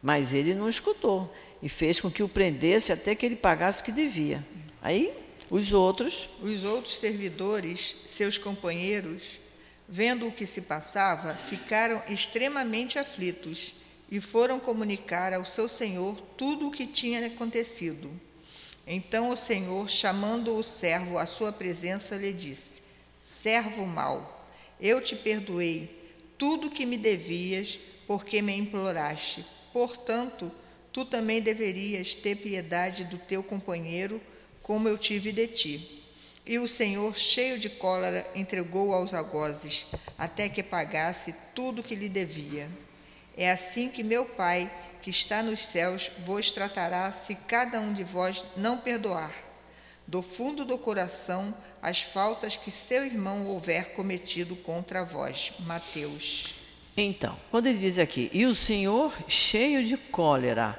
Mas 0.00 0.32
ele 0.32 0.54
não 0.54 0.68
escutou 0.68 1.34
e 1.60 1.68
fez 1.68 2.00
com 2.00 2.08
que 2.08 2.22
o 2.22 2.28
prendesse 2.28 2.92
até 2.92 3.16
que 3.16 3.26
ele 3.26 3.34
pagasse 3.34 3.82
o 3.82 3.84
que 3.86 3.90
devia. 3.90 4.46
Aí 4.80 5.12
os 5.50 5.72
outros. 5.72 6.28
Os 6.40 6.62
outros 6.62 7.00
servidores, 7.00 7.96
seus 8.06 8.38
companheiros, 8.38 9.40
vendo 9.88 10.28
o 10.28 10.32
que 10.32 10.46
se 10.46 10.62
passava, 10.62 11.34
ficaram 11.34 12.00
extremamente 12.08 12.96
aflitos 12.96 13.74
e 14.10 14.20
foram 14.20 14.58
comunicar 14.58 15.32
ao 15.32 15.44
seu 15.44 15.68
senhor 15.68 16.16
tudo 16.36 16.68
o 16.68 16.70
que 16.70 16.86
tinha 16.86 17.26
acontecido. 17.26 18.10
Então 18.86 19.30
o 19.30 19.36
Senhor, 19.36 19.86
chamando 19.88 20.56
o 20.56 20.62
servo 20.62 21.18
à 21.18 21.26
sua 21.26 21.52
presença, 21.52 22.16
lhe 22.16 22.32
disse: 22.32 22.82
Servo 23.18 23.86
mau, 23.86 24.46
eu 24.80 25.02
te 25.02 25.14
perdoei 25.14 25.94
tudo 26.38 26.70
que 26.70 26.86
me 26.86 26.96
devias, 26.96 27.78
porque 28.06 28.40
me 28.40 28.56
imploraste. 28.56 29.44
Portanto, 29.74 30.50
tu 30.90 31.04
também 31.04 31.42
deverias 31.42 32.14
ter 32.14 32.36
piedade 32.36 33.04
do 33.04 33.18
teu 33.18 33.42
companheiro, 33.42 34.20
como 34.62 34.88
eu 34.88 34.96
tive 34.96 35.32
de 35.32 35.46
ti. 35.46 36.02
E 36.46 36.58
o 36.58 36.66
Senhor, 36.66 37.14
cheio 37.14 37.58
de 37.58 37.68
cólera, 37.68 38.26
entregou 38.34 38.94
aos 38.94 39.12
algozes, 39.12 39.84
até 40.16 40.48
que 40.48 40.62
pagasse 40.62 41.34
tudo 41.54 41.82
que 41.82 41.94
lhe 41.94 42.08
devia. 42.08 42.70
É 43.38 43.52
assim 43.52 43.88
que 43.88 44.02
meu 44.02 44.26
Pai 44.26 44.68
que 45.00 45.10
está 45.10 45.44
nos 45.44 45.64
céus 45.64 46.10
vos 46.24 46.50
tratará 46.50 47.12
se 47.12 47.36
cada 47.36 47.80
um 47.80 47.92
de 47.92 48.02
vós 48.02 48.44
não 48.56 48.78
perdoar, 48.78 49.32
do 50.08 50.22
fundo 50.22 50.64
do 50.64 50.76
coração, 50.76 51.54
as 51.80 52.02
faltas 52.02 52.56
que 52.56 52.70
seu 52.72 53.06
irmão 53.06 53.46
houver 53.46 53.94
cometido 53.94 54.56
contra 54.56 55.04
vós. 55.04 55.52
Mateus. 55.60 56.56
Então, 56.96 57.36
quando 57.48 57.68
ele 57.68 57.78
diz 57.78 58.00
aqui, 58.00 58.28
e 58.32 58.44
o 58.44 58.52
Senhor 58.52 59.14
cheio 59.28 59.84
de 59.84 59.96
cólera, 59.96 60.76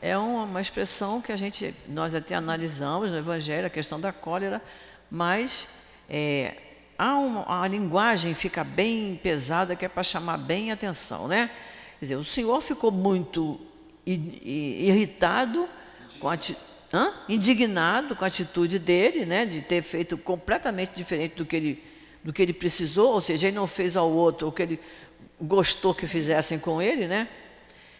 é 0.00 0.16
uma, 0.16 0.62
expressão 0.62 1.20
que 1.20 1.30
a 1.30 1.36
gente, 1.36 1.74
nós 1.88 2.14
até 2.14 2.34
analisamos 2.34 3.10
no 3.10 3.18
Evangelho, 3.18 3.66
a 3.66 3.70
questão 3.70 4.00
da 4.00 4.14
cólera, 4.14 4.62
mas 5.10 5.68
é, 6.08 6.56
há 6.96 7.18
uma, 7.18 7.62
a 7.62 7.68
linguagem 7.68 8.34
fica 8.34 8.64
bem 8.64 9.20
pesada 9.22 9.76
que 9.76 9.84
é 9.84 9.88
para 9.88 10.02
chamar 10.02 10.38
bem 10.38 10.72
atenção, 10.72 11.28
né? 11.28 11.50
Quer 11.98 12.04
dizer, 12.04 12.16
o 12.16 12.24
senhor 12.24 12.60
ficou 12.60 12.90
muito 12.90 13.60
irritado, 14.06 15.68
com 16.20 16.28
a, 16.28 16.38
hã? 16.92 17.12
indignado 17.28 18.16
com 18.16 18.24
a 18.24 18.28
atitude 18.28 18.78
dele, 18.78 19.26
né, 19.26 19.44
de 19.44 19.60
ter 19.60 19.82
feito 19.82 20.16
completamente 20.16 20.92
diferente 20.94 21.34
do 21.34 21.44
que, 21.44 21.56
ele, 21.56 21.84
do 22.24 22.32
que 22.32 22.40
ele 22.40 22.52
precisou, 22.52 23.12
ou 23.14 23.20
seja, 23.20 23.48
ele 23.48 23.56
não 23.56 23.66
fez 23.66 23.96
ao 23.96 24.10
outro 24.10 24.48
o 24.48 24.52
que 24.52 24.62
ele 24.62 24.80
gostou 25.40 25.94
que 25.94 26.06
fizessem 26.06 26.58
com 26.58 26.80
ele, 26.80 27.06
né? 27.06 27.28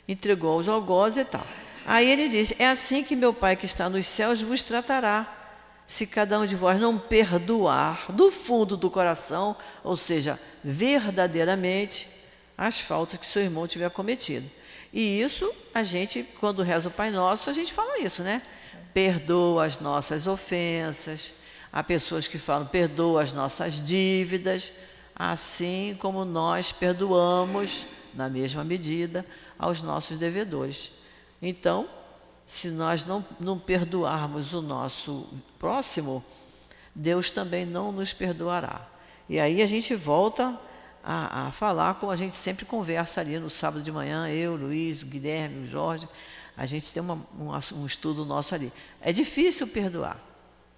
entregou 0.08 0.52
aos 0.52 0.68
algozes 0.68 1.18
e 1.18 1.24
tal. 1.24 1.46
Aí 1.86 2.10
ele 2.10 2.28
diz: 2.28 2.54
É 2.58 2.66
assim 2.66 3.04
que 3.04 3.14
meu 3.14 3.34
Pai 3.34 3.54
que 3.54 3.66
está 3.66 3.88
nos 3.88 4.06
céus 4.06 4.40
vos 4.40 4.62
tratará, 4.62 5.52
se 5.86 6.06
cada 6.06 6.40
um 6.40 6.46
de 6.46 6.56
vós 6.56 6.80
não 6.80 6.98
perdoar 6.98 8.10
do 8.10 8.30
fundo 8.30 8.76
do 8.76 8.90
coração, 8.90 9.54
ou 9.84 9.96
seja, 9.96 10.38
verdadeiramente, 10.64 12.08
as 12.58 12.80
faltas 12.80 13.18
que 13.18 13.26
seu 13.26 13.40
irmão 13.40 13.68
tiver 13.68 13.88
cometido. 13.88 14.50
E 14.92 15.20
isso, 15.20 15.48
a 15.72 15.84
gente, 15.84 16.24
quando 16.40 16.64
reza 16.64 16.88
o 16.88 16.90
Pai 16.90 17.08
Nosso, 17.08 17.48
a 17.48 17.52
gente 17.52 17.72
fala 17.72 18.00
isso, 18.00 18.24
né? 18.24 18.42
Perdoa 18.92 19.64
as 19.64 19.78
nossas 19.78 20.26
ofensas. 20.26 21.34
Há 21.72 21.84
pessoas 21.84 22.26
que 22.26 22.36
falam, 22.36 22.66
perdoa 22.66 23.22
as 23.22 23.32
nossas 23.32 23.80
dívidas, 23.80 24.72
assim 25.14 25.96
como 26.00 26.24
nós 26.24 26.72
perdoamos, 26.72 27.86
na 28.14 28.28
mesma 28.28 28.64
medida, 28.64 29.24
aos 29.56 29.80
nossos 29.82 30.18
devedores. 30.18 30.90
Então, 31.40 31.88
se 32.44 32.70
nós 32.70 33.04
não, 33.04 33.24
não 33.38 33.58
perdoarmos 33.58 34.52
o 34.52 34.62
nosso 34.62 35.28
próximo, 35.58 36.24
Deus 36.94 37.30
também 37.30 37.64
não 37.64 37.92
nos 37.92 38.12
perdoará. 38.12 38.88
E 39.28 39.38
aí 39.38 39.62
a 39.62 39.66
gente 39.66 39.94
volta 39.94 40.58
a, 41.02 41.46
a, 41.48 41.52
falar 41.52 41.94
como 41.94 42.12
a 42.12 42.16
gente 42.16 42.34
sempre 42.34 42.64
conversa 42.64 43.20
ali 43.20 43.38
no 43.38 43.48
sábado 43.48 43.82
de 43.82 43.90
manhã, 43.90 44.28
eu, 44.28 44.56
Luiz, 44.56 45.02
o 45.02 45.06
Guilherme, 45.06 45.64
o 45.64 45.66
Jorge, 45.66 46.08
a 46.56 46.66
gente 46.66 46.92
tem 46.92 47.02
uma, 47.02 47.14
um, 47.38 47.50
um 47.80 47.86
estudo 47.86 48.24
nosso 48.24 48.54
ali. 48.54 48.72
É 49.00 49.12
difícil 49.12 49.66
perdoar, 49.68 50.18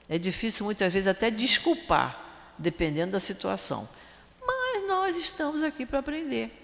é 0.08 0.18
difícil 0.18 0.64
muitas 0.64 0.92
vezes 0.92 1.08
até 1.08 1.30
desculpar, 1.30 2.20
dependendo 2.58 3.12
da 3.12 3.20
situação. 3.20 3.88
Mas 4.44 4.86
nós 4.86 5.16
estamos 5.16 5.62
aqui 5.62 5.86
para 5.86 6.00
aprender. 6.00 6.56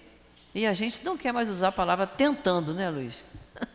E 0.55 0.67
a 0.67 0.73
gente 0.73 1.05
não 1.05 1.17
quer 1.17 1.33
mais 1.33 1.49
usar 1.49 1.69
a 1.69 1.73
palavra 1.73 2.07
tentando, 2.07 2.73
né, 2.73 2.89
Luiz? 2.89 3.25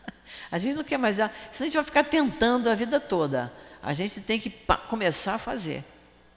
A 0.51 0.57
gente 0.57 0.75
não 0.75 0.83
quer 0.83 0.97
mais 0.97 1.17
usar, 1.17 1.33
senão 1.51 1.65
a 1.65 1.67
gente 1.67 1.75
vai 1.75 1.83
ficar 1.83 2.03
tentando 2.03 2.69
a 2.69 2.75
vida 2.75 2.99
toda. 2.99 3.51
A 3.81 3.93
gente 3.93 4.19
tem 4.21 4.39
que 4.39 4.49
começar 4.89 5.35
a 5.35 5.37
fazer. 5.37 5.83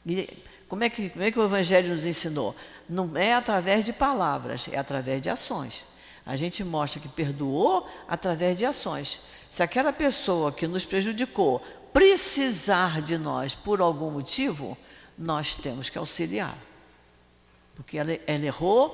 E 0.07 0.29
como 0.69 0.85
é 0.85 0.91
que, 0.91 1.11
como 1.11 1.25
é 1.25 1.31
que 1.31 1.39
o 1.39 1.45
Evangelho 1.45 1.95
nos 1.95 2.05
ensinou? 2.05 2.55
Não 2.89 3.17
é 3.17 3.35
através 3.35 3.85
de 3.85 3.93
palavras, 3.93 4.69
é 4.71 4.79
através 4.79 5.21
de 5.21 5.31
ações. 5.31 5.85
A 6.27 6.37
gente 6.37 6.65
mostra 6.65 7.01
que 7.01 7.09
perdoou 7.09 7.89
através 8.09 8.57
de 8.57 8.65
ações. 8.65 9.21
Se 9.51 9.63
aquela 9.63 9.93
pessoa 9.93 10.53
que 10.53 10.67
nos 10.67 10.85
prejudicou 10.85 11.61
precisar 11.93 13.03
de 13.03 13.19
nós 13.19 13.55
por 13.55 13.81
algum 13.81 14.11
motivo, 14.11 14.77
nós 15.17 15.57
temos 15.57 15.89
que 15.89 15.99
auxiliar. 15.99 16.57
Porque 17.75 17.99
ela, 17.99 18.13
ela 18.27 18.45
errou 18.45 18.91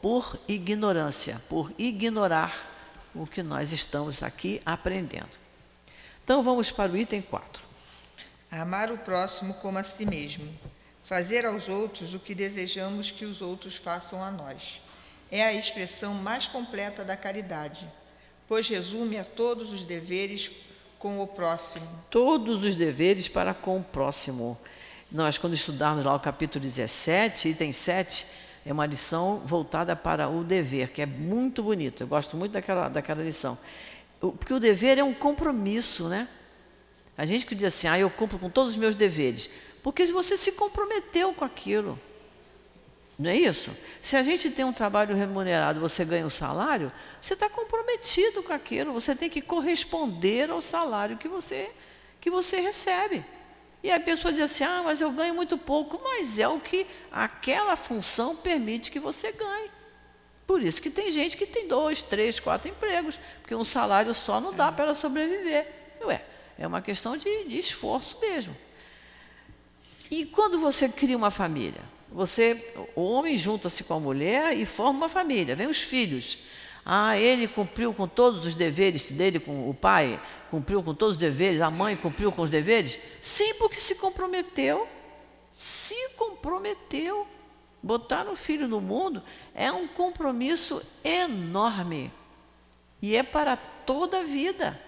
por 0.00 0.38
ignorância, 0.46 1.40
por 1.48 1.72
ignorar 1.76 2.54
o 3.14 3.26
que 3.26 3.42
nós 3.42 3.72
estamos 3.72 4.22
aqui 4.22 4.60
aprendendo. 4.64 5.38
Então 6.22 6.42
vamos 6.42 6.70
para 6.70 6.92
o 6.92 6.96
item 6.96 7.22
4. 7.22 7.66
Amar 8.50 8.92
o 8.92 8.98
próximo 8.98 9.54
como 9.54 9.78
a 9.78 9.82
si 9.82 10.06
mesmo 10.06 10.48
fazer 11.08 11.46
aos 11.46 11.70
outros 11.70 12.12
o 12.12 12.18
que 12.18 12.34
desejamos 12.34 13.10
que 13.10 13.24
os 13.24 13.40
outros 13.40 13.76
façam 13.76 14.22
a 14.22 14.30
nós. 14.30 14.82
É 15.30 15.42
a 15.42 15.54
expressão 15.54 16.12
mais 16.12 16.46
completa 16.46 17.02
da 17.02 17.16
caridade, 17.16 17.88
pois 18.46 18.68
resume 18.68 19.16
a 19.16 19.24
todos 19.24 19.72
os 19.72 19.86
deveres 19.86 20.50
com 20.98 21.18
o 21.22 21.26
próximo. 21.26 21.88
Todos 22.10 22.62
os 22.62 22.76
deveres 22.76 23.26
para 23.26 23.54
com 23.54 23.78
o 23.78 23.82
próximo. 23.82 24.58
Nós, 25.10 25.38
quando 25.38 25.54
estudarmos 25.54 26.04
lá 26.04 26.14
o 26.14 26.20
capítulo 26.20 26.62
17, 26.62 27.48
item 27.48 27.72
7, 27.72 28.26
é 28.66 28.72
uma 28.72 28.84
lição 28.84 29.38
voltada 29.46 29.96
para 29.96 30.28
o 30.28 30.44
dever, 30.44 30.90
que 30.90 31.00
é 31.00 31.06
muito 31.06 31.62
bonito. 31.62 32.02
Eu 32.02 32.06
gosto 32.06 32.36
muito 32.36 32.52
daquela, 32.52 32.90
daquela 32.90 33.22
lição. 33.22 33.56
porque 34.20 34.52
o 34.52 34.60
dever 34.60 34.98
é 34.98 35.04
um 35.04 35.14
compromisso, 35.14 36.06
né? 36.06 36.28
A 37.16 37.24
gente 37.24 37.46
que 37.46 37.54
diz 37.54 37.64
assim, 37.64 37.88
ah, 37.88 37.98
eu 37.98 38.08
cumpro 38.10 38.38
com 38.38 38.48
todos 38.48 38.74
os 38.74 38.76
meus 38.76 38.94
deveres. 38.94 39.50
Porque 39.88 40.04
você 40.04 40.36
se 40.36 40.52
comprometeu 40.52 41.32
com 41.32 41.46
aquilo. 41.46 41.98
Não 43.18 43.30
é 43.30 43.34
isso? 43.34 43.74
Se 44.02 44.18
a 44.18 44.22
gente 44.22 44.50
tem 44.50 44.62
um 44.62 44.72
trabalho 44.72 45.16
remunerado, 45.16 45.80
você 45.80 46.04
ganha 46.04 46.26
um 46.26 46.30
salário, 46.30 46.92
você 47.22 47.32
está 47.32 47.48
comprometido 47.48 48.42
com 48.42 48.52
aquilo, 48.52 48.92
você 48.92 49.14
tem 49.14 49.30
que 49.30 49.40
corresponder 49.40 50.50
ao 50.50 50.60
salário 50.60 51.16
que 51.16 51.26
você, 51.26 51.70
que 52.20 52.30
você 52.30 52.60
recebe. 52.60 53.24
E 53.82 53.90
a 53.90 53.98
pessoa 53.98 54.30
diz 54.30 54.42
assim: 54.42 54.62
ah, 54.62 54.82
mas 54.84 55.00
eu 55.00 55.10
ganho 55.10 55.34
muito 55.34 55.56
pouco, 55.56 55.98
mas 56.04 56.38
é 56.38 56.46
o 56.46 56.60
que 56.60 56.86
aquela 57.10 57.74
função 57.74 58.36
permite 58.36 58.90
que 58.90 59.00
você 59.00 59.32
ganhe. 59.32 59.70
Por 60.46 60.62
isso 60.62 60.82
que 60.82 60.90
tem 60.90 61.10
gente 61.10 61.34
que 61.34 61.46
tem 61.46 61.66
dois, 61.66 62.02
três, 62.02 62.38
quatro 62.38 62.68
empregos, 62.68 63.18
porque 63.40 63.54
um 63.54 63.64
salário 63.64 64.14
só 64.14 64.38
não 64.38 64.52
dá 64.52 64.70
para 64.70 64.84
ela 64.84 64.94
sobreviver. 64.94 65.66
Ué, 66.02 66.22
é 66.58 66.66
uma 66.66 66.82
questão 66.82 67.16
de, 67.16 67.44
de 67.44 67.58
esforço 67.58 68.18
mesmo. 68.20 68.54
E 70.10 70.24
quando 70.24 70.58
você 70.58 70.88
cria 70.88 71.16
uma 71.16 71.30
família? 71.30 71.82
Você, 72.10 72.72
o 72.96 73.02
homem 73.02 73.36
junta-se 73.36 73.84
com 73.84 73.94
a 73.94 74.00
mulher 74.00 74.56
e 74.56 74.64
forma 74.64 75.00
uma 75.00 75.08
família, 75.08 75.54
vem 75.54 75.66
os 75.66 75.80
filhos. 75.80 76.38
Ah, 76.84 77.18
ele 77.18 77.46
cumpriu 77.46 77.92
com 77.92 78.08
todos 78.08 78.46
os 78.46 78.56
deveres 78.56 79.10
dele, 79.10 79.38
com 79.38 79.68
o 79.68 79.74
pai, 79.74 80.18
cumpriu 80.50 80.82
com 80.82 80.94
todos 80.94 81.16
os 81.16 81.20
deveres, 81.20 81.60
a 81.60 81.70
mãe 81.70 81.94
cumpriu 81.94 82.32
com 82.32 82.40
os 82.40 82.48
deveres? 82.48 82.98
Sim, 83.20 83.54
porque 83.54 83.76
se 83.76 83.96
comprometeu. 83.96 84.88
Se 85.58 85.94
comprometeu. 86.16 87.26
Botar 87.82 88.26
um 88.26 88.34
filho 88.34 88.66
no 88.66 88.80
mundo 88.80 89.22
é 89.54 89.70
um 89.70 89.86
compromisso 89.86 90.82
enorme. 91.04 92.10
E 93.00 93.14
é 93.14 93.22
para 93.22 93.56
toda 93.56 94.20
a 94.20 94.24
vida. 94.24 94.80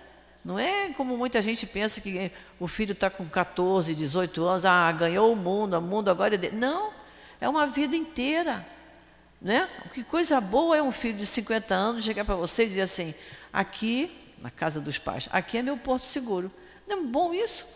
Não 0.45 0.59
é 0.59 0.91
como 0.91 1.17
muita 1.17 1.43
gente 1.43 1.67
pensa 1.67 2.01
que 2.01 2.33
o 2.59 2.67
filho 2.67 2.93
está 2.93 3.11
com 3.11 3.29
14, 3.29 3.95
18 3.95 4.45
anos, 4.45 4.65
ah, 4.65 4.91
ganhou 4.93 5.33
o 5.33 5.37
mundo, 5.37 5.77
o 5.77 5.83
mundo 5.83 6.09
agora 6.11 6.35
é 6.35 6.39
dele. 6.39 6.57
Não, 6.57 6.93
é 7.41 7.49
uma 7.49 7.67
vida 7.67 7.95
inteira. 7.95 8.67
Né? 9.41 9.69
Que 9.93 10.03
coisa 10.03 10.41
boa 10.41 10.77
é 10.77 10.83
um 10.83 10.93
filho 10.93 11.17
de 11.17 11.27
50 11.27 11.75
anos 11.75 12.05
chegar 12.05 12.25
para 12.25 12.35
você 12.35 12.65
e 12.65 12.69
dizer 12.69 12.83
assim: 12.83 13.15
aqui, 13.53 14.11
na 14.41 14.51
casa 14.51 14.81
dos 14.81 14.99
pais, 14.99 15.29
aqui 15.33 15.59
é 15.59 15.63
meu 15.63 15.77
porto 15.77 16.07
seguro. 16.07 16.51
Não 16.87 16.99
é 16.99 17.03
bom 17.03 17.35
isso? 17.35 17.67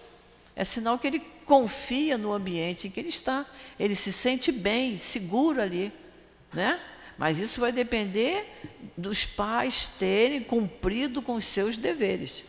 É 0.57 0.65
sinal 0.65 0.99
que 0.99 1.07
ele 1.07 1.21
confia 1.45 2.17
no 2.17 2.33
ambiente 2.33 2.89
em 2.89 2.91
que 2.91 3.01
ele 3.01 3.09
está. 3.09 3.45
Ele 3.79 3.95
se 3.95 4.13
sente 4.13 4.53
bem, 4.53 4.97
seguro 4.97 5.61
ali. 5.61 5.93
Né? 6.53 6.81
Mas 7.19 7.39
isso 7.39 7.61
vai 7.61 7.73
depender 7.73 8.47
dos 8.97 9.25
pais 9.25 9.89
terem 9.89 10.43
cumprido 10.43 11.23
com 11.23 11.35
os 11.35 11.45
seus 11.45 11.79
deveres. 11.79 12.45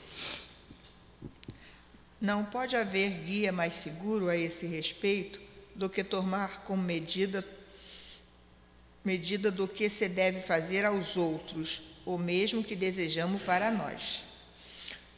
Não 2.19 2.45
pode 2.45 2.77
haver 2.77 3.09
guia 3.25 3.51
mais 3.51 3.73
seguro 3.73 4.29
a 4.29 4.37
esse 4.37 4.65
respeito 4.65 5.41
do 5.75 5.89
que 5.89 6.03
tomar 6.03 6.63
como 6.63 6.81
medida 6.81 7.45
medida 9.03 9.51
do 9.51 9.67
que 9.67 9.87
se 9.87 10.09
deve 10.09 10.41
fazer 10.41 10.83
aos 10.83 11.15
outros, 11.15 11.83
ou 12.05 12.17
mesmo 12.17 12.63
que 12.63 12.75
desejamos 12.75 13.39
para 13.43 13.69
nós. 13.69 14.23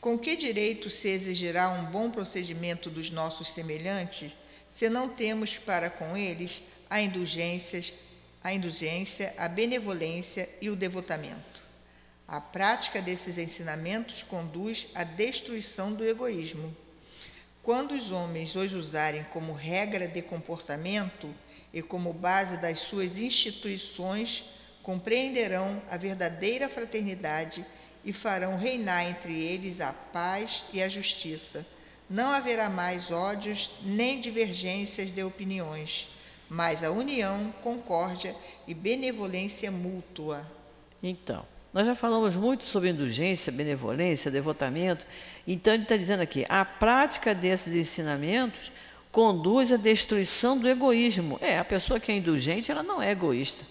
Com 0.02 0.20
que 0.20 0.36
direito 0.36 0.90
se 0.90 1.08
exigirá 1.08 1.70
um 1.70 1.86
bom 1.86 2.12
procedimento 2.12 2.90
dos 2.90 3.12
nossos 3.12 3.50
semelhantes, 3.50 4.36
se 4.70 4.90
não 4.90 5.08
temos 5.08 5.56
para 5.58 5.90
com 5.90 6.18
eles 6.18 6.64
a 6.90 6.98
a 6.98 8.54
indulgência, 8.54 9.34
a 9.38 9.48
benevolência 9.48 10.50
e 10.62 10.70
o 10.70 10.76
devotamento? 10.76 11.64
A 12.28 12.42
prática 12.42 13.02
desses 13.02 13.38
ensinamentos 13.38 14.22
conduz 14.22 14.88
à 14.94 15.06
destruição 15.06 15.94
do 15.94 16.06
egoísmo 16.06 16.76
quando 17.68 17.96
os 17.96 18.14
homens 18.14 18.56
os 18.56 18.74
usarem 18.74 19.26
como 19.26 19.52
regra 19.52 20.08
de 20.08 20.22
comportamento 20.22 21.30
e 21.74 21.82
como 21.82 22.14
base 22.14 22.56
das 22.56 22.80
suas 22.80 23.18
instituições, 23.18 24.46
compreenderão 24.82 25.82
a 25.92 25.98
verdadeira 25.98 26.70
fraternidade 26.70 27.66
e 28.06 28.14
farão 28.14 28.56
reinar 28.56 29.06
entre 29.06 29.38
eles 29.38 29.82
a 29.82 29.92
paz 29.92 30.64
e 30.72 30.82
a 30.82 30.88
justiça. 30.88 31.68
Não 32.10 32.32
haverá 32.32 32.70
mais 32.70 33.12
ódios 33.12 33.70
nem 33.84 34.22
divergências 34.22 35.12
de 35.12 35.22
opiniões, 35.22 36.08
mas 36.48 36.86
a 36.86 36.90
união, 36.90 37.54
concórdia 37.62 38.34
e 38.66 38.74
benevolência 38.74 39.70
mútua. 39.70 40.50
Então, 41.04 41.46
nós 41.78 41.86
já 41.86 41.94
falamos 41.94 42.36
muito 42.36 42.64
sobre 42.64 42.90
indulgência, 42.90 43.52
benevolência, 43.52 44.32
devotamento. 44.32 45.06
Então, 45.46 45.76
ele 45.76 45.84
está 45.84 45.96
dizendo 45.96 46.22
aqui: 46.22 46.44
a 46.50 46.66
prática 46.66 47.36
desses 47.36 47.76
ensinamentos 47.76 48.72
conduz 49.12 49.72
à 49.72 49.78
destruição 49.78 50.58
do 50.58 50.68
egoísmo. 50.68 51.38
É, 51.40 51.60
a 51.60 51.64
pessoa 51.64 52.00
que 52.00 52.12
é 52.12 52.16
indulgente, 52.16 52.72
ela 52.72 52.82
não 52.82 53.00
é 53.00 53.12
egoísta. 53.12 53.64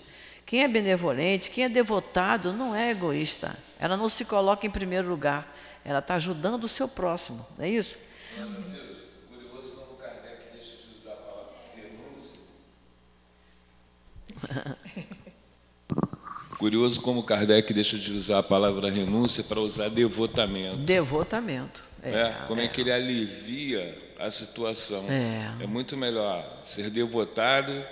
Quem 0.45 0.63
é 0.63 0.69
benevolente, 0.69 1.51
quem 1.51 1.65
é 1.65 1.69
devotado, 1.69 2.53
não 2.53 2.77
é 2.77 2.93
egoísta. 2.93 3.59
Ela 3.77 3.97
não 3.97 4.09
se 4.09 4.25
coloca 4.25 4.65
em 4.65 4.71
primeiro 4.71 5.09
lugar. 5.09 5.53
Ela 5.85 5.99
está 5.99 6.15
ajudando 6.15 6.63
o 6.63 6.69
seu 6.69 6.87
próximo, 6.87 7.45
não 7.59 7.65
é 7.65 7.71
isso? 7.71 7.97
Curioso 9.33 9.71
como 9.75 9.99
Kardec 9.99 10.53
deixa 10.53 10.77
de 10.77 10.95
usar 10.95 11.15
a 11.15 11.17
palavra 11.17 11.55
renúncia. 11.75 12.39
Curioso 16.59 17.01
como 17.01 17.23
Kardec 17.23 17.73
deixa 17.73 17.99
de 17.99 18.13
usar 18.13 18.39
a 18.39 18.43
palavra 18.43 18.91
renúncia 18.91 19.45
para 19.45 19.61
usar 19.61 19.89
devotamento. 19.91 20.79
Devotamento. 20.79 21.85
É, 22.03 22.11
é 22.11 22.37
como 22.47 22.61
é. 22.61 22.65
é. 22.65 22.69
que 22.69 22.81
ele 22.81 22.93
alivia 22.93 23.99
a 24.19 24.31
situação. 24.31 25.05
É. 25.11 25.65
é 25.65 25.67
muito 25.67 25.97
melhor 25.97 26.61
ser 26.63 26.89
devotado, 26.89 27.85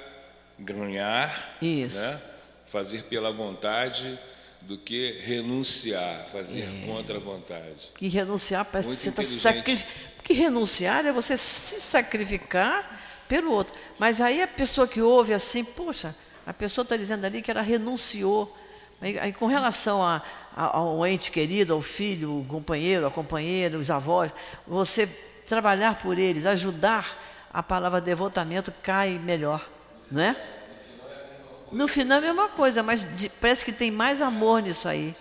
ganhar, 0.58 1.58
né? 1.60 2.20
fazer 2.64 3.02
pela 3.04 3.30
vontade, 3.30 4.18
do 4.62 4.78
que 4.78 5.18
renunciar, 5.20 6.26
fazer 6.32 6.62
é. 6.62 6.86
contra 6.86 7.16
a 7.16 7.20
vontade. 7.20 7.92
Que 7.94 8.08
renunciar 8.08 8.64
parece 8.64 8.96
que 8.96 9.02
você 9.02 9.08
está 9.10 9.22
sacrificando. 9.22 10.14
Porque 10.16 10.32
renunciar 10.32 11.04
é 11.04 11.12
você 11.12 11.36
se 11.36 11.82
sacrificar 11.82 12.98
pelo 13.28 13.52
outro. 13.52 13.74
Mas 13.98 14.22
aí 14.22 14.40
a 14.40 14.48
pessoa 14.48 14.88
que 14.88 15.02
ouve 15.02 15.34
assim, 15.34 15.62
poxa, 15.62 16.14
a 16.46 16.52
pessoa 16.52 16.82
está 16.82 16.96
dizendo 16.96 17.24
ali 17.24 17.40
que 17.40 17.50
ela 17.50 17.62
renunciou. 17.62 18.56
Aí, 19.00 19.32
com 19.32 19.46
relação 19.46 20.02
a, 20.02 20.22
a, 20.54 20.76
ao 20.78 21.06
ente 21.06 21.30
querido, 21.30 21.74
ao 21.74 21.82
filho, 21.82 22.40
o 22.40 22.44
companheiro, 22.46 23.06
a 23.06 23.10
companheira, 23.10 23.76
os 23.76 23.90
avós, 23.90 24.32
você 24.66 25.06
trabalhar 25.46 25.98
por 25.98 26.18
eles, 26.18 26.46
ajudar, 26.46 27.16
a 27.52 27.62
palavra 27.62 28.00
devotamento 28.00 28.72
cai 28.82 29.18
melhor, 29.18 29.68
não 30.10 30.22
é? 30.22 30.36
No 31.70 31.86
final 31.88 32.18
é 32.18 32.20
a 32.20 32.24
mesma 32.24 32.48
coisa, 32.48 32.82
mas 32.82 33.04
de, 33.14 33.28
parece 33.28 33.64
que 33.64 33.72
tem 33.72 33.90
mais 33.90 34.22
amor 34.22 34.62
nisso 34.62 34.88
aí, 34.88 35.14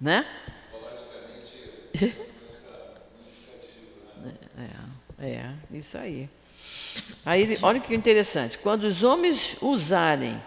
né? 0.00 0.26
é, 5.18 5.26
é, 5.26 5.52
isso 5.70 5.96
aí. 5.98 6.28
Aí, 7.24 7.58
olha 7.62 7.80
que 7.80 7.94
interessante. 7.94 8.58
Quando 8.58 8.84
os 8.84 9.02
homens 9.02 9.56
usarem 9.60 10.40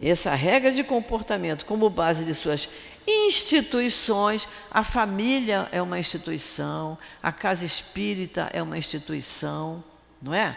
essa 0.00 0.34
regra 0.34 0.70
de 0.70 0.82
comportamento 0.82 1.66
como 1.66 1.90
base 1.90 2.24
de 2.24 2.34
suas 2.34 2.68
instituições, 3.06 4.48
a 4.70 4.82
família 4.82 5.68
é 5.72 5.82
uma 5.82 5.98
instituição, 5.98 6.96
a 7.22 7.30
casa 7.30 7.66
espírita 7.66 8.48
é 8.52 8.62
uma 8.62 8.78
instituição, 8.78 9.84
não 10.22 10.32
é? 10.32 10.56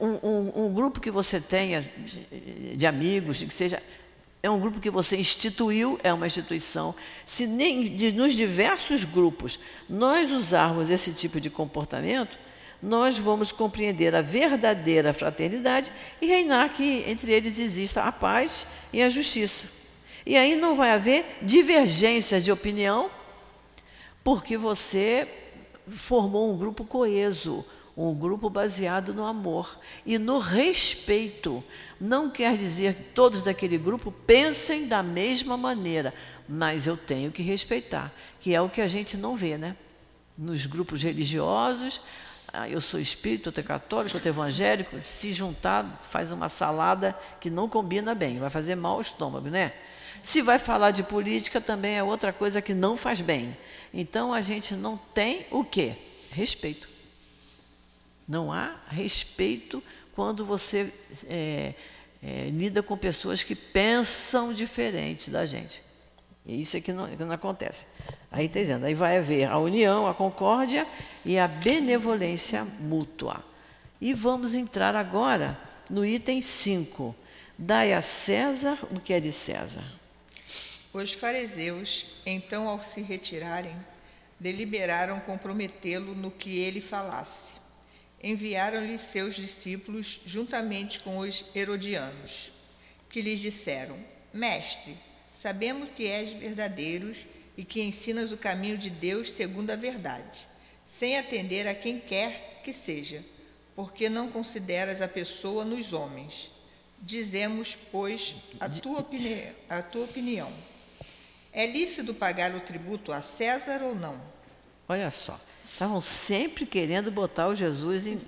Um, 0.00 0.18
um, 0.22 0.66
um 0.66 0.74
grupo 0.74 1.00
que 1.00 1.10
você 1.10 1.40
tenha 1.40 1.88
de 2.74 2.86
amigos, 2.86 3.42
que 3.42 3.52
seja 3.52 3.82
é 4.42 4.50
um 4.50 4.58
grupo 4.58 4.80
que 4.80 4.90
você 4.90 5.16
instituiu, 5.16 6.00
é 6.02 6.12
uma 6.12 6.26
instituição. 6.26 6.94
Se 7.24 7.46
nem 7.46 7.94
de, 7.94 8.12
nos 8.12 8.34
diversos 8.34 9.04
grupos 9.04 9.58
nós 9.88 10.32
usarmos 10.32 10.90
esse 10.90 11.14
tipo 11.14 11.40
de 11.40 11.48
comportamento, 11.48 12.36
nós 12.82 13.16
vamos 13.16 13.52
compreender 13.52 14.14
a 14.14 14.20
verdadeira 14.20 15.12
fraternidade 15.12 15.92
e 16.20 16.26
reinar 16.26 16.72
que 16.72 17.04
entre 17.06 17.30
eles 17.30 17.58
exista 17.58 18.02
a 18.02 18.10
paz 18.10 18.66
e 18.92 19.00
a 19.00 19.08
justiça. 19.08 19.82
E 20.26 20.36
aí 20.36 20.56
não 20.56 20.74
vai 20.74 20.90
haver 20.90 21.38
divergências 21.42 22.44
de 22.44 22.50
opinião, 22.50 23.10
porque 24.24 24.56
você 24.56 25.28
formou 25.88 26.52
um 26.52 26.56
grupo 26.56 26.84
coeso, 26.84 27.64
um 27.96 28.14
grupo 28.14 28.48
baseado 28.48 29.12
no 29.12 29.24
amor 29.26 29.78
e 30.06 30.18
no 30.18 30.38
respeito. 30.38 31.62
Não 32.00 32.30
quer 32.30 32.56
dizer 32.56 32.94
que 32.94 33.02
todos 33.02 33.42
daquele 33.42 33.78
grupo 33.78 34.10
pensem 34.10 34.86
da 34.86 35.02
mesma 35.02 35.56
maneira, 35.56 36.14
mas 36.48 36.86
eu 36.86 36.96
tenho 36.96 37.30
que 37.30 37.42
respeitar, 37.42 38.12
que 38.40 38.54
é 38.54 38.60
o 38.60 38.68
que 38.68 38.80
a 38.80 38.88
gente 38.88 39.16
não 39.16 39.36
vê, 39.36 39.58
né? 39.58 39.76
Nos 40.38 40.66
grupos 40.66 41.02
religiosos, 41.02 42.00
eu 42.68 42.80
sou 42.80 43.00
espírita, 43.00 43.48
eu 43.48 43.54
sou 43.54 43.64
católico, 43.64 44.16
eu 44.16 44.20
sou 44.20 44.30
evangélico, 44.30 45.00
se 45.00 45.32
juntar 45.32 46.00
faz 46.02 46.30
uma 46.30 46.48
salada 46.48 47.16
que 47.40 47.48
não 47.48 47.68
combina 47.68 48.14
bem, 48.14 48.38
vai 48.38 48.50
fazer 48.50 48.74
mal 48.74 48.94
ao 48.94 49.00
estômago, 49.00 49.48
né? 49.48 49.72
Se 50.22 50.40
vai 50.40 50.58
falar 50.58 50.90
de 50.90 51.02
política, 51.02 51.60
também 51.60 51.96
é 51.96 52.02
outra 52.02 52.32
coisa 52.32 52.62
que 52.62 52.74
não 52.74 52.96
faz 52.96 53.20
bem. 53.20 53.56
Então 53.92 54.32
a 54.32 54.40
gente 54.40 54.74
não 54.74 54.96
tem 54.96 55.46
o 55.50 55.64
quê? 55.64 55.94
Respeito. 56.30 56.88
Não 58.28 58.52
há 58.52 58.76
respeito 58.88 59.82
quando 60.14 60.44
você 60.44 60.92
é, 61.26 61.74
é, 62.22 62.46
lida 62.50 62.82
com 62.82 62.96
pessoas 62.96 63.42
que 63.42 63.54
pensam 63.54 64.52
diferente 64.52 65.30
da 65.30 65.44
gente. 65.44 65.82
E 66.44 66.60
isso 66.60 66.76
é 66.76 66.80
que 66.80 66.92
não, 66.92 67.08
que 67.08 67.22
não 67.22 67.32
acontece. 67.32 67.86
Aí 68.30 68.46
está 68.46 68.60
dizendo, 68.60 68.86
aí 68.86 68.94
vai 68.94 69.18
haver 69.18 69.44
a 69.44 69.58
união, 69.58 70.06
a 70.06 70.14
concórdia 70.14 70.86
e 71.24 71.38
a 71.38 71.46
benevolência 71.46 72.64
mútua. 72.80 73.44
E 74.00 74.12
vamos 74.12 74.54
entrar 74.54 74.96
agora 74.96 75.58
no 75.88 76.04
item 76.04 76.40
5. 76.40 77.14
Dai 77.56 77.92
a 77.92 78.00
César 78.00 78.78
o 78.90 78.98
que 78.98 79.12
é 79.12 79.20
de 79.20 79.30
César. 79.30 79.84
Os 80.92 81.12
fariseus, 81.12 82.06
então, 82.26 82.68
ao 82.68 82.82
se 82.82 83.00
retirarem, 83.00 83.74
deliberaram 84.38 85.20
comprometê-lo 85.20 86.14
no 86.14 86.30
que 86.30 86.58
ele 86.58 86.80
falasse. 86.80 87.60
Enviaram-lhe 88.22 88.98
seus 88.98 89.36
discípulos 89.36 90.20
juntamente 90.26 91.00
com 91.00 91.18
os 91.18 91.44
herodianos, 91.54 92.52
que 93.08 93.22
lhes 93.22 93.40
disseram: 93.40 93.96
Mestre, 94.34 94.98
sabemos 95.42 95.88
que 95.96 96.06
és 96.06 96.32
verdadeiro 96.34 97.12
e 97.56 97.64
que 97.64 97.82
ensinas 97.82 98.30
o 98.30 98.36
caminho 98.36 98.78
de 98.78 98.88
Deus 98.88 99.32
segundo 99.32 99.72
a 99.72 99.76
verdade, 99.76 100.46
sem 100.86 101.18
atender 101.18 101.66
a 101.66 101.74
quem 101.74 101.98
quer 101.98 102.60
que 102.62 102.72
seja, 102.72 103.24
porque 103.74 104.08
não 104.08 104.28
consideras 104.28 105.00
a 105.02 105.08
pessoa 105.08 105.64
nos 105.64 105.92
homens. 105.92 106.48
Dizemos, 107.00 107.76
pois, 107.90 108.36
a 108.60 108.68
tua, 108.68 109.00
opini 109.00 109.48
a 109.68 109.82
tua 109.82 110.04
opinião. 110.04 110.48
É 111.52 111.66
lícito 111.66 112.14
pagar 112.14 112.54
o 112.54 112.60
tributo 112.60 113.12
a 113.12 113.20
César 113.20 113.82
ou 113.82 113.96
não? 113.96 114.20
Olha 114.88 115.10
só, 115.10 115.40
estavam 115.66 116.00
sempre 116.00 116.64
querendo 116.64 117.10
botar 117.10 117.48
o 117.48 117.54
Jesus 117.54 118.06
em. 118.06 118.20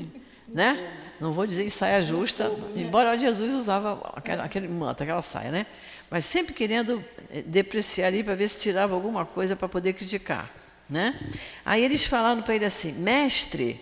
Né? 0.48 1.00
Não 1.20 1.32
vou 1.32 1.46
dizer 1.46 1.64
em 1.64 1.68
saia 1.68 2.02
justa, 2.02 2.50
embora 2.74 3.16
Jesus 3.16 3.52
usava 3.52 4.12
aquele, 4.16 4.42
aquele 4.42 4.68
manto, 4.68 5.04
aquela 5.04 5.22
saia, 5.22 5.52
né? 5.52 5.66
Mas 6.10 6.24
sempre 6.24 6.54
querendo 6.54 7.04
eh, 7.30 7.42
depreciar 7.42 8.08
ali 8.08 8.22
para 8.22 8.34
ver 8.34 8.48
se 8.48 8.60
tirava 8.60 8.94
alguma 8.94 9.24
coisa 9.24 9.56
para 9.56 9.68
poder 9.68 9.92
criticar. 9.92 10.50
Né? 10.88 11.18
Aí 11.64 11.82
eles 11.82 12.04
falaram 12.04 12.42
para 12.42 12.54
ele 12.54 12.64
assim: 12.64 12.92
Mestre, 12.92 13.80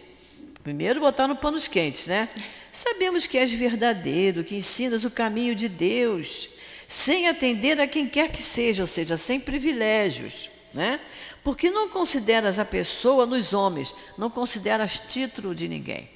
primeiro 0.63 1.01
botar 1.01 1.27
no 1.27 1.37
panos 1.37 1.67
quentes, 1.67 2.07
né? 2.07 2.29
Sabemos 2.71 3.27
que 3.27 3.37
és 3.37 3.53
verdadeiro, 3.53 4.45
que 4.45 4.57
ensinas 4.57 5.05
o 5.05 5.11
caminho 5.11 5.55
de 5.55 5.69
Deus, 5.69 6.49
sem 6.89 7.29
atender 7.29 7.79
a 7.81 7.87
quem 7.87 8.09
quer 8.09 8.31
que 8.31 8.41
seja, 8.41 8.83
ou 8.83 8.87
seja, 8.87 9.17
sem 9.17 9.39
privilégios, 9.39 10.49
né? 10.73 11.01
Porque 11.45 11.71
não 11.71 11.89
consideras 11.89 12.59
a 12.59 12.65
pessoa 12.65 13.27
nos 13.27 13.53
homens, 13.53 13.95
não 14.17 14.31
consideras 14.31 15.01
título 15.01 15.55
de 15.55 15.67
ninguém. 15.67 16.09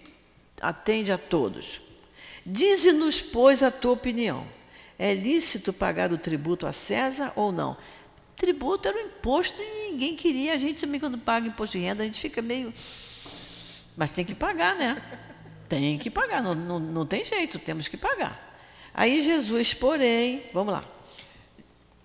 Atende 0.61 1.13
a 1.13 1.19
todos. 1.19 1.81
Dize-nos, 2.45 3.21
pois, 3.21 3.63
a 3.63 3.71
tua 3.71 3.93
opinião. 3.93 4.47
É 4.99 5.13
lícito 5.13 5.73
pagar 5.73 6.13
o 6.13 6.19
tributo 6.19 6.67
a 6.67 6.73
César 6.73 7.33
ou 7.37 7.53
não? 7.53 7.77
Tributo 8.37 8.89
era 8.89 8.97
um 8.97 9.07
imposto 9.07 9.61
e 9.61 9.91
ninguém 9.91 10.17
queria. 10.17 10.55
A 10.55 10.57
gente 10.57 10.81
também, 10.81 11.01
quando 11.01 11.19
paga 11.19 11.47
imposto 11.47 11.79
de 11.79 11.85
renda, 11.85 12.03
a 12.03 12.07
gente 12.07 12.21
fica 12.21 12.43
meio. 12.43 12.73
Mas 13.97 14.11
tem 14.11 14.25
que 14.25 14.35
pagar, 14.35 14.75
né? 14.77 15.03
Tem 15.69 15.99
que 15.99 16.11
pagar, 16.11 16.43
não, 16.43 16.55
não, 16.55 16.79
não 16.79 17.07
tem 17.07 17.25
jeito, 17.25 17.59
temos 17.59 17.89
que 17.89 17.97
pagar. 17.97 18.47
Aí 18.95 19.21
Jesus, 19.21 19.75
porém, 19.75 20.45
vamos 20.53 20.73
lá. 20.73 20.85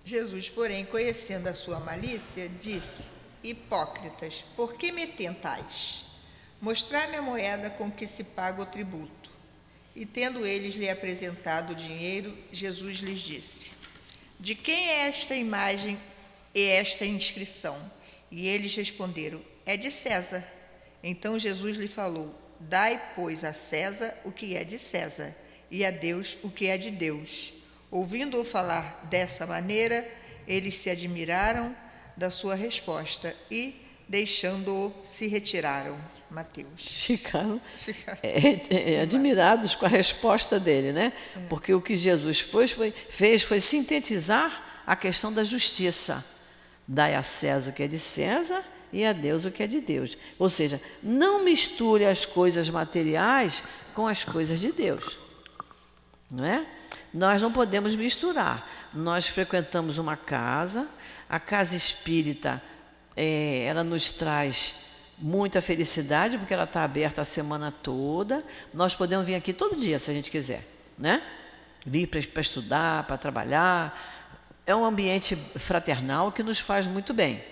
Jesus, 0.04 0.50
porém, 0.50 0.84
conhecendo 0.84 1.48
a 1.48 1.54
sua 1.54 1.78
malícia, 1.78 2.48
disse: 2.48 3.04
Hipócritas, 3.42 4.44
por 4.56 4.74
que 4.74 4.90
me 4.90 5.06
tentais? 5.06 6.04
Mostrai-me 6.60 7.16
a 7.16 7.22
moeda 7.22 7.70
com 7.70 7.90
que 7.90 8.06
se 8.06 8.24
paga 8.24 8.62
o 8.62 8.66
tributo. 8.66 9.21
E 9.94 10.06
tendo 10.06 10.46
eles 10.46 10.74
lhe 10.74 10.88
apresentado 10.88 11.72
o 11.72 11.76
dinheiro, 11.76 12.36
Jesus 12.50 12.98
lhes 12.98 13.20
disse: 13.20 13.72
De 14.40 14.54
quem 14.54 14.88
é 14.88 15.08
esta 15.08 15.34
imagem 15.34 16.00
e 16.54 16.64
esta 16.64 17.04
inscrição? 17.04 17.78
E 18.30 18.48
eles 18.48 18.74
responderam: 18.74 19.42
É 19.66 19.76
de 19.76 19.90
César. 19.90 20.46
Então 21.02 21.38
Jesus 21.38 21.76
lhe 21.76 21.88
falou: 21.88 22.34
Dai, 22.58 23.12
pois, 23.14 23.44
a 23.44 23.52
César 23.52 24.16
o 24.24 24.32
que 24.32 24.56
é 24.56 24.64
de 24.64 24.78
César, 24.78 25.34
e 25.70 25.84
a 25.84 25.90
Deus 25.90 26.38
o 26.42 26.50
que 26.50 26.68
é 26.68 26.78
de 26.78 26.90
Deus. 26.90 27.52
Ouvindo-o 27.90 28.44
falar 28.44 29.06
dessa 29.10 29.46
maneira, 29.46 30.08
eles 30.48 30.74
se 30.74 30.88
admiraram 30.88 31.76
da 32.16 32.30
sua 32.30 32.54
resposta 32.54 33.36
e, 33.50 33.81
deixando-o, 34.08 34.92
se 35.02 35.26
retiraram. 35.26 35.98
Mateus. 36.30 37.04
Ficaram 37.04 37.60
é, 38.22 38.94
é, 38.94 39.00
admirados 39.02 39.74
com 39.74 39.84
a 39.84 39.88
resposta 39.88 40.58
dele, 40.58 40.90
né? 40.92 41.12
Porque 41.48 41.74
o 41.74 41.80
que 41.80 41.94
Jesus 41.94 42.40
foi, 42.40 42.66
foi, 42.66 42.90
fez 42.90 43.42
foi 43.42 43.60
sintetizar 43.60 44.82
a 44.86 44.96
questão 44.96 45.32
da 45.32 45.44
justiça. 45.44 46.24
Dai 46.88 47.14
a 47.14 47.22
César 47.22 47.70
o 47.70 47.74
que 47.74 47.82
é 47.82 47.88
de 47.88 47.98
César 47.98 48.64
e 48.92 49.04
a 49.04 49.12
Deus 49.12 49.44
o 49.44 49.50
que 49.50 49.62
é 49.62 49.66
de 49.66 49.80
Deus. 49.80 50.16
Ou 50.38 50.48
seja, 50.48 50.80
não 51.02 51.44
misture 51.44 52.04
as 52.04 52.24
coisas 52.24 52.70
materiais 52.70 53.62
com 53.94 54.06
as 54.06 54.24
coisas 54.24 54.60
de 54.60 54.72
Deus. 54.72 55.18
Não 56.30 56.44
é? 56.44 56.66
Nós 57.12 57.42
não 57.42 57.52
podemos 57.52 57.94
misturar. 57.94 58.66
Nós 58.94 59.26
frequentamos 59.26 59.98
uma 59.98 60.16
casa, 60.16 60.88
a 61.28 61.38
casa 61.38 61.76
espírita, 61.76 62.62
é, 63.16 63.64
ela 63.64 63.84
nos 63.84 64.10
traz 64.10 64.76
muita 65.18 65.60
felicidade, 65.62 66.38
porque 66.38 66.52
ela 66.52 66.64
está 66.64 66.84
aberta 66.84 67.22
a 67.22 67.24
semana 67.24 67.72
toda. 67.82 68.44
Nós 68.74 68.94
podemos 68.94 69.24
vir 69.24 69.34
aqui 69.34 69.52
todo 69.52 69.76
dia, 69.76 69.98
se 69.98 70.10
a 70.10 70.14
gente 70.14 70.30
quiser, 70.30 70.64
né? 70.98 71.22
Vir 71.86 72.06
para 72.06 72.40
estudar, 72.40 73.04
para 73.04 73.16
trabalhar. 73.16 74.10
É 74.66 74.74
um 74.74 74.84
ambiente 74.84 75.36
fraternal 75.36 76.32
que 76.32 76.42
nos 76.42 76.58
faz 76.58 76.86
muito 76.86 77.12
bem. 77.12 77.42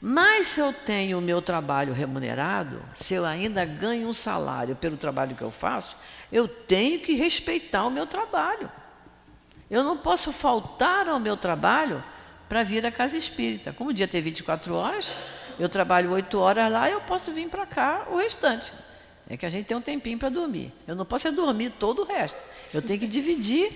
Mas 0.00 0.46
se 0.48 0.60
eu 0.60 0.72
tenho 0.72 1.18
o 1.18 1.20
meu 1.20 1.42
trabalho 1.42 1.92
remunerado, 1.92 2.80
se 2.94 3.14
eu 3.14 3.24
ainda 3.24 3.64
ganho 3.64 4.08
um 4.08 4.12
salário 4.12 4.76
pelo 4.76 4.96
trabalho 4.96 5.34
que 5.34 5.42
eu 5.42 5.50
faço, 5.50 5.96
eu 6.30 6.46
tenho 6.46 7.00
que 7.00 7.14
respeitar 7.14 7.84
o 7.84 7.90
meu 7.90 8.06
trabalho. 8.06 8.70
Eu 9.68 9.82
não 9.82 9.98
posso 9.98 10.32
faltar 10.32 11.08
ao 11.08 11.18
meu 11.18 11.36
trabalho 11.36 12.02
para 12.48 12.62
vir 12.62 12.84
à 12.86 12.90
casa 12.90 13.16
espírita. 13.16 13.72
Como 13.72 13.90
o 13.90 13.92
dia 13.92 14.08
tem 14.08 14.22
24 14.22 14.74
horas, 14.74 15.16
eu 15.58 15.68
trabalho 15.68 16.12
8 16.12 16.38
horas 16.38 16.70
lá, 16.70 16.88
eu 16.88 17.00
posso 17.00 17.32
vir 17.32 17.48
para 17.48 17.66
cá 17.66 18.06
o 18.10 18.16
restante. 18.16 18.72
É 19.28 19.36
que 19.36 19.44
a 19.44 19.50
gente 19.50 19.66
tem 19.66 19.76
um 19.76 19.80
tempinho 19.80 20.18
para 20.18 20.30
dormir. 20.30 20.72
Eu 20.86 20.96
não 20.96 21.04
posso 21.04 21.28
é 21.28 21.30
dormir 21.32 21.70
todo 21.70 22.02
o 22.02 22.04
resto. 22.04 22.42
Eu 22.72 22.80
tenho 22.80 22.98
que 22.98 23.06
dividir 23.06 23.70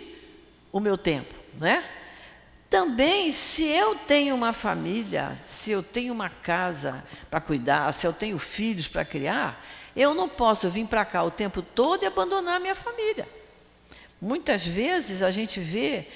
o 0.73 0.81
meu 0.81 0.97
tempo, 0.97 1.35
né? 1.59 1.85
Também, 2.71 3.31
se 3.31 3.65
eu 3.65 3.95
tenho 3.95 4.35
uma 4.35 4.51
família, 4.51 5.37
se 5.39 5.71
eu 5.71 5.83
tenho 5.83 6.11
uma 6.11 6.31
casa 6.31 7.05
para 7.31 7.39
cuidar, 7.39 7.93
se 7.93 8.07
eu 8.07 8.15
tenho 8.15 8.39
filhos 8.39 8.89
para 8.89 9.05
criar, 9.05 9.63
eu 9.95 10.15
não 10.15 10.27
posso 10.27 10.71
vir 10.71 10.87
para 10.87 11.05
cá 11.05 11.23
o 11.23 11.31
tempo 11.31 11.61
todo 11.61 12.03
e 12.03 12.07
abandonar 12.07 12.59
minha 12.59 12.75
família. 12.75 13.29
Muitas 14.19 14.67
vezes 14.67 15.23
a 15.23 15.31
gente 15.31 15.61
vê 15.61 16.09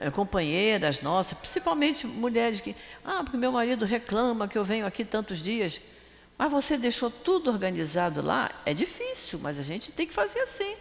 é, 0.00 0.10
companheiras 0.10 1.00
nossas, 1.00 1.36
principalmente 1.38 2.06
mulheres 2.06 2.60
que, 2.60 2.74
ah, 3.04 3.22
porque 3.22 3.36
meu 3.36 3.52
marido 3.52 3.84
reclama 3.84 4.48
que 4.48 4.56
eu 4.56 4.64
venho 4.64 4.86
aqui 4.86 5.04
tantos 5.04 5.42
dias. 5.42 5.80
Mas 6.36 6.50
você 6.50 6.76
deixou 6.76 7.10
tudo 7.10 7.50
organizado 7.50 8.20
lá? 8.20 8.50
É 8.66 8.74
difícil, 8.74 9.38
mas 9.42 9.58
a 9.58 9.62
gente 9.62 9.92
tem 9.92 10.06
que 10.06 10.12
fazer 10.12 10.40
assim. 10.40 10.76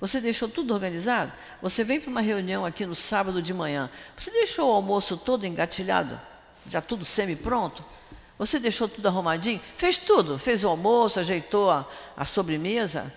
Você 0.00 0.20
deixou 0.20 0.48
tudo 0.48 0.74
organizado? 0.74 1.32
Você 1.62 1.84
vem 1.84 2.00
para 2.00 2.10
uma 2.10 2.20
reunião 2.20 2.66
aqui 2.66 2.84
no 2.84 2.94
sábado 2.94 3.40
de 3.40 3.54
manhã. 3.54 3.88
Você 4.16 4.30
deixou 4.30 4.68
o 4.68 4.72
almoço 4.72 5.16
todo 5.16 5.46
engatilhado? 5.46 6.20
Já 6.66 6.80
tudo 6.80 7.04
semi-pronto? 7.04 7.84
Você 8.38 8.58
deixou 8.58 8.88
tudo 8.88 9.06
arrumadinho? 9.06 9.60
Fez 9.76 9.98
tudo? 9.98 10.38
Fez 10.38 10.64
o 10.64 10.68
almoço, 10.68 11.20
ajeitou 11.20 11.70
a, 11.70 11.88
a 12.16 12.24
sobremesa? 12.24 13.12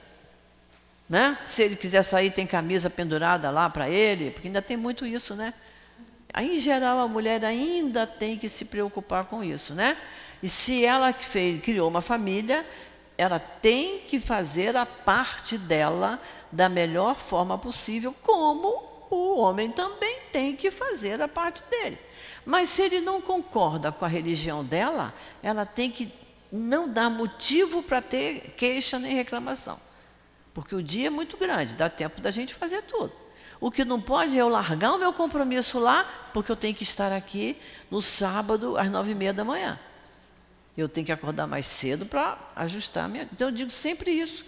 Né? 1.08 1.38
Se 1.46 1.64
ele 1.64 1.76
quiser 1.76 2.02
sair, 2.02 2.32
tem 2.32 2.48
camisa 2.48 2.90
pendurada 2.90 3.52
lá 3.52 3.70
para 3.70 3.90
ele, 3.90 4.32
porque 4.32 4.48
ainda 4.48 4.62
tem 4.62 4.76
muito 4.76 5.06
isso, 5.06 5.36
né? 5.36 5.54
Em 6.38 6.58
geral, 6.58 7.00
a 7.00 7.08
mulher 7.08 7.46
ainda 7.46 8.06
tem 8.06 8.38
que 8.38 8.50
se 8.50 8.66
preocupar 8.66 9.26
com 9.26 9.44
isso, 9.44 9.74
né? 9.74 9.98
E 10.42 10.50
se 10.50 10.84
ela 10.84 11.14
fez, 11.14 11.62
criou 11.62 11.88
uma 11.88 12.02
família, 12.02 12.66
ela 13.18 13.40
tem 13.40 14.00
que 14.00 14.20
fazer 14.20 14.76
a 14.76 14.86
parte 14.86 15.58
dela 15.58 16.20
da 16.52 16.68
melhor 16.68 17.16
forma 17.16 17.58
possível, 17.58 18.14
como 18.22 18.84
o 19.10 19.40
homem 19.40 19.72
também 19.72 20.20
tem 20.32 20.56
que 20.56 20.70
fazer 20.72 21.22
a 21.22 21.28
parte 21.28 21.64
dele. 21.70 21.98
Mas 22.46 22.70
se 22.70 22.82
ele 22.82 23.02
não 23.02 23.22
concorda 23.22 23.92
com 23.92 24.06
a 24.06 24.08
religião 24.08 24.64
dela, 24.64 25.14
ela 25.42 25.66
tem 25.66 25.90
que 25.90 26.12
não 26.52 26.88
dar 26.88 27.10
motivo 27.10 27.82
para 27.82 28.02
ter 28.02 28.54
queixa 28.58 29.00
nem 29.00 29.16
reclamação. 29.16 29.80
Porque 30.56 30.74
o 30.74 30.82
dia 30.82 31.08
é 31.08 31.10
muito 31.10 31.36
grande, 31.36 31.76
dá 31.76 31.90
tempo 31.90 32.22
da 32.22 32.32
gente 32.32 32.56
fazer 32.56 32.82
tudo. 32.84 33.12
O 33.60 33.70
que 33.70 33.84
não 33.84 34.00
pode 34.00 34.38
é 34.38 34.42
eu 34.42 34.48
largar 34.48 34.94
o 34.94 34.98
meu 34.98 35.12
compromisso 35.12 35.78
lá, 35.80 36.06
porque 36.34 36.50
eu 36.50 36.56
tenho 36.56 36.74
que 36.74 36.84
estar 36.84 37.12
aqui 37.12 37.58
no 37.92 38.02
sábado 38.02 38.78
às 38.78 38.90
nove 38.90 39.12
e 39.12 39.16
meia 39.16 39.34
da 39.34 39.44
manhã. 39.44 39.78
Eu 40.78 40.88
tenho 40.88 41.06
que 41.06 41.12
acordar 41.12 41.46
mais 41.46 41.66
cedo 41.66 42.06
para 42.06 42.40
ajustar 42.56 43.10
minha. 43.10 43.28
Então 43.34 43.50
eu 43.50 43.52
digo 43.52 43.70
sempre 43.70 44.12
isso. 44.12 44.46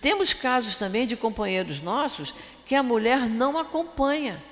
Temos 0.00 0.32
casos 0.32 0.78
também 0.78 1.06
de 1.06 1.14
companheiros 1.14 1.80
nossos 1.80 2.34
que 2.64 2.74
a 2.74 2.82
mulher 2.82 3.28
não 3.28 3.58
acompanha. 3.58 4.42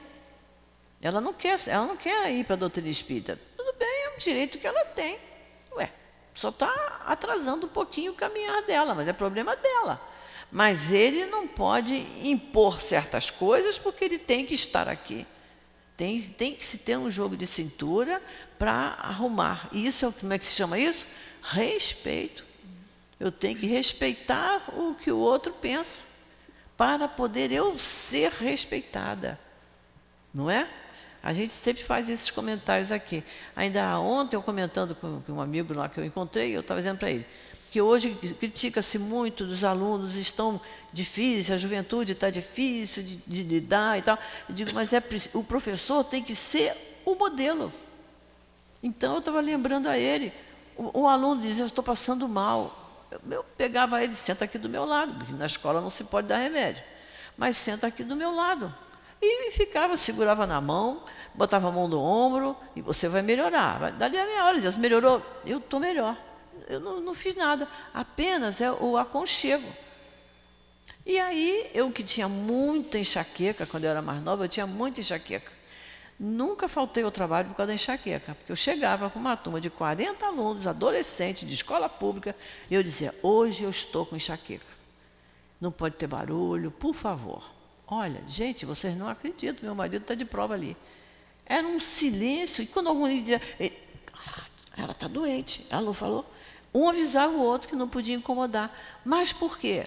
Ela 1.01 1.23
não 1.23 1.33
quer, 1.33 1.59
ela 1.69 1.87
não 1.87 1.97
quer 1.97 2.31
ir 2.33 2.45
para 2.45 2.55
a 2.55 2.59
doutrina 2.59 2.89
espírita. 2.89 3.41
Tudo 3.57 3.75
bem, 3.79 4.05
é 4.05 4.15
um 4.15 4.19
direito 4.19 4.59
que 4.59 4.67
ela 4.67 4.85
tem. 4.85 5.19
Ué, 5.73 5.91
só 6.35 6.51
está 6.51 7.03
atrasando 7.07 7.65
um 7.65 7.71
pouquinho 7.71 8.13
o 8.13 8.15
caminhar 8.15 8.63
dela, 8.65 8.95
mas 8.95 9.09
é 9.09 9.13
problema 9.15 9.57
dela. 9.57 10.10
Mas 10.51 10.93
ele 10.93 11.27
não 11.27 11.47
pode 11.47 11.95
impor 12.23 12.81
certas 12.81 13.31
coisas 13.31 13.79
porque 13.79 14.05
ele 14.05 14.19
tem 14.19 14.45
que 14.45 14.55
estar 14.55 14.89
aqui. 14.89 15.27
Tem, 15.97 16.19
tem 16.21 16.55
que 16.55 16.65
se 16.65 16.79
ter 16.79 16.97
um 16.97 17.11
jogo 17.11 17.37
de 17.37 17.47
cintura 17.47 18.21
para 18.59 18.97
arrumar. 18.99 19.69
E 19.73 19.87
isso 19.87 20.07
é 20.07 20.13
como 20.13 20.33
é 20.33 20.39
que 20.39 20.45
se 20.45 20.57
chama 20.57 20.79
isso? 20.79 21.07
Respeito. 21.43 22.45
Eu 23.19 23.31
tenho 23.31 23.57
que 23.57 23.67
respeitar 23.67 24.65
o 24.77 24.95
que 24.95 25.13
o 25.13 25.19
outro 25.19 25.53
pensa 25.53 26.03
para 26.77 27.07
poder 27.07 27.53
eu 27.53 27.79
ser 27.79 28.33
respeitada. 28.33 29.39
Não 30.33 30.51
é? 30.51 30.69
A 31.23 31.33
gente 31.35 31.53
sempre 31.53 31.85
faz 31.85 32.09
esses 32.09 32.31
comentários 32.31 32.91
aqui. 32.91 33.23
Ainda 33.55 34.01
ontem, 34.01 34.37
eu 34.37 34.43
comentando 34.43 34.95
com, 34.95 35.21
com 35.21 35.33
um 35.35 35.41
amigo 35.41 35.75
lá 35.75 35.89
que 35.89 36.01
eu 36.01 36.05
encontrei, 36.05 36.57
eu 36.57 36.61
estava 36.63 36.81
dizendo 36.81 36.99
para 36.99 37.11
ele 37.11 37.27
que 37.71 37.81
hoje 37.81 38.11
critica-se 38.39 38.99
muito 38.99 39.47
dos 39.47 39.63
alunos, 39.63 40.17
estão 40.17 40.61
difíceis, 40.93 41.53
a 41.53 41.57
juventude 41.57 42.13
está 42.13 42.29
difícil 42.29 43.03
de, 43.03 43.17
de, 43.17 43.43
lidar 43.45 43.97
e 43.97 44.03
tal. 44.03 44.19
Eu 44.49 44.55
digo, 44.55 44.73
mas 44.75 44.93
é, 44.93 45.03
o 45.35 45.45
professor 45.45 46.03
tem 46.03 46.23
que 46.23 46.35
ser 46.35 46.75
o 47.05 47.15
modelo. 47.15 47.73
Então, 48.83 49.15
eu 49.15 49.19
estava 49.21 49.41
lembrando 49.41 49.89
a 49.89 49.97
ele, 49.97 50.33
o, 50.77 51.03
o 51.03 51.09
aluno 51.09 51.41
dizia, 51.41 51.63
eu 51.63 51.67
estou 51.67 51.85
passando 51.85 52.29
mal. 52.29 53.07
Eu, 53.09 53.21
eu 53.31 53.45
pegava 53.57 54.03
ele, 54.03 54.15
senta 54.15 54.47
aqui 54.47 54.59
do 54.59 54.69
meu 54.69 54.85
lado, 54.85 55.15
porque 55.15 55.33
na 55.33 55.47
escola 55.47 55.81
não 55.81 55.91
se 55.91 56.05
pode 56.05 56.27
dar 56.27 56.39
remédio. 56.39 56.83
Mas 57.37 57.57
senta 57.57 57.87
aqui 57.87 58.03
do 58.03 58.17
meu 58.17 58.35
lado. 58.35 58.75
E 59.23 59.51
ficava, 59.53 59.97
segurava 59.97 60.45
na 60.45 60.61
mão, 60.61 61.05
botava 61.35 61.69
a 61.69 61.71
mão 61.71 61.87
no 61.87 62.03
ombro, 62.03 62.57
e 62.75 62.81
você 62.81 63.09
vai 63.09 63.23
melhorar. 63.23 63.93
Dali 63.93 64.19
a 64.19 64.27
meia 64.27 64.45
hora, 64.45 64.59
dizia, 64.59 64.81
melhorou? 64.81 65.23
Eu 65.45 65.59
estou 65.59 65.79
melhor. 65.79 66.17
Eu 66.69 66.81
não, 66.81 67.01
não 67.01 67.15
fiz 67.15 67.35
nada, 67.35 67.69
apenas 67.93 68.61
é 68.61 68.71
o 68.71 68.97
aconchego. 68.97 69.69
E 71.05 71.19
aí, 71.19 71.71
eu 71.75 71.91
que 71.91 72.03
tinha 72.03 72.29
muita 72.29 72.99
enxaqueca, 72.99 73.67
quando 73.67 73.85
eu 73.85 73.91
era 73.91 74.03
mais 74.03 74.23
nova, 74.23 74.45
eu 74.45 74.49
tinha 74.49 74.67
muita 74.67 75.01
enxaqueca. 75.01 75.51
Nunca 76.19 76.69
faltei 76.69 77.03
ao 77.03 77.11
trabalho 77.11 77.49
por 77.49 77.55
causa 77.55 77.69
da 77.69 77.75
enxaqueca, 77.75 78.35
porque 78.35 78.53
eu 78.53 78.57
chegava 78.57 79.09
com 79.09 79.19
uma 79.19 79.37
turma 79.37 79.61
de 79.61 79.71
40 79.71 80.27
alunos, 80.27 80.67
adolescentes, 80.67 81.49
de 81.49 81.55
escola 81.55 81.89
pública, 81.89 82.37
e 82.71 82.75
eu 82.75 82.83
dizia: 82.83 83.15
hoje 83.23 83.65
eu 83.65 83.71
estou 83.71 84.05
com 84.05 84.17
enxaqueca. 84.17 84.67
Não 85.59 85.73
pode 85.73 85.97
ter 85.97 86.07
barulho, 86.07 86.71
por 86.71 86.95
favor. 86.95 87.43
Olha, 87.87 88.23
gente, 88.29 88.67
vocês 88.67 88.97
não 88.97 89.09
acreditam, 89.09 89.65
meu 89.65 89.75
marido 89.75 90.03
está 90.03 90.15
de 90.15 90.25
prova 90.25 90.55
ali. 90.55 90.77
Era 91.47 91.67
um 91.67 91.81
silêncio, 91.81 92.63
e 92.63 92.67
quando 92.67 92.89
algum 92.89 93.09
dizia: 93.09 93.41
ela 94.77 94.93
está 94.93 95.09
doente, 95.09 95.67
ela 95.71 95.83
não 95.83 95.95
falou. 95.95 96.25
Um 96.73 96.89
avisava 96.89 97.33
o 97.33 97.43
outro 97.43 97.69
que 97.69 97.77
não 97.77 97.89
podia 97.89 98.15
incomodar. 98.15 98.73
Mas 99.05 99.33
por 99.33 99.59
quê? 99.59 99.87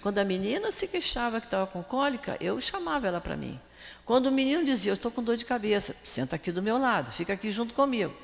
Quando 0.00 0.18
a 0.18 0.24
menina 0.24 0.70
se 0.70 0.88
queixava 0.88 1.40
que 1.40 1.46
estava 1.46 1.66
com 1.66 1.82
cólica, 1.82 2.36
eu 2.40 2.60
chamava 2.60 3.06
ela 3.06 3.20
para 3.20 3.36
mim. 3.36 3.60
Quando 4.04 4.26
o 4.26 4.32
menino 4.32 4.64
dizia, 4.64 4.90
eu 4.90 4.94
estou 4.94 5.12
com 5.12 5.22
dor 5.22 5.36
de 5.36 5.44
cabeça, 5.44 5.94
senta 6.02 6.36
aqui 6.36 6.50
do 6.50 6.62
meu 6.62 6.76
lado, 6.76 7.12
fica 7.12 7.32
aqui 7.32 7.50
junto 7.50 7.72
comigo. 7.72 8.14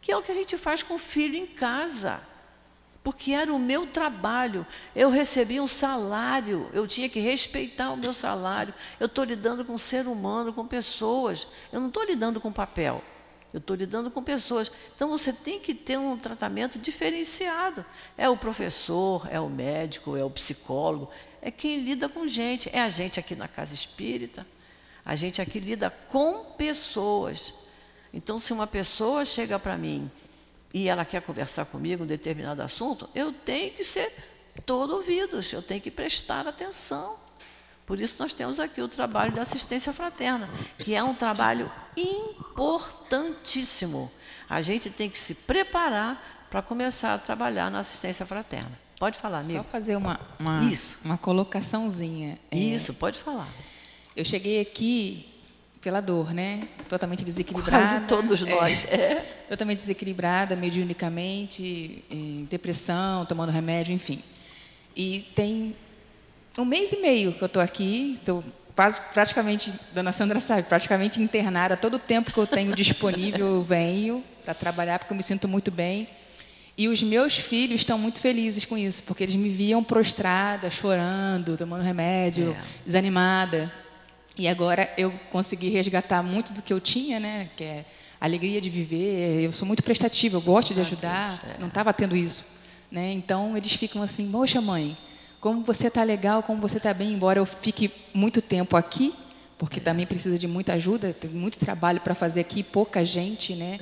Que 0.00 0.10
é 0.10 0.16
o 0.16 0.22
que 0.22 0.32
a 0.32 0.34
gente 0.34 0.56
faz 0.56 0.82
com 0.82 0.94
o 0.94 0.98
filho 0.98 1.36
em 1.36 1.46
casa. 1.46 2.20
Porque 3.02 3.32
era 3.32 3.52
o 3.52 3.58
meu 3.58 3.86
trabalho. 3.86 4.66
Eu 4.94 5.08
recebia 5.08 5.62
um 5.62 5.68
salário, 5.68 6.68
eu 6.72 6.86
tinha 6.86 7.08
que 7.08 7.20
respeitar 7.20 7.90
o 7.92 7.96
meu 7.96 8.12
salário. 8.12 8.74
Eu 8.98 9.06
estou 9.06 9.24
lidando 9.24 9.64
com 9.64 9.78
ser 9.78 10.06
humano, 10.06 10.52
com 10.52 10.66
pessoas. 10.66 11.46
Eu 11.72 11.80
não 11.80 11.88
estou 11.88 12.04
lidando 12.04 12.40
com 12.40 12.52
papel. 12.52 13.02
Eu 13.52 13.58
estou 13.58 13.76
lidando 13.76 14.10
com 14.10 14.22
pessoas. 14.22 14.70
Então 14.94 15.08
você 15.08 15.32
tem 15.32 15.58
que 15.58 15.74
ter 15.74 15.98
um 15.98 16.16
tratamento 16.16 16.78
diferenciado. 16.78 17.84
É 18.16 18.28
o 18.28 18.36
professor, 18.36 19.26
é 19.30 19.40
o 19.40 19.48
médico, 19.48 20.16
é 20.16 20.24
o 20.24 20.30
psicólogo, 20.30 21.10
é 21.42 21.50
quem 21.50 21.80
lida 21.80 22.08
com 22.08 22.26
gente. 22.26 22.70
É 22.72 22.80
a 22.80 22.88
gente 22.88 23.18
aqui 23.18 23.34
na 23.34 23.48
casa 23.48 23.74
espírita. 23.74 24.46
A 25.04 25.16
gente 25.16 25.42
aqui 25.42 25.58
lida 25.58 25.90
com 26.08 26.44
pessoas. 26.56 27.54
Então, 28.12 28.38
se 28.38 28.52
uma 28.52 28.66
pessoa 28.66 29.24
chega 29.24 29.58
para 29.58 29.76
mim 29.76 30.10
e 30.72 30.88
ela 30.88 31.04
quer 31.04 31.22
conversar 31.22 31.64
comigo 31.64 32.04
um 32.04 32.06
determinado 32.06 32.62
assunto, 32.62 33.08
eu 33.14 33.32
tenho 33.32 33.72
que 33.72 33.82
ser 33.84 34.12
todo 34.66 34.94
ouvidos, 34.94 35.52
eu 35.52 35.62
tenho 35.62 35.80
que 35.80 35.90
prestar 35.90 36.46
atenção. 36.46 37.29
Por 37.90 37.98
isso 37.98 38.22
nós 38.22 38.32
temos 38.32 38.60
aqui 38.60 38.80
o 38.80 38.86
trabalho 38.86 39.32
da 39.32 39.42
assistência 39.42 39.92
fraterna, 39.92 40.48
que 40.78 40.94
é 40.94 41.02
um 41.02 41.12
trabalho 41.12 41.68
importantíssimo. 41.96 44.08
A 44.48 44.62
gente 44.62 44.88
tem 44.90 45.10
que 45.10 45.18
se 45.18 45.34
preparar 45.34 46.46
para 46.48 46.62
começar 46.62 47.14
a 47.14 47.18
trabalhar 47.18 47.68
na 47.68 47.80
assistência 47.80 48.24
fraterna. 48.24 48.70
Pode 48.96 49.18
falar, 49.18 49.40
amigo. 49.40 49.58
Só 49.58 49.64
fazer 49.64 49.96
uma, 49.96 50.20
uma, 50.38 50.62
Isso. 50.66 50.98
uma 51.04 51.18
colocaçãozinha. 51.18 52.38
É, 52.48 52.56
Isso, 52.56 52.94
pode 52.94 53.18
falar. 53.18 53.48
Eu 54.14 54.24
cheguei 54.24 54.60
aqui 54.60 55.28
pela 55.80 56.00
dor, 56.00 56.32
né? 56.32 56.68
Totalmente 56.88 57.24
desequilibrada. 57.24 57.84
Quase 57.84 58.06
todos 58.06 58.42
nós. 58.42 58.84
É, 58.84 59.16
Totalmente 59.50 59.78
desequilibrada, 59.78 60.54
mediunicamente, 60.54 62.04
em 62.08 62.46
depressão, 62.48 63.26
tomando 63.26 63.50
remédio, 63.50 63.92
enfim. 63.92 64.22
E 64.94 65.28
tem 65.34 65.74
um 66.58 66.64
mês 66.64 66.92
e 66.92 66.96
meio 66.96 67.32
que 67.32 67.42
eu 67.42 67.46
estou 67.46 67.62
aqui, 67.62 68.14
estou 68.18 68.42
praticamente, 69.12 69.72
dona 69.94 70.12
Sandra 70.12 70.40
sabe, 70.40 70.62
praticamente 70.64 71.20
internada. 71.20 71.76
Todo 71.76 71.94
o 71.94 71.98
tempo 71.98 72.32
que 72.32 72.38
eu 72.38 72.46
tenho 72.46 72.74
disponível 72.74 73.46
eu 73.46 73.62
venho 73.62 74.24
para 74.44 74.54
trabalhar, 74.54 74.98
porque 74.98 75.12
eu 75.12 75.16
me 75.16 75.22
sinto 75.22 75.46
muito 75.48 75.70
bem. 75.70 76.06
E 76.78 76.88
os 76.88 77.02
meus 77.02 77.34
filhos 77.36 77.82
estão 77.82 77.98
muito 77.98 78.20
felizes 78.20 78.64
com 78.64 78.76
isso, 78.78 79.02
porque 79.02 79.22
eles 79.22 79.36
me 79.36 79.48
viam 79.50 79.84
prostrada, 79.84 80.70
chorando, 80.70 81.56
tomando 81.56 81.82
remédio, 81.82 82.56
É. 82.58 82.62
desanimada. 82.86 83.70
E 84.38 84.48
agora 84.48 84.90
eu 84.96 85.12
consegui 85.30 85.68
resgatar 85.68 86.22
muito 86.22 86.52
do 86.54 86.62
que 86.62 86.72
eu 86.72 86.80
tinha, 86.80 87.20
né? 87.20 87.50
Que 87.56 87.64
é 87.64 87.84
alegria 88.18 88.60
de 88.60 88.70
viver. 88.70 89.42
Eu 89.44 89.52
sou 89.52 89.66
muito 89.68 89.82
prestativa, 89.82 90.36
eu 90.38 90.40
gosto 90.40 90.72
de 90.72 90.80
ajudar. 90.80 91.56
Não 91.58 91.68
estava 91.68 91.92
tendo 91.92 92.16
isso, 92.16 92.46
né? 92.90 93.12
Então 93.12 93.54
eles 93.56 93.72
ficam 93.74 94.00
assim: 94.00 94.30
"Poxa, 94.30 94.60
mãe, 94.62 94.96
como 95.40 95.64
você 95.64 95.86
está 95.88 96.02
legal, 96.02 96.42
como 96.42 96.60
você 96.60 96.76
está 96.76 96.92
bem, 96.92 97.12
embora 97.12 97.38
eu 97.38 97.46
fique 97.46 97.90
muito 98.12 98.42
tempo 98.42 98.76
aqui, 98.76 99.14
porque 99.56 99.80
também 99.80 100.06
precisa 100.06 100.38
de 100.38 100.46
muita 100.46 100.74
ajuda, 100.74 101.12
tem 101.12 101.30
muito 101.30 101.58
trabalho 101.58 102.00
para 102.00 102.14
fazer 102.14 102.40
aqui, 102.40 102.62
pouca 102.62 103.04
gente, 103.04 103.54
né? 103.54 103.78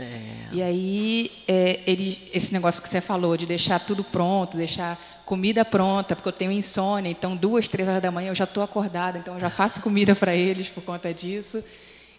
E 0.53 0.63
aí, 0.63 1.31
é, 1.47 1.81
ele, 1.87 2.21
esse 2.33 2.53
negócio 2.53 2.83
que 2.83 2.89
você 2.89 3.01
falou, 3.01 3.37
de 3.37 3.47
deixar 3.47 3.79
tudo 3.79 4.03
pronto, 4.03 4.57
deixar 4.57 5.01
comida 5.25 5.65
pronta, 5.65 6.17
porque 6.17 6.29
eu 6.29 6.33
tenho 6.33 6.51
insônia, 6.51 7.11
então 7.11 7.37
duas, 7.37 7.69
três 7.69 7.89
horas 7.89 8.03
da 8.03 8.11
manhã 8.11 8.31
eu 8.31 8.35
já 8.35 8.45
estou 8.45 8.63
acordada, 8.63 9.19
então 9.19 9.35
eu 9.35 9.41
já 9.41 9.51
faço 9.51 9.81
comida 9.81 10.17
para 10.17 10.35
eles 10.35 10.69
por 10.69 10.83
conta 10.83 11.13
disso. 11.15 11.63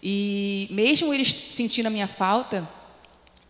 E 0.01 0.67
mesmo 0.71 1.13
eles 1.13 1.27
sentindo 1.49 1.87
a 1.87 1.89
minha 1.89 2.07
falta, 2.07 2.65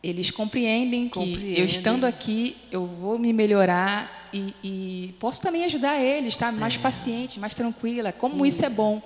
eles 0.01 0.31
compreendem 0.31 1.09
que 1.09 1.19
Compreendem. 1.19 1.59
eu 1.59 1.65
estando 1.65 2.05
aqui, 2.05 2.55
eu 2.71 2.85
vou 2.85 3.19
me 3.19 3.33
melhorar 3.33 4.29
e, 4.33 4.55
e 4.63 5.15
posso 5.19 5.41
também 5.41 5.65
ajudar 5.65 5.99
eles, 5.99 6.35
tá? 6.35 6.51
Mais 6.51 6.77
paciente, 6.77 7.39
mais 7.39 7.53
tranquila. 7.53 8.11
Como 8.11 8.45
isso 8.45 8.63
é 8.63 8.69
bom. 8.69 9.01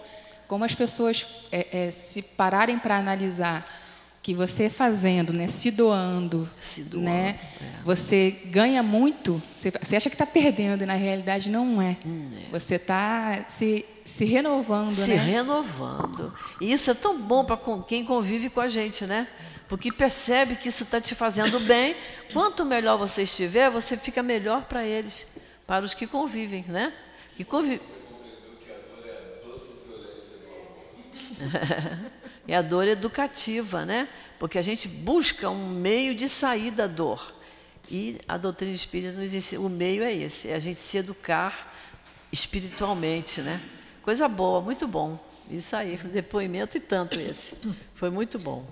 Como 0.48 0.64
as 0.64 0.76
pessoas 0.76 1.26
é, 1.52 1.88
é, 1.88 1.92
se 1.92 2.22
pararem 2.22 2.78
para 2.78 2.98
analisar 2.98 3.82
que 4.22 4.34
você 4.34 4.70
fazendo, 4.70 5.34
né, 5.34 5.48
se 5.48 5.70
doando, 5.70 6.48
Se 6.58 6.84
doando, 6.84 7.06
né, 7.06 7.38
é. 7.60 7.66
você 7.84 8.32
ganha 8.46 8.82
muito. 8.82 9.42
Você, 9.54 9.98
acha 9.98 10.10
que 10.10 10.16
está 10.16 10.26
perdendo 10.26 10.84
e 10.84 10.86
na 10.86 10.94
realidade 10.94 11.50
não 11.50 11.82
é. 11.82 11.98
Você 12.50 12.76
está 12.76 13.44
se, 13.50 13.86
se 14.06 14.24
renovando, 14.24 14.94
se 14.94 15.10
né? 15.10 15.16
renovando. 15.18 16.34
E 16.62 16.72
isso 16.72 16.90
é 16.90 16.94
tão 16.94 17.20
bom 17.20 17.44
para 17.44 17.60
quem 17.86 18.06
convive 18.06 18.50
com 18.50 18.62
a 18.62 18.68
gente, 18.70 19.06
né? 19.06 19.28
Porque 19.74 19.92
percebe 19.92 20.56
que 20.56 20.70
isso 20.70 20.84
está 20.84 21.02
te 21.02 21.16
fazendo 21.16 21.60
bem. 21.62 21.96
Quanto 22.32 22.64
melhor 22.64 22.96
você 22.96 23.24
estiver, 23.24 23.72
você 23.72 23.98
fica 23.98 24.22
melhor 24.22 24.66
para 24.66 24.86
eles, 24.86 25.40
para 25.66 25.84
os 25.84 25.96
que 25.96 26.06
convivem, 26.06 26.64
né? 26.68 26.94
Que 27.36 27.44
convivem. 27.44 27.82
É 32.48 32.56
a 32.56 32.62
dor 32.62 32.88
educativa, 32.88 33.84
né? 33.84 34.08
Porque 34.38 34.60
a 34.60 34.62
gente 34.62 34.88
busca 34.88 35.50
um 35.50 35.70
meio 35.70 36.14
de 36.14 36.28
sair 36.28 36.70
da 36.70 36.86
dor. 36.86 37.34
E 37.90 38.20
a 38.28 38.38
doutrina 38.38 38.74
espírita 38.74 39.18
nos 39.18 39.34
ensina, 39.34 39.62
o 39.62 39.70
meio 39.70 40.04
é 40.04 40.14
esse, 40.14 40.50
é 40.50 40.54
a 40.54 40.60
gente 40.60 40.76
se 40.76 40.98
educar 40.98 41.74
espiritualmente, 42.32 43.42
né? 43.42 43.60
Coisa 44.04 44.28
boa, 44.28 44.62
muito 44.62 44.88
bom. 44.88 45.18
Isso 45.50 45.76
aí, 45.76 45.98
depoimento 46.14 46.78
e 46.78 46.80
tanto 46.80 47.20
esse. 47.20 47.58
Foi 47.96 48.12
muito 48.12 48.38
bom. 48.38 48.64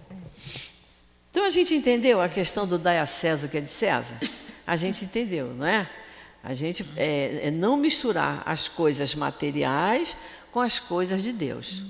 Então 1.31 1.45
a 1.45 1.49
gente 1.49 1.73
entendeu 1.73 2.21
a 2.21 2.27
questão 2.27 2.67
do 2.67 2.77
dar 2.77 3.01
a 3.01 3.05
César 3.05 3.47
o 3.47 3.49
que 3.49 3.57
é 3.57 3.61
de 3.61 3.67
César? 3.67 4.19
A 4.67 4.75
gente 4.75 5.05
entendeu, 5.05 5.53
não 5.53 5.65
é? 5.65 5.89
A 6.43 6.53
gente 6.53 6.85
é, 6.97 7.47
é 7.47 7.51
não 7.51 7.77
misturar 7.77 8.43
as 8.45 8.67
coisas 8.67 9.15
materiais 9.15 10.15
com 10.51 10.59
as 10.59 10.77
coisas 10.77 11.23
de 11.23 11.31
Deus. 11.31 11.83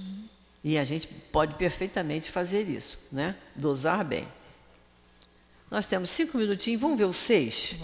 E 0.63 0.77
a 0.77 0.83
gente 0.83 1.07
pode 1.07 1.55
perfeitamente 1.55 2.29
fazer 2.29 2.69
isso, 2.69 2.99
né? 3.11 3.35
Dosar 3.55 4.05
bem. 4.05 4.27
Nós 5.71 5.87
temos 5.87 6.11
cinco 6.11 6.37
minutinhos, 6.37 6.79
vamos 6.79 6.99
ver 6.99 7.05
o 7.05 7.13
seis. 7.13 7.77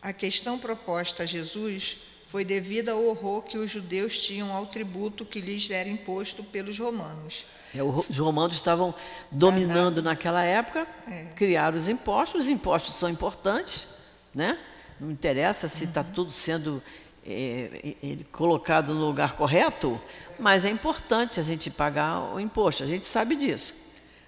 A 0.00 0.12
questão 0.12 0.58
proposta 0.58 1.24
a 1.24 1.26
Jesus 1.26 1.98
foi 2.28 2.44
devida 2.44 2.92
ao 2.92 3.04
horror 3.04 3.42
que 3.42 3.58
os 3.58 3.70
judeus 3.70 4.18
tinham 4.18 4.52
ao 4.52 4.66
tributo 4.66 5.24
que 5.24 5.40
lhes 5.40 5.70
era 5.70 5.88
imposto 5.88 6.42
pelos 6.42 6.78
romanos. 6.78 7.44
É, 7.74 7.82
os 7.82 8.18
romanos 8.18 8.54
estavam 8.54 8.94
dominando 9.30 10.00
naquela 10.02 10.44
época, 10.44 10.86
É. 11.10 11.24
criaram 11.34 11.76
os 11.76 11.88
impostos. 11.88 12.42
Os 12.42 12.48
impostos 12.48 12.94
são 12.94 13.08
importantes, 13.08 13.98
né? 14.34 14.58
Não 15.00 15.10
interessa 15.10 15.66
se 15.66 15.84
está 15.84 16.04
tudo 16.04 16.30
sendo 16.30 16.82
é, 17.26 17.94
é, 18.02 18.16
colocado 18.30 18.94
no 18.94 19.04
lugar 19.06 19.34
correto, 19.34 20.00
mas 20.38 20.64
é 20.64 20.70
importante 20.70 21.40
a 21.40 21.42
gente 21.42 21.70
pagar 21.70 22.34
o 22.34 22.38
imposto. 22.38 22.82
A 22.84 22.86
gente 22.86 23.04
sabe 23.06 23.34
disso. 23.34 23.74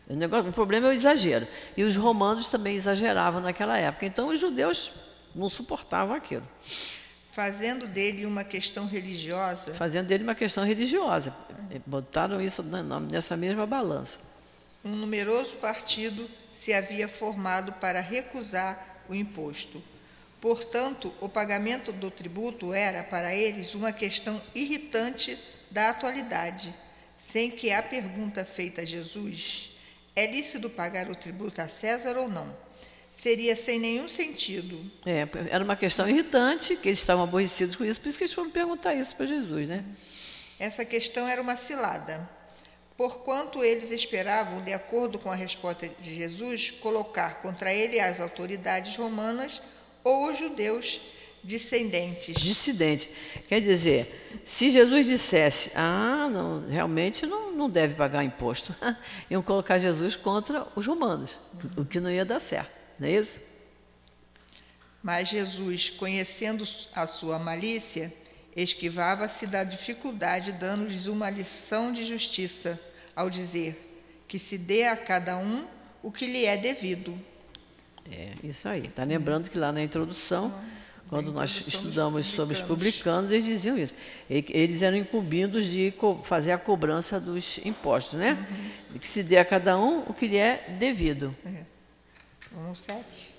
O, 0.09 0.15
negócio, 0.15 0.49
o 0.51 0.53
problema 0.53 0.87
é 0.89 0.91
o 0.91 0.93
exagero. 0.93 1.47
E 1.77 1.83
os 1.85 1.97
romanos 1.97 2.49
também 2.49 2.75
exageravam 2.75 3.41
naquela 3.41 3.77
época. 3.79 4.07
Então 4.07 4.29
os 4.29 4.41
judeus 4.41 4.93
não 5.35 5.49
suportavam 5.49 6.15
aquilo, 6.17 6.47
Fazendo 7.37 7.87
dele 7.87 8.25
uma 8.25 8.43
questão 8.43 8.87
religiosa, 8.87 9.75
fazendo 9.75 10.07
dele 10.07 10.25
uma 10.25 10.35
questão 10.35 10.65
religiosa. 10.65 11.37
Botaram 11.85 12.41
isso 12.41 12.63
nessa 13.11 13.37
mesma 13.37 13.67
balança. 13.67 14.21
um 14.83 14.89
numeroso 14.89 15.57
partido 15.57 16.31
se 16.55 16.73
havia 16.73 17.07
formado 17.07 17.75
para 17.75 18.01
recusar 18.01 19.03
o 19.07 19.15
imposto. 19.15 19.85
Portanto, 20.41 21.13
o 21.21 21.29
pagamento 21.29 21.93
do 21.93 22.11
tributo 22.11 22.73
era, 22.73 23.05
para 23.05 23.35
eles, 23.35 23.75
uma 23.75 23.93
questão 23.93 24.41
irritante 24.55 25.39
da 25.71 25.91
atualidade, 25.91 26.75
sem 27.19 27.51
que 27.51 27.71
a 27.71 27.83
pergunta 27.83 28.47
feita 28.47 28.81
a 28.81 28.87
Jesus: 28.87 29.73
é 30.15 30.27
lícito 30.27 30.71
pagar 30.71 31.11
o 31.11 31.15
tributo 31.15 31.61
a 31.61 31.69
César 31.69 32.17
ou 32.17 32.31
não? 32.31 32.65
Seria 33.17 33.57
sem 33.57 33.79
nenhum 33.79 34.11
sentido. 34.11 34.79
É, 35.07 35.27
era 35.49 35.65
uma 35.65 35.75
questão 35.75 36.07
irritante, 36.07 36.77
que 36.77 36.89
eles 36.89 36.99
estavam 36.99 37.25
aborrecidos 37.25 37.75
com 37.75 37.83
isso, 37.83 37.99
por 37.99 38.11
isso 38.11 38.19
que 38.19 38.25
eles 38.25 38.35
foram 38.35 38.51
perguntar 38.51 38.95
isso 38.95 39.17
para 39.17 39.25
Jesus, 39.25 39.71
né? 39.71 39.83
Essa 40.59 40.85
questão 40.85 41.27
era 41.27 41.41
uma 41.41 41.57
cilada. 41.57 42.29
Porquanto 42.95 43.65
eles 43.65 43.91
esperavam, 43.91 44.63
de 44.63 44.75
acordo 44.75 45.19
com 45.19 45.33
a 45.33 45.35
resposta 45.35 45.89
de 45.89 46.15
Jesus, 46.15 46.71
colocar 46.71 47.41
contra 47.41 47.73
ele 47.73 47.99
as 47.99 48.21
autoridades 48.21 48.95
romanas 48.97 49.63
ou 50.05 50.31
os 50.31 50.39
judeus 50.39 51.01
descendentes. 51.43 52.37
Dissidente. 52.37 53.09
Quer 53.49 53.63
dizer, 53.63 54.43
se 54.45 54.71
Jesus 54.71 55.07
dissesse, 55.07 55.73
ah, 55.75 56.29
não, 56.31 56.69
realmente 56.69 57.25
não, 57.25 57.51
não 57.53 57.71
deve 57.71 57.95
pagar 57.95 58.23
imposto, 58.23 58.77
iam 59.31 59.41
colocar 59.41 59.79
Jesus 59.79 60.15
contra 60.15 60.67
os 60.77 60.87
romanos, 60.87 61.41
o 61.79 61.85
que 61.87 61.99
não 61.99 62.11
ia 62.11 62.27
dar 62.27 62.41
certo, 62.41 62.77
não 62.99 63.09
é 63.09 63.13
isso? 63.13 63.41
Mas 65.03 65.29
Jesus, 65.29 65.91
conhecendo 65.91 66.67
a 66.95 67.07
sua 67.07 67.39
malícia, 67.39 68.13
esquivava-se 68.57 69.47
da 69.47 69.63
dificuldade, 69.63 70.53
dando-lhes 70.53 71.07
uma 71.07 71.31
lição 71.31 71.93
de 71.93 72.05
justiça, 72.05 72.81
ao 73.15 73.31
dizer 73.31 73.83
que 74.27 74.39
se 74.39 74.59
dê 74.59 74.85
a 74.85 74.97
cada 74.97 75.39
um 75.39 75.67
o 76.03 76.11
que 76.11 76.27
lhe 76.27 76.45
é 76.45 76.57
devido. 76.57 77.19
É, 78.11 78.33
isso 78.43 78.69
aí. 78.69 78.87
Está 78.87 79.05
lembrando 79.05 79.51
que 79.51 79.59
lá 79.59 79.73
na 79.73 79.83
introdução, 79.83 80.47
então, 80.47 80.65
quando 81.09 81.33
nós 81.33 81.51
estudamos 81.67 82.27
sobre 82.27 82.55
os 82.55 82.63
publicanos, 82.63 83.31
eles 83.31 83.45
diziam 83.45 83.79
isso. 83.79 83.95
Eles 84.29 84.83
eram 84.83 84.97
incumbidos 84.97 85.67
de 85.67 85.95
fazer 86.25 86.53
a 86.53 86.59
cobrança 86.59 87.21
dos 87.21 87.59
impostos, 87.65 88.19
né? 88.19 88.47
Uhum. 88.93 88.99
Que 88.99 89.07
se 89.07 89.23
dê 89.23 89.39
a 89.39 89.45
cada 89.45 89.79
um 89.79 90.01
o 90.01 90.13
que 90.13 90.27
lhe 90.27 90.37
é 90.37 90.65
devido. 90.79 91.37
É. 91.45 91.76
117. 92.57 93.35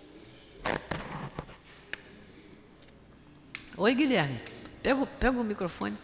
Oi, 3.75 3.95
Guilherme. 3.95 4.39
Pega, 4.83 5.05
pega 5.07 5.39
o 5.39 5.43
microfone. 5.43 5.97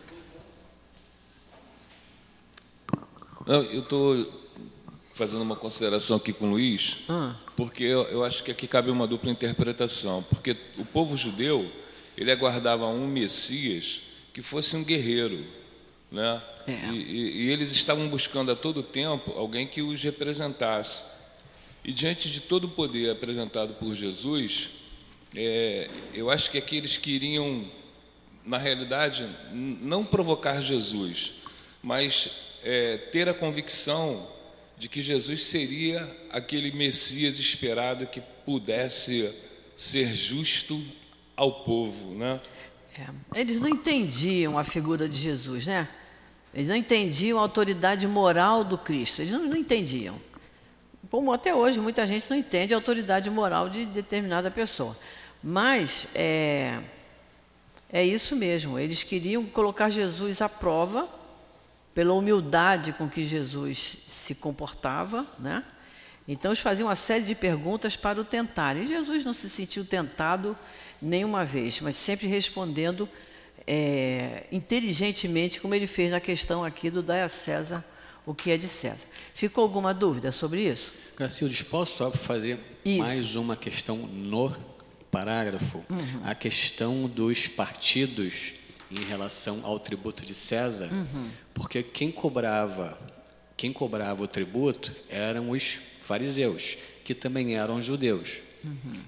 Não, 3.45 3.61
eu 3.61 3.81
estou 3.81 4.41
fazendo 5.13 5.43
uma 5.43 5.55
consideração 5.55 6.17
aqui 6.17 6.33
com 6.33 6.47
o 6.47 6.49
Luiz, 6.51 7.01
ah. 7.07 7.35
porque 7.55 7.83
eu, 7.83 8.01
eu 8.05 8.23
acho 8.23 8.43
que 8.43 8.49
aqui 8.49 8.67
cabe 8.67 8.89
uma 8.89 9.05
dupla 9.05 9.29
interpretação. 9.29 10.23
Porque 10.23 10.57
o 10.79 10.85
povo 10.85 11.15
judeu, 11.15 11.71
ele 12.17 12.31
aguardava 12.31 12.87
um 12.87 13.05
Messias 13.05 14.01
que 14.33 14.41
fosse 14.41 14.75
um 14.75 14.83
guerreiro, 14.83 15.45
né? 16.11 16.41
É. 16.65 16.71
E, 16.71 16.95
e, 16.95 17.41
e, 17.43 17.51
eles 17.51 17.71
estavam 17.71 18.07
buscando 18.07 18.51
a 18.51 18.55
todo 18.55 18.81
tempo 18.81 19.33
alguém 19.33 19.67
que 19.67 19.83
os 19.83 20.01
representasse. 20.01 21.12
E 21.83 21.91
diante 21.91 22.29
de 22.29 22.39
todo 22.39 22.65
o 22.65 22.69
poder 22.69 23.11
apresentado 23.11 23.73
por 23.73 23.93
Jesus, 23.93 24.69
é, 25.35 25.89
eu 26.13 26.29
acho 26.29 26.49
que 26.49 26.57
aqui 26.57 26.77
eles 26.77 26.97
queriam, 26.97 27.69
na 28.45 28.57
realidade, 28.57 29.27
não 29.51 30.05
provocar 30.05 30.61
Jesus, 30.61 31.33
mas 31.81 32.31
é, 32.63 32.97
ter 32.97 33.27
a 33.27 33.33
convicção 33.33 34.31
de 34.77 34.87
que 34.87 35.01
Jesus 35.01 35.43
seria 35.43 36.09
aquele 36.29 36.71
Messias 36.71 37.37
esperado 37.37 38.07
que 38.07 38.21
pudesse 38.45 39.33
ser 39.75 40.13
justo 40.15 40.81
ao 41.35 41.63
povo, 41.63 42.13
né? 42.15 42.39
É, 42.97 43.41
Eles 43.41 43.59
não 43.59 43.67
entendiam 43.67 44.57
a 44.57 44.63
figura 44.63 45.09
de 45.09 45.17
Jesus, 45.17 45.67
né? 45.67 45.87
Eles 46.53 46.69
não 46.69 46.75
entendiam 46.75 47.39
a 47.39 47.41
autoridade 47.41 48.07
moral 48.07 48.63
do 48.63 48.77
Cristo. 48.77 49.21
Eles 49.21 49.31
não, 49.31 49.47
não 49.47 49.57
entendiam. 49.57 50.19
Como 51.13 51.31
até 51.31 51.53
hoje 51.53 51.79
muita 51.79 52.07
gente 52.07 52.27
não 52.27 52.35
entende 52.35 52.73
a 52.73 52.77
autoridade 52.77 53.29
moral 53.29 53.69
de 53.69 53.85
determinada 53.85 54.49
pessoa. 54.49 54.97
Mas 55.43 56.07
é, 56.15 56.79
é 57.91 58.03
isso 58.03 58.35
mesmo. 58.35 58.79
Eles 58.79 59.03
queriam 59.03 59.45
colocar 59.45 59.91
Jesus 59.91 60.41
à 60.41 60.49
prova 60.49 61.07
pela 61.93 62.15
humildade 62.15 62.93
com 62.93 63.07
que 63.07 63.23
Jesus 63.27 63.99
se 64.07 64.33
comportava, 64.33 65.23
né? 65.37 65.63
Então 66.27 66.49
eles 66.49 66.59
faziam 66.59 66.87
uma 66.87 66.95
série 66.95 67.23
de 67.23 67.35
perguntas 67.35 67.95
para 67.95 68.19
o 68.19 68.23
tentar. 68.23 68.75
E 68.75 68.87
Jesus 68.87 69.23
não 69.23 69.35
se 69.35 69.47
sentiu 69.51 69.85
tentado 69.85 70.57
nenhuma 70.99 71.45
vez, 71.45 71.79
mas 71.79 71.95
sempre 71.95 72.25
respondendo 72.25 73.07
é, 73.67 74.47
inteligentemente, 74.51 75.61
como 75.61 75.75
ele 75.75 75.85
fez 75.85 76.09
na 76.09 76.19
questão 76.19 76.65
aqui 76.65 76.89
do 76.89 77.03
Dai 77.03 77.29
César 77.29 77.85
o 78.25 78.33
que 78.33 78.51
é 78.51 78.57
de 78.57 78.67
César. 78.67 79.07
Ficou 79.33 79.63
alguma 79.63 79.93
dúvida 79.93 80.31
sobre 80.31 80.63
isso? 80.63 80.91
Gracildes, 81.15 81.61
posso 81.61 81.97
só 81.97 82.11
fazer 82.11 82.59
Isso. 82.83 82.99
mais 82.99 83.35
uma 83.35 83.55
questão 83.55 83.97
no 83.97 84.55
parágrafo? 85.11 85.83
A 86.23 86.33
questão 86.33 87.07
dos 87.07 87.47
partidos 87.47 88.53
em 88.89 89.03
relação 89.05 89.61
ao 89.63 89.79
tributo 89.79 90.25
de 90.25 90.33
César, 90.33 90.89
porque 91.53 91.83
quem 91.83 92.11
cobrava, 92.11 92.97
quem 93.55 93.71
cobrava 93.71 94.23
o 94.23 94.27
tributo 94.27 94.93
eram 95.09 95.49
os 95.51 95.79
fariseus, 96.01 96.77
que 97.03 97.13
também 97.13 97.55
eram 97.55 97.81
judeus. 97.81 98.39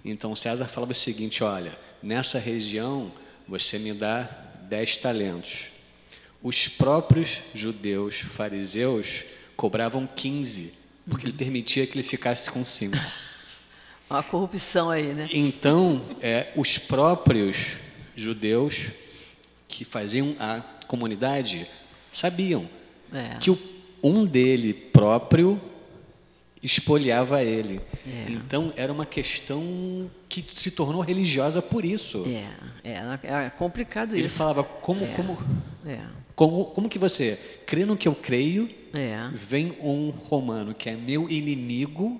Então 0.04 0.36
César 0.36 0.66
falava 0.66 0.92
o 0.92 0.96
seguinte: 0.96 1.44
olha, 1.44 1.78
nessa 2.04 2.38
região 2.40 3.12
você 3.48 3.80
me 3.80 3.94
dá 3.94 4.24
dez 4.68 4.98
talentos. 4.98 5.68
Os 6.46 6.68
próprios 6.68 7.40
judeus 7.56 8.20
fariseus 8.20 9.24
cobravam 9.56 10.06
15, 10.06 10.72
porque 11.10 11.26
ele 11.26 11.34
permitia 11.34 11.88
que 11.88 11.96
ele 11.96 12.04
ficasse 12.04 12.52
com 12.52 12.64
cinco. 12.64 12.96
Uma 14.08 14.22
corrupção 14.22 14.92
aí, 14.92 15.08
né? 15.08 15.28
Então, 15.34 16.06
é, 16.22 16.52
os 16.56 16.78
próprios 16.78 17.78
judeus 18.16 18.92
que 19.68 19.84
faziam 19.84 20.36
a 20.40 20.62
comunidade 20.86 21.66
sabiam 22.12 22.70
É. 23.12 23.40
que 23.40 23.50
o, 23.50 23.58
um 24.04 24.24
dele 24.24 24.72
próprio 24.72 25.60
espoliava 26.62 27.42
ele. 27.44 27.82
É. 28.08 28.26
Então, 28.30 28.72
era 28.76 28.94
uma 28.94 29.06
questão 29.08 30.12
que 30.30 30.46
se 30.54 30.70
tornou 30.70 31.02
religiosa 31.02 31.60
por 31.60 31.84
isso. 31.84 32.24
É, 32.84 32.92
é, 32.92 33.46
é 33.46 33.50
complicado 33.50 34.14
Ele 34.16 34.28
isso. 34.28 34.38
falava, 34.38 34.64
como, 34.64 35.06
É. 35.06 35.14
como, 35.14 35.40
É, 35.86 36.00
como, 36.36 36.66
como 36.66 36.90
que 36.90 36.98
você 36.98 37.38
crê 37.66 37.86
no 37.86 37.96
que 37.96 38.08
eu 38.08 38.16
creio, 38.16 38.70
é. 38.94 39.30
vem 39.32 39.78
um 39.80 40.10
romano 40.10 40.74
que 40.74 40.90
é 40.90 40.96
meu 40.96 41.30
inimigo 41.30 42.20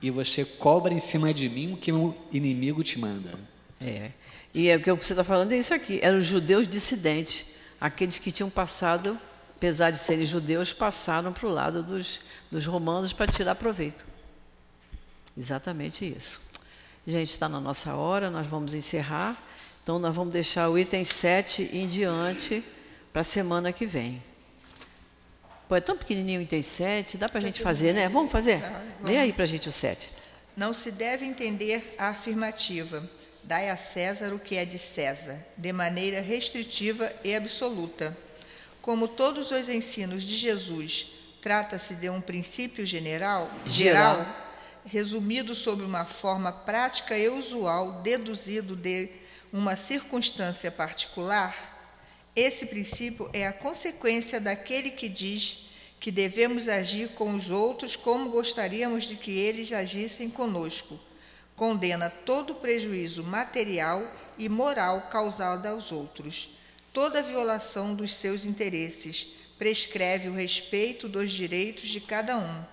e 0.00 0.10
você 0.10 0.44
cobra 0.44 0.94
em 0.94 1.00
cima 1.00 1.32
de 1.32 1.48
mim 1.48 1.74
o 1.74 1.76
que 1.76 1.92
meu 1.92 2.16
inimigo 2.32 2.82
te 2.82 2.98
manda. 2.98 3.38
É. 3.80 4.10
E 4.54 4.68
é, 4.68 4.76
o 4.76 4.80
que 4.80 5.04
você 5.04 5.12
está 5.12 5.24
falando 5.24 5.52
é 5.52 5.58
isso 5.58 5.74
aqui. 5.74 6.00
Eram 6.02 6.18
os 6.18 6.24
judeus 6.24 6.66
dissidentes, 6.66 7.56
aqueles 7.80 8.18
que 8.18 8.32
tinham 8.32 8.50
passado 8.50 9.18
apesar 9.62 9.92
de 9.92 9.98
serem 9.98 10.26
judeus, 10.26 10.72
passaram 10.72 11.32
para 11.32 11.46
o 11.46 11.50
lado 11.50 11.84
dos, 11.84 12.18
dos 12.50 12.66
romanos 12.66 13.12
para 13.12 13.30
tirar 13.30 13.54
proveito. 13.54 14.04
Exatamente 15.38 16.04
isso. 16.04 16.40
Gente, 17.06 17.30
está 17.30 17.48
na 17.48 17.60
nossa 17.60 17.94
hora, 17.94 18.28
nós 18.28 18.44
vamos 18.44 18.74
encerrar. 18.74 19.40
Então, 19.80 20.00
nós 20.00 20.12
vamos 20.12 20.32
deixar 20.32 20.68
o 20.68 20.76
item 20.76 21.04
7 21.04 21.70
em 21.76 21.86
diante 21.86 22.64
para 23.12 23.20
a 23.20 23.24
semana 23.24 23.72
que 23.72 23.86
vem. 23.86 24.22
Pô, 25.68 25.76
é 25.76 25.80
tão 25.80 25.96
pequenininho 25.96 26.46
o 26.50 26.62
7, 26.62 27.16
dá 27.16 27.28
para 27.28 27.38
a 27.38 27.42
gente 27.42 27.60
fazer, 27.60 27.92
né? 27.92 28.08
Vamos 28.08 28.30
fazer? 28.30 28.62
Lê 29.02 29.18
aí 29.18 29.32
para 29.32 29.44
a 29.44 29.46
gente 29.46 29.68
o 29.68 29.72
7. 29.72 30.10
Não 30.56 30.72
se 30.72 30.90
deve 30.90 31.24
entender 31.24 31.94
a 31.98 32.08
afirmativa 32.08 33.08
dai 33.42 33.68
a 33.70 33.76
César 33.76 34.32
o 34.32 34.38
que 34.38 34.56
é 34.56 34.64
de 34.64 34.78
César, 34.78 35.44
de 35.56 35.72
maneira 35.72 36.20
restritiva 36.20 37.12
e 37.24 37.34
absoluta. 37.34 38.16
Como 38.80 39.08
todos 39.08 39.50
os 39.50 39.68
ensinos 39.68 40.24
de 40.24 40.36
Jesus 40.36 41.08
trata-se 41.40 41.96
de 41.96 42.08
um 42.08 42.20
princípio 42.20 42.86
general, 42.86 43.50
geral, 43.66 44.18
geral, 44.18 44.36
resumido 44.86 45.54
sob 45.54 45.82
uma 45.82 46.04
forma 46.04 46.52
prática 46.52 47.18
e 47.18 47.28
usual, 47.28 48.00
deduzido 48.02 48.76
de 48.76 49.10
uma 49.52 49.74
circunstância 49.74 50.70
particular, 50.70 51.71
esse 52.34 52.66
princípio 52.66 53.28
é 53.32 53.46
a 53.46 53.52
consequência 53.52 54.40
daquele 54.40 54.90
que 54.90 55.08
diz 55.08 55.66
que 56.00 56.10
devemos 56.10 56.66
agir 56.68 57.10
com 57.10 57.34
os 57.34 57.50
outros 57.50 57.94
como 57.94 58.30
gostaríamos 58.30 59.04
de 59.04 59.16
que 59.16 59.30
eles 59.30 59.72
agissem 59.72 60.30
conosco. 60.30 60.98
Condena 61.54 62.08
todo 62.08 62.54
prejuízo 62.54 63.22
material 63.22 64.10
e 64.38 64.48
moral 64.48 65.08
causado 65.10 65.66
aos 65.66 65.92
outros, 65.92 66.50
toda 66.92 67.22
violação 67.22 67.94
dos 67.94 68.14
seus 68.14 68.44
interesses, 68.44 69.28
prescreve 69.58 70.28
o 70.28 70.34
respeito 70.34 71.08
dos 71.08 71.30
direitos 71.30 71.88
de 71.90 72.00
cada 72.00 72.36
um, 72.38 72.64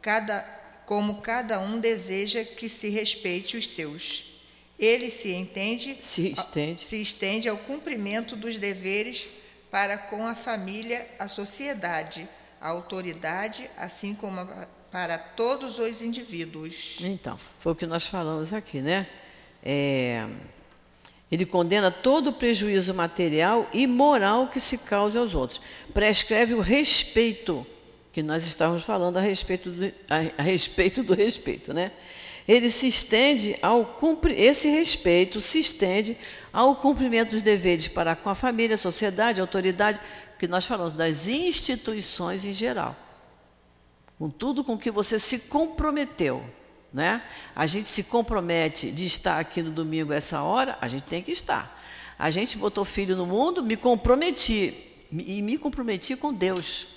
cada, 0.00 0.42
como 0.84 1.22
cada 1.22 1.58
um 1.58 1.80
deseja 1.80 2.44
que 2.44 2.68
se 2.68 2.90
respeite 2.90 3.56
os 3.56 3.68
seus. 3.70 4.35
Ele 4.78 5.10
se 5.10 5.32
entende, 5.32 5.96
se 6.00 6.28
estende, 6.28 6.80
se 6.80 7.00
estende 7.00 7.48
ao 7.48 7.56
cumprimento 7.56 8.36
dos 8.36 8.58
deveres 8.58 9.28
para 9.70 9.96
com 9.96 10.26
a 10.26 10.34
família, 10.34 11.06
a 11.18 11.26
sociedade, 11.26 12.28
a 12.60 12.68
autoridade, 12.68 13.70
assim 13.76 14.14
como 14.14 14.40
a 14.40 14.68
para 14.96 15.18
todos 15.18 15.78
os 15.78 16.00
indivíduos. 16.00 16.96
Então, 17.02 17.38
foi 17.60 17.72
o 17.72 17.74
que 17.74 17.84
nós 17.84 18.06
falamos 18.06 18.52
aqui, 18.54 18.80
né? 18.80 19.06
É, 19.62 20.26
ele 21.30 21.44
condena 21.44 21.90
todo 21.90 22.28
o 22.28 22.32
prejuízo 22.32 22.94
material 22.94 23.68
e 23.74 23.86
moral 23.86 24.48
que 24.48 24.58
se 24.58 24.78
cause 24.78 25.18
aos 25.18 25.34
outros. 25.34 25.60
Prescreve 25.92 26.54
o 26.54 26.60
respeito, 26.60 27.66
que 28.10 28.22
nós 28.22 28.46
estávamos 28.46 28.84
falando 28.84 29.18
a 29.18 29.20
respeito 29.20 29.70
do, 29.70 29.86
a, 30.08 30.40
a 30.40 30.42
respeito, 30.42 31.02
do 31.02 31.14
respeito, 31.14 31.74
né? 31.74 31.92
Ele 32.46 32.70
se 32.70 32.86
estende 32.86 33.56
ao 33.60 33.98
esse 34.36 34.68
respeito 34.68 35.40
se 35.40 35.58
estende 35.58 36.16
ao 36.52 36.76
cumprimento 36.76 37.30
dos 37.30 37.42
deveres 37.42 37.88
para 37.88 38.14
com 38.14 38.30
a 38.30 38.34
família, 38.34 38.76
sociedade, 38.76 39.40
autoridade, 39.40 40.00
que 40.38 40.46
nós 40.46 40.64
falamos 40.64 40.94
das 40.94 41.26
instituições 41.26 42.44
em 42.44 42.52
geral 42.52 42.96
com 44.18 44.30
tudo 44.30 44.64
com 44.64 44.78
que 44.78 44.90
você 44.90 45.18
se 45.18 45.40
comprometeu. 45.40 46.44
Né? 46.92 47.22
A 47.54 47.66
gente 47.66 47.86
se 47.86 48.04
compromete 48.04 48.90
de 48.90 49.04
estar 49.04 49.38
aqui 49.38 49.62
no 49.62 49.70
domingo 49.70 50.12
essa 50.12 50.42
hora, 50.42 50.78
a 50.80 50.88
gente 50.88 51.04
tem 51.04 51.22
que 51.22 51.32
estar. 51.32 51.74
A 52.18 52.30
gente 52.30 52.56
botou 52.56 52.84
filho 52.84 53.14
no 53.14 53.26
mundo, 53.26 53.62
me 53.62 53.76
comprometi 53.76 54.74
e 55.12 55.42
me 55.42 55.58
comprometi 55.58 56.16
com 56.16 56.32
Deus. 56.32 56.88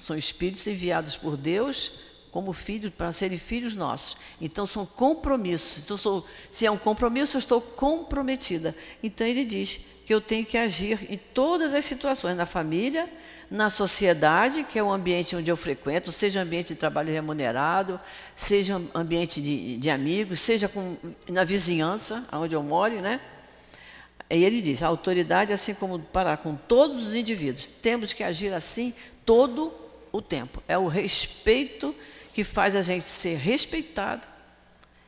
São 0.00 0.16
espíritos 0.16 0.66
enviados 0.66 1.16
por 1.16 1.36
Deus 1.36 1.92
como 2.32 2.54
filhos 2.54 2.90
para 2.90 3.12
serem 3.12 3.38
filhos 3.38 3.76
nossos. 3.76 4.16
Então 4.40 4.66
são 4.66 4.86
compromissos. 4.86 5.84
Se, 5.84 5.98
sou, 5.98 6.26
se 6.50 6.64
é 6.64 6.70
um 6.70 6.78
compromisso, 6.78 7.36
eu 7.36 7.38
estou 7.38 7.60
comprometida. 7.60 8.74
Então 9.02 9.26
ele 9.26 9.44
diz 9.44 9.82
que 10.06 10.12
eu 10.12 10.20
tenho 10.20 10.44
que 10.44 10.56
agir 10.56 11.06
em 11.12 11.18
todas 11.18 11.74
as 11.74 11.84
situações, 11.84 12.34
na 12.34 12.46
família, 12.46 13.08
na 13.50 13.68
sociedade, 13.68 14.64
que 14.64 14.78
é 14.78 14.82
o 14.82 14.90
ambiente 14.90 15.36
onde 15.36 15.50
eu 15.50 15.56
frequento, 15.58 16.10
seja 16.10 16.40
ambiente 16.40 16.68
de 16.68 16.76
trabalho 16.76 17.12
remunerado, 17.12 18.00
seja 18.34 18.80
ambiente 18.94 19.42
de, 19.42 19.76
de 19.76 19.90
amigos, 19.90 20.40
seja 20.40 20.68
com, 20.68 20.96
na 21.28 21.44
vizinhança, 21.44 22.26
onde 22.32 22.56
eu 22.56 22.62
moro, 22.62 22.98
né? 23.02 23.20
E 24.30 24.42
ele 24.42 24.62
diz: 24.62 24.82
a 24.82 24.86
autoridade, 24.86 25.52
assim 25.52 25.74
como 25.74 25.98
para 25.98 26.34
com 26.38 26.56
todos 26.56 27.08
os 27.08 27.14
indivíduos, 27.14 27.66
temos 27.66 28.14
que 28.14 28.24
agir 28.24 28.54
assim 28.54 28.94
todo 29.26 29.70
o 30.10 30.22
tempo. 30.22 30.62
É 30.66 30.78
o 30.78 30.88
respeito 30.88 31.94
que 32.32 32.42
faz 32.42 32.74
a 32.74 32.82
gente 32.82 33.04
ser 33.04 33.36
respeitado 33.36 34.26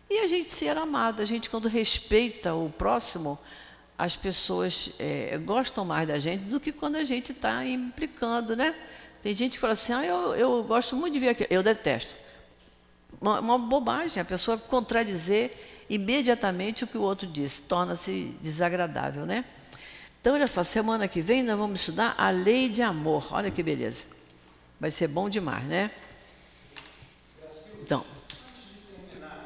e 0.08 0.20
a 0.20 0.26
gente 0.26 0.50
ser 0.50 0.76
amado. 0.76 1.22
A 1.22 1.24
gente, 1.24 1.48
quando 1.48 1.68
respeita 1.68 2.54
o 2.54 2.70
próximo, 2.70 3.38
as 3.96 4.16
pessoas 4.16 4.90
é, 4.98 5.38
gostam 5.38 5.84
mais 5.84 6.06
da 6.06 6.18
gente 6.18 6.44
do 6.44 6.60
que 6.60 6.72
quando 6.72 6.96
a 6.96 7.04
gente 7.04 7.32
está 7.32 7.64
implicando, 7.64 8.54
né? 8.54 8.74
Tem 9.22 9.32
gente 9.32 9.52
que 9.52 9.60
fala 9.60 9.72
assim, 9.72 9.92
ah, 9.92 10.04
eu, 10.04 10.34
eu 10.34 10.62
gosto 10.64 10.94
muito 10.96 11.14
de 11.14 11.20
ver 11.20 11.30
aquilo. 11.30 11.48
Eu 11.50 11.62
detesto. 11.62 12.14
Uma, 13.20 13.40
uma 13.40 13.58
bobagem, 13.58 14.20
a 14.20 14.24
pessoa 14.24 14.58
contradizer 14.58 15.50
imediatamente 15.88 16.84
o 16.84 16.86
que 16.86 16.98
o 16.98 17.02
outro 17.02 17.26
diz, 17.26 17.60
torna-se 17.60 18.36
desagradável, 18.42 19.24
né? 19.24 19.44
Então, 20.20 20.34
olha 20.34 20.46
só, 20.46 20.62
semana 20.62 21.06
que 21.06 21.20
vem 21.20 21.42
nós 21.42 21.58
vamos 21.58 21.80
estudar 21.80 22.14
a 22.18 22.30
lei 22.30 22.68
de 22.68 22.82
amor. 22.82 23.28
Olha 23.30 23.50
que 23.50 23.62
beleza. 23.62 24.06
Vai 24.80 24.90
ser 24.90 25.08
bom 25.08 25.28
demais, 25.28 25.64
né? 25.64 25.90
Então. 27.82 28.04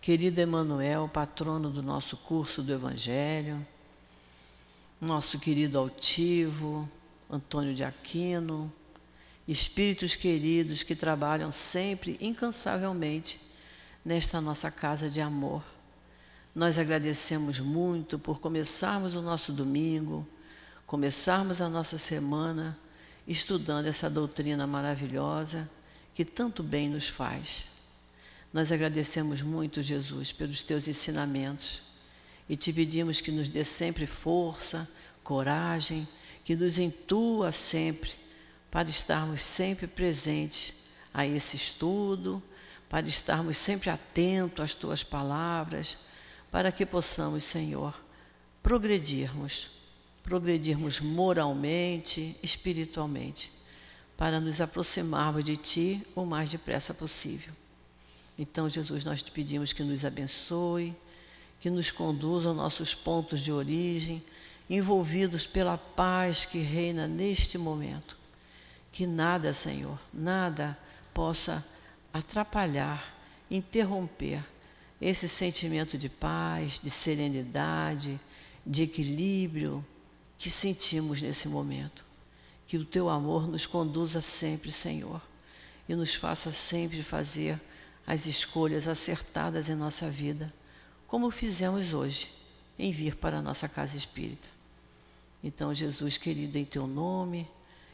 querido 0.00 0.40
Emanuel, 0.40 1.10
patrono 1.12 1.68
do 1.68 1.82
nosso 1.82 2.16
curso 2.16 2.62
do 2.62 2.72
Evangelho, 2.72 3.66
nosso 4.98 5.38
querido 5.38 5.78
altivo, 5.78 6.88
Antônio 7.28 7.74
de 7.74 7.84
Aquino, 7.84 8.72
espíritos 9.46 10.14
queridos 10.14 10.82
que 10.82 10.96
trabalham 10.96 11.52
sempre 11.52 12.16
incansavelmente 12.18 13.40
nesta 14.02 14.40
nossa 14.40 14.70
casa 14.70 15.10
de 15.10 15.20
amor. 15.20 15.62
Nós 16.54 16.78
agradecemos 16.78 17.60
muito 17.60 18.18
por 18.18 18.40
começarmos 18.40 19.14
o 19.14 19.20
nosso 19.20 19.52
domingo, 19.52 20.26
começarmos 20.86 21.60
a 21.60 21.68
nossa 21.68 21.98
semana 21.98 22.78
estudando 23.28 23.86
essa 23.86 24.08
doutrina 24.08 24.66
maravilhosa 24.66 25.70
que 26.14 26.24
tanto 26.24 26.62
bem 26.62 26.88
nos 26.88 27.06
faz. 27.08 27.79
Nós 28.52 28.72
agradecemos 28.72 29.42
muito, 29.42 29.80
Jesus, 29.80 30.32
pelos 30.32 30.62
teus 30.62 30.88
ensinamentos 30.88 31.82
e 32.48 32.56
te 32.56 32.72
pedimos 32.72 33.20
que 33.20 33.30
nos 33.30 33.48
dê 33.48 33.62
sempre 33.62 34.06
força, 34.06 34.88
coragem, 35.22 36.06
que 36.44 36.56
nos 36.56 36.80
intua 36.80 37.52
sempre 37.52 38.10
para 38.70 38.88
estarmos 38.88 39.42
sempre 39.42 39.86
presentes 39.86 40.74
a 41.14 41.24
esse 41.24 41.54
estudo, 41.54 42.42
para 42.88 43.06
estarmos 43.06 43.56
sempre 43.56 43.88
atentos 43.88 44.64
às 44.64 44.74
tuas 44.74 45.04
palavras, 45.04 45.96
para 46.50 46.72
que 46.72 46.84
possamos, 46.84 47.44
Senhor, 47.44 47.94
progredirmos, 48.60 49.70
progredirmos 50.24 50.98
moralmente, 50.98 52.36
espiritualmente, 52.42 53.52
para 54.16 54.40
nos 54.40 54.60
aproximarmos 54.60 55.44
de 55.44 55.56
Ti 55.56 56.06
o 56.16 56.24
mais 56.24 56.50
depressa 56.50 56.92
possível. 56.92 57.59
Então, 58.40 58.68
Jesus, 58.68 59.04
nós 59.04 59.22
te 59.22 59.30
pedimos 59.30 59.72
que 59.72 59.82
nos 59.82 60.04
abençoe, 60.04 60.96
que 61.60 61.68
nos 61.68 61.90
conduza 61.90 62.48
aos 62.48 62.56
nossos 62.56 62.94
pontos 62.94 63.40
de 63.40 63.52
origem, 63.52 64.24
envolvidos 64.68 65.46
pela 65.46 65.76
paz 65.76 66.44
que 66.46 66.58
reina 66.58 67.06
neste 67.06 67.58
momento 67.58 68.18
que 68.92 69.06
nada, 69.06 69.52
Senhor, 69.52 69.98
nada 70.12 70.76
possa 71.14 71.64
atrapalhar, 72.12 73.16
interromper 73.50 74.44
esse 75.00 75.28
sentimento 75.28 75.96
de 75.96 76.08
paz, 76.08 76.80
de 76.80 76.90
serenidade, 76.90 78.20
de 78.66 78.82
equilíbrio 78.82 79.84
que 80.36 80.50
sentimos 80.50 81.22
nesse 81.22 81.48
momento. 81.48 82.08
que 82.66 82.78
o 82.78 82.84
teu 82.84 83.08
amor 83.08 83.48
nos 83.48 83.66
conduza 83.66 84.20
sempre, 84.20 84.70
Senhor, 84.70 85.20
e 85.88 85.94
nos 85.96 86.14
faça 86.14 86.52
sempre 86.52 87.02
fazer 87.02 87.60
as 88.10 88.26
escolhas 88.26 88.88
acertadas 88.88 89.70
em 89.70 89.76
nossa 89.76 90.10
vida, 90.10 90.52
como 91.06 91.30
fizemos 91.30 91.94
hoje, 91.94 92.28
em 92.76 92.90
vir 92.90 93.14
para 93.14 93.38
a 93.38 93.42
nossa 93.42 93.68
casa 93.68 93.96
espírita. 93.96 94.48
Então, 95.44 95.72
Jesus 95.72 96.18
querido, 96.18 96.58
em 96.58 96.64
teu 96.64 96.88
nome, 96.88 97.48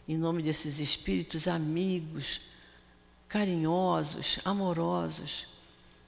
em 0.09 0.17
nome 0.17 0.43
desses 0.43 0.79
espíritos 0.79 1.47
amigos, 1.47 2.41
carinhosos, 3.29 4.39
amorosos, 4.43 5.49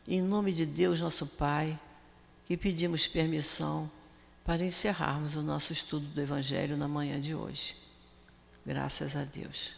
em 0.06 0.22
nome 0.22 0.54
de 0.54 0.64
Deus, 0.64 1.02
nosso 1.02 1.26
Pai, 1.26 1.78
que 2.46 2.56
pedimos 2.56 3.06
permissão 3.06 3.90
para 4.42 4.64
encerrarmos 4.64 5.36
o 5.36 5.42
nosso 5.42 5.70
estudo 5.70 6.06
do 6.06 6.20
Evangelho 6.22 6.78
na 6.78 6.88
manhã 6.88 7.20
de 7.20 7.34
hoje. 7.34 7.76
Graças 8.64 9.18
a 9.18 9.24
Deus. 9.24 9.74